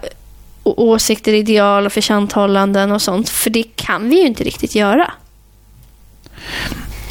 åsikter, 0.63 1.33
ideal 1.33 1.85
och 1.85 1.93
förtjanthållanden 1.93 2.91
och 2.91 3.01
sånt. 3.01 3.29
För 3.29 3.49
det 3.49 3.63
kan 3.75 4.09
vi 4.09 4.15
ju 4.21 4.27
inte 4.27 4.43
riktigt 4.43 4.75
göra. 4.75 5.11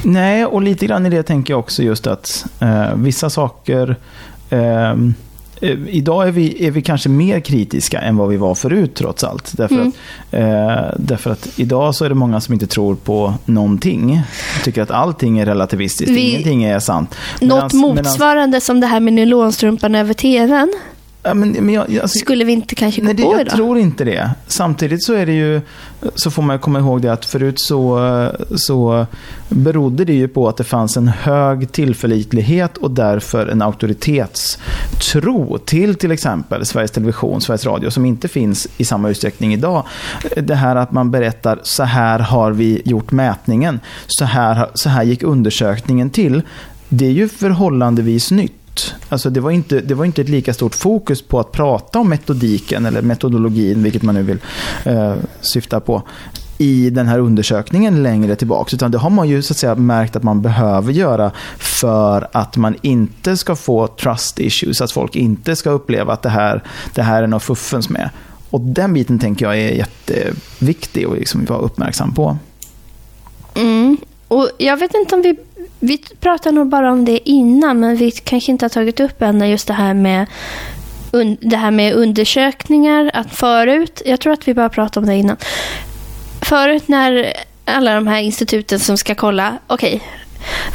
Nej, 0.02 0.46
och 0.46 0.62
lite 0.62 0.86
grann 0.86 1.06
i 1.06 1.10
det 1.10 1.22
tänker 1.22 1.52
jag 1.52 1.60
också 1.60 1.82
just 1.82 2.06
att 2.06 2.46
eh, 2.60 2.94
vissa 2.94 3.30
saker 3.30 3.96
eh, 4.50 4.94
Idag 5.88 6.28
är 6.28 6.32
vi, 6.32 6.66
är 6.66 6.70
vi 6.70 6.82
kanske 6.82 7.08
mer 7.08 7.40
kritiska 7.40 8.00
än 8.00 8.16
vad 8.16 8.28
vi 8.28 8.36
var 8.36 8.54
förut 8.54 8.94
trots 8.94 9.24
allt. 9.24 9.52
Därför, 9.56 9.74
Mm. 9.74 9.88
att, 9.88 10.34
eh, 10.34 10.94
därför 10.98 11.30
att 11.30 11.48
idag 11.56 11.94
så 11.94 12.04
är 12.04 12.08
det 12.08 12.14
många 12.14 12.40
som 12.40 12.54
inte 12.54 12.66
tror 12.66 12.94
på 12.94 13.34
någonting. 13.44 14.20
Tycker 14.64 14.82
att 14.82 14.90
allting 14.90 15.38
är 15.38 15.46
relativistiskt, 15.46 16.10
Vi- 16.16 16.30
ingenting 16.30 16.64
är 16.64 16.78
sant. 16.78 17.14
Något 17.40 17.72
Medans- 17.72 17.74
motsvarande 17.74 18.60
som 18.60 18.80
det 18.80 18.86
här 18.86 19.00
med 19.00 19.12
nylonstrumpan 19.12 19.94
över 19.94 20.14
tvn 20.14 20.72
ja, 21.26 21.34
men, 21.34 21.50
men 21.50 21.74
jag, 21.74 21.98
alltså, 21.98 22.18
skulle 22.18 22.44
vi 22.44 22.52
inte 22.52 22.74
kanske 22.74 23.00
gå 23.00 23.04
Nej, 23.04 23.14
det, 23.14 23.22
på 23.22 23.38
jag 23.38 23.50
tror 23.50 23.78
inte 23.78 24.04
det. 24.04 24.30
Samtidigt 24.46 25.04
så 25.04 25.14
är 25.14 25.26
det 25.26 25.32
ju, 25.32 25.60
så 26.14 26.30
får 26.30 26.42
man 26.42 26.58
komma 26.58 26.78
ihåg 26.78 27.02
det 27.02 27.12
att 27.12 27.24
förut 27.24 27.60
så, 27.60 28.30
så 28.56 29.06
berodde 29.48 30.04
det 30.04 30.12
ju 30.12 30.28
på 30.28 30.48
att 30.48 30.56
det 30.56 30.64
fanns 30.64 30.96
en 30.96 31.08
hög 31.08 31.72
tillförlitlighet 31.72 32.76
och 32.76 32.90
därför 32.90 33.46
en 33.46 33.62
auktoritetstro 33.62 35.58
till 35.58 35.94
till 35.94 36.10
exempel 36.10 36.66
Sveriges 36.66 36.90
Television, 36.90 37.40
Sveriges 37.40 37.66
Radio 37.66 37.90
som 37.90 38.06
inte 38.06 38.28
finns 38.28 38.68
i 38.76 38.84
samma 38.84 39.08
utsträckning 39.08 39.54
idag. 39.54 39.86
Det 40.36 40.54
här 40.54 40.76
att 40.76 40.92
man 40.92 41.10
berättar 41.10 41.60
så 41.62 41.82
här 41.82 42.18
har 42.18 42.52
vi 42.52 42.82
gjort 42.84 43.12
mätningen, 43.12 43.80
så 44.06 44.24
här, 44.24 44.70
så 44.74 44.88
här 44.88 45.02
gick 45.02 45.22
undersökningen 45.22 46.10
till. 46.10 46.42
Det 46.88 47.06
är 47.06 47.10
ju 47.10 47.28
förhållandevis 47.28 48.30
nytt. 48.30 48.52
Alltså 49.08 49.30
det, 49.30 49.40
var 49.40 49.50
inte, 49.50 49.80
det 49.80 49.94
var 49.94 50.04
inte 50.04 50.22
ett 50.22 50.28
lika 50.28 50.54
stort 50.54 50.74
fokus 50.74 51.22
på 51.22 51.40
att 51.40 51.52
prata 51.52 51.98
om 51.98 52.08
metodiken 52.08 52.86
eller 52.86 53.02
metodologin, 53.02 53.82
vilket 53.82 54.02
man 54.02 54.14
nu 54.14 54.22
vill 54.22 54.38
eh, 54.84 55.14
syfta 55.40 55.80
på 55.80 56.02
i 56.58 56.90
den 56.90 57.06
här 57.06 57.18
undersökningen 57.18 58.02
längre 58.02 58.36
tillbaks. 58.36 58.74
Utan 58.74 58.90
det 58.90 58.98
har 58.98 59.10
man 59.10 59.28
ju 59.28 59.42
så 59.42 59.52
att 59.52 59.56
säga 59.56 59.74
märkt 59.74 60.16
att 60.16 60.22
man 60.22 60.42
behöver 60.42 60.92
göra 60.92 61.30
för 61.58 62.28
att 62.32 62.56
man 62.56 62.74
inte 62.82 63.36
ska 63.36 63.56
få 63.56 63.86
trust 63.86 64.40
issues, 64.40 64.80
att 64.80 64.92
folk 64.92 65.16
inte 65.16 65.56
ska 65.56 65.70
uppleva 65.70 66.12
att 66.12 66.22
det 66.22 66.28
här, 66.28 66.62
det 66.94 67.02
här 67.02 67.22
är 67.22 67.26
något 67.26 67.42
fuffens 67.42 67.88
med. 67.88 68.10
Och 68.50 68.60
den 68.60 68.94
biten 68.94 69.18
tänker 69.18 69.46
jag 69.46 69.58
är 69.58 69.70
jätteviktig 69.70 71.04
att 71.04 71.18
liksom 71.18 71.44
vara 71.44 71.58
uppmärksam 71.58 72.14
på. 72.14 72.36
Mm. 73.54 73.96
Och 74.28 74.50
jag 74.58 74.76
vet 74.76 74.94
inte 74.94 75.14
om 75.14 75.22
vi... 75.22 75.36
Vi 75.86 75.98
pratade 76.20 76.54
nog 76.54 76.68
bara 76.68 76.92
om 76.92 77.04
det 77.04 77.28
innan, 77.28 77.80
men 77.80 77.96
vi 77.96 78.10
kanske 78.10 78.52
inte 78.52 78.64
har 78.64 78.70
tagit 78.70 79.00
upp 79.00 79.22
än 79.22 79.50
just 79.50 79.66
det 79.66 79.74
här 79.74 79.94
med 79.94 80.26
det 81.40 81.56
här 81.56 81.70
med 81.70 81.94
undersökningar. 81.94 83.10
Att 83.14 83.34
förut, 83.34 84.02
jag 84.06 84.20
tror 84.20 84.32
att 84.32 84.48
vi 84.48 84.54
bara 84.54 84.68
pratade 84.68 85.04
om 85.04 85.08
det 85.08 85.16
innan. 85.16 85.36
Förut 86.42 86.88
när 86.88 87.32
alla 87.64 87.94
de 87.94 88.06
här 88.06 88.20
instituten 88.20 88.78
som 88.80 88.96
ska 88.96 89.14
kolla, 89.14 89.58
okej, 89.66 90.02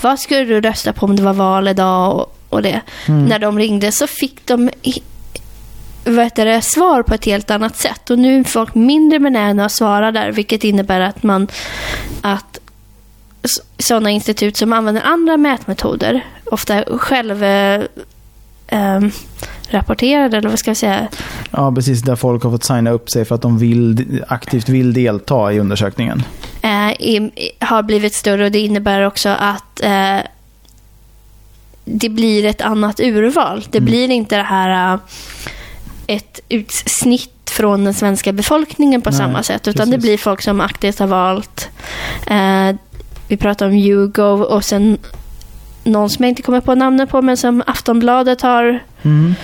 vad 0.02 0.20
skulle 0.20 0.44
du 0.44 0.62
rösta 0.62 0.94
på 0.94 1.06
om 1.06 1.16
det 1.16 1.24
var 1.24 1.34
val 1.34 1.68
idag 1.68 2.16
och, 2.16 2.36
och 2.50 2.62
det. 2.62 2.82
När 3.08 3.40
de 3.40 3.60
ringde 3.60 3.92
så 3.92 4.08
fick 4.08 4.46
de 4.46 4.70
vad 6.06 6.24
heter 6.24 6.46
det, 6.46 6.62
svar 6.62 7.04
på 7.04 7.14
ett 7.14 7.26
helt 7.26 7.52
annat 7.52 7.78
sätt. 7.78 8.10
Och 8.10 8.20
nu 8.20 8.40
är 8.40 8.44
folk 8.44 8.76
mindre 8.76 9.20
benägna 9.20 9.66
att 9.66 9.72
svara 9.72 10.12
där, 10.12 10.32
vilket 10.32 10.64
innebär 10.64 11.02
att 11.02 11.24
man 11.24 11.48
att 12.22 12.51
sådana 13.80 14.10
institut 14.10 14.58
som 14.58 14.74
använder 14.74 15.02
andra 15.02 15.38
mätmetoder, 15.38 16.26
ofta 16.46 16.84
själv 16.98 17.44
eh, 17.44 17.82
ehm, 18.68 19.12
rapporterade, 19.70 20.38
eller 20.38 20.50
vad 20.50 20.60
ska 20.60 20.70
jag 20.70 20.78
säga, 20.78 21.08
Ja, 21.52 21.72
precis. 21.76 22.02
Där 22.02 22.16
folk 22.16 22.44
har 22.44 22.52
fått 22.52 22.64
signa 22.64 22.92
upp 22.92 23.10
sig 23.10 23.26
för 23.26 23.36
att 23.36 23.42
de 23.42 23.58
vill, 23.58 24.24
aktivt 24.28 24.70
vill 24.70 24.94
delta 24.94 25.54
i 25.54 25.60
undersökningen. 25.60 26.24
eh, 26.62 26.92
i, 26.92 27.32
har 27.60 27.84
blivit 27.84 28.14
större 28.14 28.46
och 28.46 28.52
det 28.52 28.60
innebär 28.60 29.02
också 29.06 29.30
att 29.30 29.82
eh, 29.84 30.18
det 31.86 32.10
blir 32.10 32.46
ett 32.46 32.62
annat 32.62 33.00
urval. 33.00 33.66
Det 33.72 33.82
blir 33.82 34.10
inte 34.12 34.38
det 34.38 34.44
här 34.44 34.94
eh, 34.94 35.00
ett 36.08 36.40
utsnitt 36.50 37.50
från 37.52 37.84
den 37.84 37.94
svenska 37.94 38.32
befolkningen 38.32 39.02
på 39.02 39.10
Nej, 39.10 39.18
samma 39.20 39.44
sätt, 39.44 39.68
utan 39.68 39.90
det 39.90 39.96
precis. 39.96 40.10
blir 40.10 40.18
folk 40.18 40.42
som 40.42 40.62
aktivt 40.62 41.00
har 41.00 41.08
valt. 41.08 41.70
Eh, 42.28 42.76
vi 43.32 43.38
pratar 43.38 43.66
om 43.66 43.74
YouGov 43.74 44.42
och 44.42 44.66
sen 44.66 44.98
någon 45.84 46.10
som 46.10 46.24
jag 46.26 46.30
inte 46.30 46.42
kommer 46.42 46.62
på 46.62 46.76
namnet 46.76 47.10
på, 47.10 47.22
men 47.22 47.38
som 47.38 47.64
Aftonbladet 47.68 48.42
har 48.42 48.80
Mm. 49.04 49.36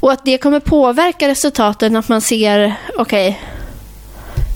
och 0.00 0.12
att 0.12 0.24
det 0.24 0.38
kommer 0.38 0.60
påverka 0.60 1.28
resultaten, 1.28 1.96
att 1.96 2.08
man 2.08 2.20
ser, 2.20 2.74
okej, 2.98 3.40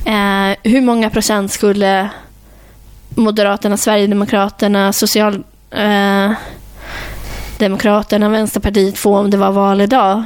eh, 0.07 0.71
hur 0.73 0.81
många 0.81 1.11
procent 1.11 1.53
skulle 1.53 2.09
Moderaterna, 3.09 3.77
Sverigedemokraterna, 3.77 4.93
Social... 4.93 5.43
Eh, 5.71 6.33
Vänsterpartiet 7.59 8.99
få 8.99 9.19
om 9.19 9.31
det 9.31 9.37
var 9.37 9.53
val 9.53 9.81
idag. 9.81 10.23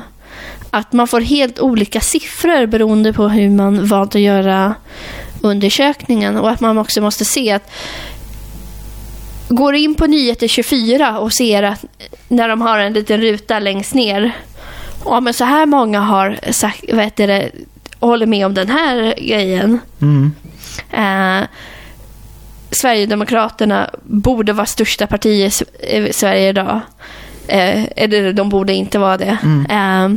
Att 0.71 0.93
man 0.93 1.09
får 1.09 1.21
helt 1.21 1.61
olika 1.61 2.01
siffror 2.01 2.67
beroende 2.67 3.13
på 3.13 3.29
hur 3.29 3.51
man 3.51 3.87
valt 3.87 4.15
att 4.15 4.21
göra 4.21 4.75
undersökningen 5.41 6.37
och 6.37 6.51
att 6.51 6.61
man 6.61 6.79
också 6.79 7.01
måste 7.01 7.25
se 7.25 7.53
att 7.53 7.71
går 9.49 9.75
in 9.75 9.95
på 9.95 10.07
Nyheter 10.07 10.49
24 10.49 11.19
och 11.19 11.33
ser 11.33 11.63
att 11.63 11.85
när 12.29 12.49
de 12.49 12.61
har 12.61 12.79
en 12.79 12.93
liten 12.93 13.21
ruta 13.21 13.59
längst 13.59 13.95
ner 13.95 14.33
Ja, 15.07 15.21
men 15.21 15.35
så 15.35 15.45
här 15.45 15.67
många 15.67 16.01
har 16.01 16.39
sagt, 16.51 16.85
vad 16.93 17.05
heter 17.05 17.27
det, 17.27 17.51
håller 18.01 18.27
med 18.27 18.47
om 18.47 18.55
den 18.55 18.69
här 18.69 19.15
grejen. 19.19 19.79
Mm. 20.01 20.33
Eh, 20.91 21.47
Sverigedemokraterna 22.71 23.91
borde 24.03 24.53
vara 24.53 24.67
största 24.67 25.07
parti 25.07 25.27
i 25.27 25.51
i 25.99 26.13
Sverige 26.13 26.49
idag. 26.49 26.81
Eh, 27.49 27.85
eller 27.97 28.33
de 28.33 28.49
borde 28.49 28.75
inte 28.75 28.99
vara 28.99 29.17
det. 29.17 29.39
Eh, 29.71 30.09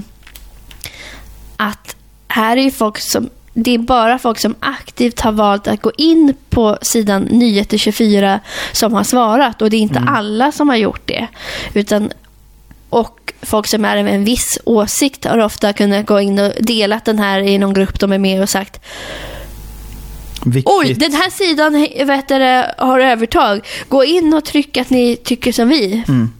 att 1.57 1.95
här 2.27 2.57
är 2.57 2.61
ju 2.61 2.71
folk 2.71 2.97
som 2.97 3.29
det 3.63 3.73
är 3.73 3.77
bara 3.77 4.19
folk 4.19 4.39
som 4.39 4.55
aktivt 4.59 5.19
har 5.19 5.31
valt 5.31 5.67
att 5.67 5.81
gå 5.81 5.91
in 5.97 6.33
på 6.49 6.77
sidan 6.81 7.21
Nyheter 7.21 7.77
24 7.77 8.39
som 8.71 8.93
har 8.93 9.03
svarat 9.03 9.61
och 9.61 9.69
det 9.69 9.77
är 9.77 9.81
inte 9.81 10.03
alla 10.07 10.51
som 10.51 10.69
har 10.69 10.75
gjort 10.75 11.01
det. 11.05 11.27
Utan, 11.73 12.11
och 12.89 13.33
folk 13.41 13.67
som 13.67 13.85
är 13.85 14.03
med 14.03 14.15
en 14.15 14.23
viss 14.23 14.59
åsikt 14.65 15.25
har 15.25 15.37
ofta 15.37 15.73
kunnat 15.73 16.05
gå 16.05 16.19
in 16.19 16.39
och 16.39 16.51
delat 16.59 17.05
den 17.05 17.19
här 17.19 17.39
i 17.39 17.57
någon 17.57 17.73
grupp 17.73 17.99
de 17.99 18.11
är 18.11 18.17
med 18.17 18.41
och 18.41 18.49
sagt 18.49 18.81
Viktigt. 20.45 20.73
Oj, 20.81 20.93
den 20.93 21.13
här 21.13 21.29
sidan 21.29 21.75
heter 21.75 22.39
det, 22.39 22.75
har 22.77 22.99
övertag. 22.99 23.67
Gå 23.89 24.03
in 24.03 24.33
och 24.33 24.45
tryck 24.45 24.77
att 24.77 24.89
ni 24.89 25.15
tycker 25.15 25.51
som 25.51 25.69
vi. 25.69 26.03
Mm. 26.07 26.31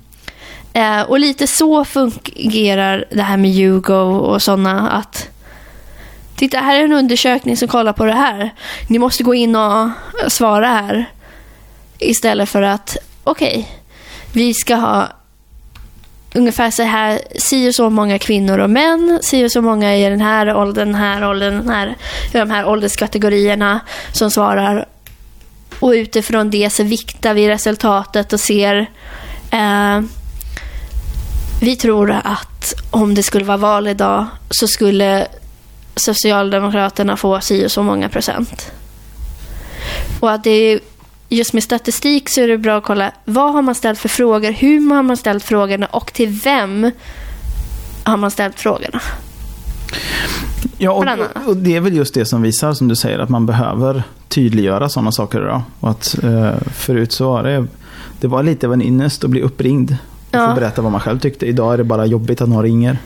Eh, 0.74 1.02
och 1.02 1.20
lite 1.20 1.48
så 1.48 1.86
fungerar 1.86 3.06
det 3.12 3.22
här 3.22 3.38
med 3.38 3.52
YouGov 3.52 4.18
och 4.18 4.42
sådana 4.42 4.90
att 4.90 5.30
Titta, 6.40 6.60
här 6.60 6.80
är 6.80 6.84
en 6.84 6.94
undersökning 6.94 7.58
som 7.58 7.68
kollar 7.68 7.94
på 7.94 8.06
det 8.06 8.14
här. 8.14 8.54
Ni 8.88 9.00
måste 9.00 9.24
gå 9.24 9.34
in 9.34 9.56
och 9.56 9.90
svara 10.28 10.68
här. 10.68 11.06
Istället 11.98 12.50
för 12.50 12.62
att, 12.62 12.98
okej, 13.24 13.68
vi 14.34 14.54
ska 14.54 14.76
ha 14.76 15.08
ungefär 16.34 16.72
så 16.72 16.84
här, 16.84 17.20
si 17.36 17.70
och 17.70 17.76
så 17.76 17.90
många 17.90 18.20
kvinnor 18.20 18.58
och 18.58 18.70
män, 18.70 19.20
si 19.22 19.46
och 19.46 19.52
så 19.52 19.62
många 19.62 19.98
i 19.98 20.10
den 20.10 20.22
här 20.22 20.56
åldern, 20.56 20.88
den 20.88 21.02
här 21.02 21.30
åldern, 21.30 21.54
den 21.54 21.70
här, 21.70 21.96
i 22.34 22.38
de 22.38 22.52
här 22.52 22.66
ålderskategorierna 22.66 23.80
som 24.12 24.32
svarar. 24.32 24.86
Och 25.80 25.90
utifrån 25.90 26.50
det 26.50 26.70
så 26.70 26.84
viktar 26.84 27.34
vi 27.34 27.50
resultatet 27.50 28.34
och 28.34 28.40
ser 28.40 28.90
eh, 29.52 30.02
vi 31.62 31.76
tror 31.76 32.12
att 32.24 32.74
om 32.92 33.16
det 33.16 33.24
skulle 33.24 33.46
vara 33.46 33.58
val 33.58 33.88
idag 33.88 34.26
så 34.50 34.68
skulle 34.68 35.28
Socialdemokraterna 35.96 37.18
få 37.18 37.40
si 37.42 37.66
och 37.66 37.72
så 37.72 37.84
många 37.84 38.10
procent. 38.10 38.72
Och 40.20 40.32
att 40.32 40.44
det 40.44 40.50
är, 40.50 40.80
just 41.30 41.54
med 41.54 41.64
statistik 41.64 42.30
så 42.30 42.42
är 42.42 42.48
det 42.48 42.58
bra 42.58 42.78
att 42.78 42.84
kolla 42.84 43.12
vad 43.26 43.54
har 43.54 43.62
man 43.62 43.76
ställt 43.76 44.00
för 44.00 44.10
frågor, 44.10 44.52
hur 44.52 44.96
har 44.96 45.04
man 45.04 45.18
ställt 45.18 45.44
frågorna 45.44 45.86
och 45.86 46.14
till 46.14 46.30
vem 46.44 46.92
har 48.04 48.18
man 48.18 48.32
ställt 48.32 48.60
frågorna. 48.60 49.02
Ja, 50.78 50.92
och, 50.92 51.48
och 51.48 51.58
det 51.58 51.76
är 51.76 51.80
väl 51.80 51.94
just 51.96 52.14
det 52.14 52.26
som 52.26 52.42
visar, 52.42 52.74
som 52.74 52.88
du 52.88 52.96
säger, 52.96 53.20
att 53.20 53.30
man 53.30 53.46
behöver 53.46 54.04
tydliggöra 54.28 54.90
sådana 54.90 55.12
saker 55.12 55.42
idag. 55.42 55.62
Och 55.80 55.90
att 55.90 56.24
eh, 56.24 56.52
förut 56.76 57.12
så 57.12 57.30
var 57.32 57.44
det, 57.44 57.68
det 58.20 58.28
var 58.28 58.44
lite 58.44 58.68
av 58.68 58.74
en 58.74 58.82
ynnest 58.82 59.24
att 59.24 59.30
bli 59.30 59.42
uppringd 59.42 59.92
och 59.92 59.98
Ja. 60.32 60.48
få 60.48 60.56
berätta 60.56 60.82
vad 60.82 60.92
man 60.92 61.02
själv 61.02 61.20
tyckte. 61.20 61.46
Idag 61.46 61.74
är 61.74 61.78
det 61.78 61.84
bara 61.84 62.06
jobbigt 62.06 62.42
att 62.42 62.50
någon 62.50 62.64
ringer. 62.64 62.98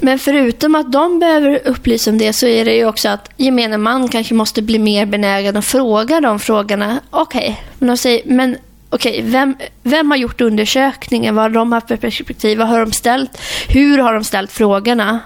Men 0.00 0.18
förutom 0.18 0.74
att 0.74 0.92
de 0.92 1.18
behöver 1.18 1.60
upplysa 1.68 2.10
om 2.10 2.18
det 2.18 2.32
så 2.32 2.46
är 2.46 2.64
det 2.64 2.74
ju 2.74 2.86
också 2.86 3.08
att 3.08 3.30
gemene 3.36 3.78
man 3.78 4.08
kanske 4.08 4.34
måste 4.34 4.62
bli 4.62 4.78
mer 4.78 5.06
benägen 5.06 5.56
att 5.56 5.64
fråga 5.64 6.20
de 6.20 6.38
frågorna. 6.38 7.00
Okej, 7.10 7.64
men, 7.78 7.88
de 7.88 7.96
säger, 7.96 8.22
men 8.24 8.56
okej, 8.90 9.22
vem, 9.22 9.56
vem 9.82 10.10
har 10.10 10.18
gjort 10.18 10.40
undersökningen? 10.40 11.34
Vad 11.34 11.44
har 11.44 11.50
de 11.50 11.72
haft 11.72 11.88
för 11.88 11.96
perspektiv? 11.96 12.58
Vad 12.58 12.68
har 12.68 12.80
de 12.80 12.92
ställt? 12.92 13.38
Hur 13.68 13.98
har 13.98 14.14
de 14.14 14.24
ställt 14.24 14.52
frågorna? 14.52 15.20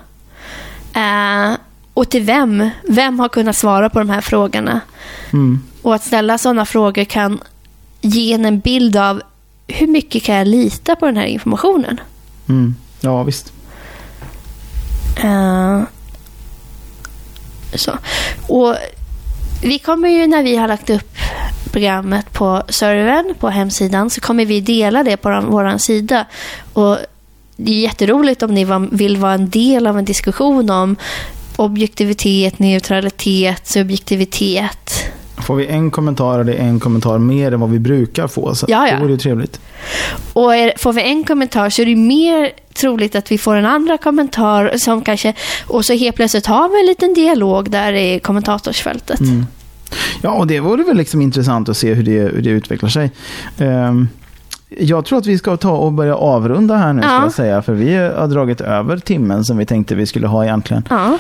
Eh, 0.95 1.57
och 1.95 2.11
till 2.11 2.23
vem? 2.23 2.71
Vem 2.89 3.21
har 3.21 3.29
kunnat 3.29 3.57
svara 3.57 3.91
på 3.91 3.99
de 3.99 4.11
här 4.11 4.21
frågorna? 4.21 4.81
Mm. 5.33 5.61
Och 5.83 5.95
att 5.95 6.05
ställa 6.05 6.39
sådana 6.39 6.67
frågor 6.67 7.05
kan 7.05 7.41
ge 8.01 8.33
en 8.33 8.45
en 8.45 8.61
bild 8.61 8.97
av 8.97 9.23
hur 9.67 9.87
mycket 9.87 10.23
kan 10.23 10.35
jag 10.35 10.49
lita 10.49 10.97
på 10.97 11.07
den 11.07 11.17
här 11.17 11.27
informationen? 11.27 12.01
Mm. 12.49 12.75
Ja, 13.01 13.23
visst. 13.23 13.53
Eh, 15.25 15.83
så. 17.75 17.93
Och 18.49 18.77
vi 19.63 19.79
kommer 19.79 20.09
ju 20.09 20.27
när 20.27 20.43
vi 20.43 20.57
har 20.57 20.69
lagt 20.69 20.91
upp 20.91 21.17
programmet 21.73 22.33
på 22.33 22.63
servern, 22.69 23.35
på 23.41 23.49
hemsidan, 23.49 24.11
så 24.11 24.21
kommer 24.21 24.47
vi 24.47 24.61
dela 24.61 25.03
det 25.03 25.17
på 25.17 25.45
vår 25.49 25.79
sida. 25.79 26.27
Och 26.73 26.99
det 27.57 27.73
är 27.73 27.81
jätteroligt 27.81 28.43
om 28.43 28.55
ni 28.55 28.67
vill 28.91 29.17
vara 29.17 29.35
en 29.35 29.51
del 29.51 29.87
av 29.87 29.99
en 29.99 30.05
diskussion 30.05 30.71
om 30.71 30.97
objektivitet, 31.57 32.59
neutralitet, 32.59 33.67
subjektivitet. 33.67 35.05
Får 35.45 35.55
vi 35.57 35.67
en 35.67 35.91
kommentar 35.91 36.39
och 36.39 36.45
det 36.47 36.55
är 36.55 36.65
en 36.67 36.81
kommentar 36.81 37.19
mer 37.19 37.53
än 37.53 37.61
vad 37.61 37.71
vi 37.71 37.79
brukar 37.79 38.27
få. 38.29 38.55
Så 38.55 38.67
Ja, 38.69 38.89
ja. 38.89 38.95
det 38.95 39.01
vore 39.03 39.13
ju 39.13 39.19
trevligt. 39.19 39.61
Och 40.33 40.55
är, 40.57 40.73
får 40.79 40.93
vi 40.93 41.03
en 41.03 41.25
kommentar 41.25 41.71
så 41.71 41.83
är 41.83 41.87
det 41.87 41.97
mer 41.97 42.51
troligt 42.75 43.15
att 43.15 43.33
vi 43.33 43.39
får 43.39 43.57
en 43.57 43.67
andra 43.67 43.99
kommentar 43.99 44.73
som 44.77 45.03
kanske... 45.03 45.35
Och 45.67 45.85
så 45.85 45.93
helt 45.93 46.17
plötsligt 46.17 46.47
har 46.47 46.69
vi 46.69 46.81
en 46.81 46.87
liten 46.87 47.15
dialog 47.15 47.71
där 47.71 47.93
i 47.93 48.21
kommentatorsfältet. 48.21 49.21
Mm. 49.21 49.47
Ja, 50.23 50.31
och 50.31 50.47
det 50.47 50.61
vore 50.61 50.83
väl 50.85 50.97
liksom 50.97 51.23
intressant 51.23 51.69
att 51.69 51.77
se 51.77 51.95
hur 51.95 52.03
det, 52.03 52.19
hur 52.35 52.43
det 52.43 52.51
utvecklar 52.51 52.89
sig. 52.89 53.11
Ehm, 53.59 54.09
jag 54.79 55.05
tror 55.05 55.19
att 55.19 55.27
vi 55.27 55.39
ska 55.39 55.57
ta 55.57 55.71
och 55.71 55.93
börja 55.93 56.17
avrunda 56.17 56.77
här 56.77 56.93
nu, 56.93 57.03
ska 57.03 57.11
Ja. 57.11 57.23
jag 57.23 57.33
säga. 57.33 57.63
För 57.63 57.73
vi 57.73 57.95
har 57.97 58.27
dragit 58.27 58.61
över 58.61 58.99
timmen 58.99 59.45
som 59.45 59.57
vi 59.57 59.67
tänkte 59.67 59.95
vi 59.95 60.07
skulle 60.07 60.27
ha 60.27 60.45
egentligen. 60.45 60.85
Ja. 60.91 61.19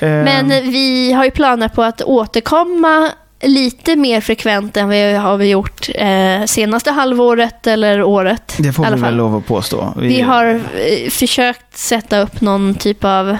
Ehm, 0.00 0.24
Men 0.24 0.48
vi 0.48 1.12
har 1.12 1.24
ju 1.24 1.30
planer 1.30 1.68
på 1.68 1.82
att 1.82 2.02
återkomma 2.02 3.10
lite 3.40 3.96
mer 3.96 4.20
frekvent 4.20 4.76
än 4.76 4.88
vi 4.88 5.12
har 5.12 5.36
vi 5.36 5.50
gjort 5.50 5.88
eh, 5.94 6.44
senaste 6.46 6.90
halvåret 6.90 7.66
eller 7.66 8.02
året. 8.02 8.54
det 8.58 8.72
får 8.72 8.82
vi 8.82 8.90
fall. 8.90 9.00
väl 9.00 9.16
lov 9.16 9.36
att 9.36 9.46
påstå. 9.46 9.94
Vi 9.96 10.20
har 10.20 10.46
eh, 10.46 11.10
försökt 11.10 11.78
sätta 11.78 12.20
upp 12.20 12.40
någon 12.40 12.74
typ 12.74 13.04
av 13.04 13.36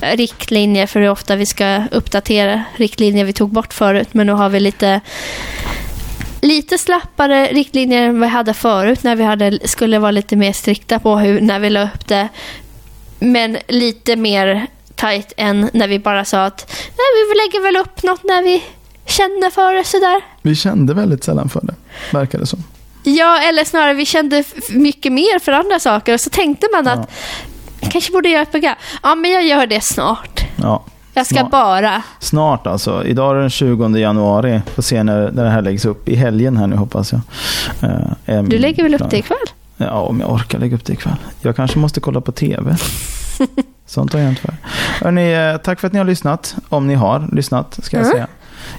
riktlinjer 0.00 0.86
för 0.86 1.00
hur 1.00 1.08
ofta 1.08 1.36
vi 1.36 1.46
ska 1.46 1.82
uppdatera 1.90 2.64
riktlinjer 2.76 3.24
vi 3.24 3.32
tog 3.32 3.50
bort 3.50 3.74
förut. 3.74 4.08
Men 4.12 4.26
nu 4.26 4.32
har 4.32 4.48
vi 4.48 4.60
lite, 4.60 5.00
lite 6.40 6.78
slappare 6.78 7.46
riktlinjer 7.46 8.02
än 8.02 8.20
vi 8.20 8.26
hade 8.26 8.54
förut 8.54 9.02
när 9.02 9.16
vi 9.16 9.24
hade, 9.24 9.68
skulle 9.68 9.98
vara 9.98 10.10
lite 10.10 10.36
mer 10.36 10.52
strikta 10.52 10.98
på 10.98 11.16
hur, 11.16 11.40
när 11.40 11.58
vi 11.58 11.70
la 11.70 11.82
upp 11.82 12.08
det. 12.08 12.28
Men 13.18 13.58
lite 13.68 14.16
mer 14.16 14.66
tight 14.94 15.32
än 15.36 15.70
när 15.72 15.88
vi 15.88 15.98
bara 15.98 16.24
sa 16.24 16.44
att 16.44 16.70
Nej, 16.70 17.06
vi 17.28 17.34
lägger 17.34 17.62
väl 17.62 17.76
upp 17.76 18.02
något 18.02 18.24
när 18.24 18.42
vi 18.42 18.62
känner 19.08 19.50
för 19.50 19.72
det 19.74 19.84
sådär. 19.84 20.20
Vi 20.42 20.54
kände 20.54 20.94
väldigt 20.94 21.24
sällan 21.24 21.48
för 21.48 21.60
det, 21.62 21.74
verkar 22.12 22.38
det 22.38 22.46
som. 22.46 22.64
Ja, 23.02 23.38
eller 23.42 23.64
snarare 23.64 23.94
vi 23.94 24.06
kände 24.06 24.44
mycket 24.70 25.12
mer 25.12 25.38
för 25.38 25.52
andra 25.52 25.78
saker 25.78 26.14
och 26.14 26.20
så 26.20 26.30
tänkte 26.30 26.66
man 26.72 26.86
Ja. 26.86 26.92
att 26.92 27.10
jag 27.80 27.92
kanske 27.92 28.12
borde 28.12 28.28
göra 28.28 28.42
ett 28.42 28.50
program. 28.50 28.74
Ja, 29.02 29.14
men 29.14 29.30
jag 29.30 29.46
gör 29.46 29.66
det 29.66 29.80
snart. 29.80 30.40
Ja. 30.56 30.84
Jag 31.14 31.26
ska 31.26 31.34
Snart. 31.34 31.50
bara. 31.50 32.02
Snart 32.20 32.66
alltså. 32.66 33.04
Idag 33.04 33.30
är 33.30 33.34
det 33.34 33.40
den 33.40 33.50
20 33.50 33.88
januari. 33.98 34.60
Får 34.74 34.82
se 34.82 35.02
när, 35.02 35.30
när 35.32 35.44
det 35.44 35.50
här 35.50 35.62
läggs 35.62 35.84
upp. 35.84 36.08
I 36.08 36.14
helgen 36.14 36.56
här 36.56 36.66
nu 36.66 36.76
hoppas 36.76 37.12
jag. 37.12 37.20
Är 38.26 38.42
Du 38.42 38.58
lägger 38.58 38.82
väl 38.82 38.94
upp 38.94 39.10
det 39.10 39.18
ikväll? 39.18 39.36
Ja, 39.76 39.90
om 40.00 40.20
jag 40.20 40.32
orkar 40.32 40.58
lägga 40.58 40.76
upp 40.76 40.84
det 40.84 40.92
ikväll. 40.92 41.16
Jag 41.40 41.56
kanske 41.56 41.78
måste 41.78 42.00
kolla 42.00 42.20
på 42.20 42.32
TV. 42.32 42.76
Sånt 43.86 44.12
har 44.12 44.20
jag 44.20 44.28
inte 44.28 44.40
för. 44.42 44.54
Hörrni, 45.04 45.32
eh, 45.32 45.56
tack 45.56 45.80
för 45.80 45.86
att 45.86 45.92
ni 45.92 45.98
har 45.98 46.06
lyssnat. 46.06 46.56
Om 46.68 46.86
ni 46.86 46.94
har 46.94 47.28
lyssnat, 47.32 47.78
ska 47.82 47.96
jag 47.96 48.04
Mm. 48.06 48.12
säga. 48.14 48.26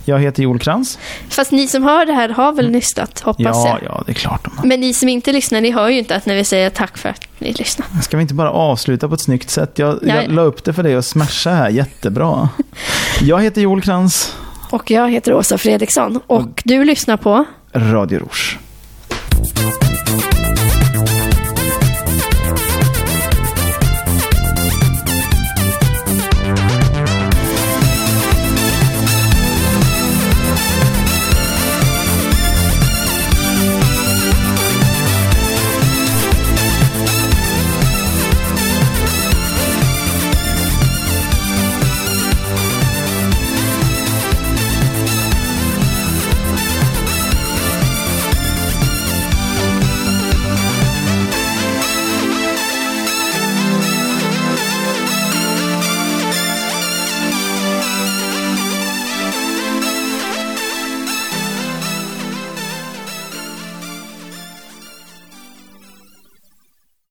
Jag 0.06 0.20
heter 0.20 0.44
Joel 0.44 0.60
Krantz. 0.60 0.98
Fast 1.30 1.52
ni 1.52 1.68
som 1.68 1.84
hör 1.84 2.06
det 2.06 2.14
här 2.14 2.30
har 2.30 2.54
väl 2.54 2.72
lyssnat, 2.72 3.20
hoppas 3.20 3.44
Ja, 3.46 3.68
jag. 3.68 3.80
ja, 3.84 4.04
det 4.06 4.12
är 4.12 4.14
klart 4.14 4.44
de 4.46 4.58
har. 4.58 4.66
Men 4.66 4.80
ni 4.80 4.94
som 4.94 5.10
inte 5.10 5.34
lyssnar, 5.34 5.62
ni 5.62 5.72
hör 5.72 5.90
ju 5.90 5.98
inte 6.00 6.16
att 6.16 6.26
när 6.26 6.36
vi 6.36 6.44
säger 6.44 6.70
tack 6.70 6.98
för 6.98 7.10
att 7.10 7.22
ni 7.40 7.54
lyssnar. 7.54 7.88
Ska 8.02 8.18
vi 8.18 8.22
inte 8.22 8.34
bara 8.34 8.52
avsluta 8.52 9.08
på 9.08 9.14
ett 9.14 9.22
snyggt 9.22 9.50
sätt? 9.50 9.72
Jag, 9.80 10.00
Ja, 10.02 10.16
jag 10.16 10.24
ja. 10.24 10.28
la 10.30 10.42
upp 10.42 10.64
det 10.64 10.74
för 10.74 10.84
dig 10.84 10.98
och 10.98 11.06
smasha 11.06 11.50
här 11.52 11.70
jättebra. 11.70 12.50
Jag 13.22 13.42
heter 13.44 13.62
Joel 13.62 13.82
Krantz, 13.82 14.36
Och 14.70 14.92
jag 14.92 15.10
heter 15.12 15.34
Åsa 15.34 15.58
Fredriksson. 15.58 16.20
Och 16.28 16.62
du 16.66 16.86
lyssnar 16.86 17.18
på 17.18 17.46
Radio 17.74 18.20
Rouge. 18.20 18.58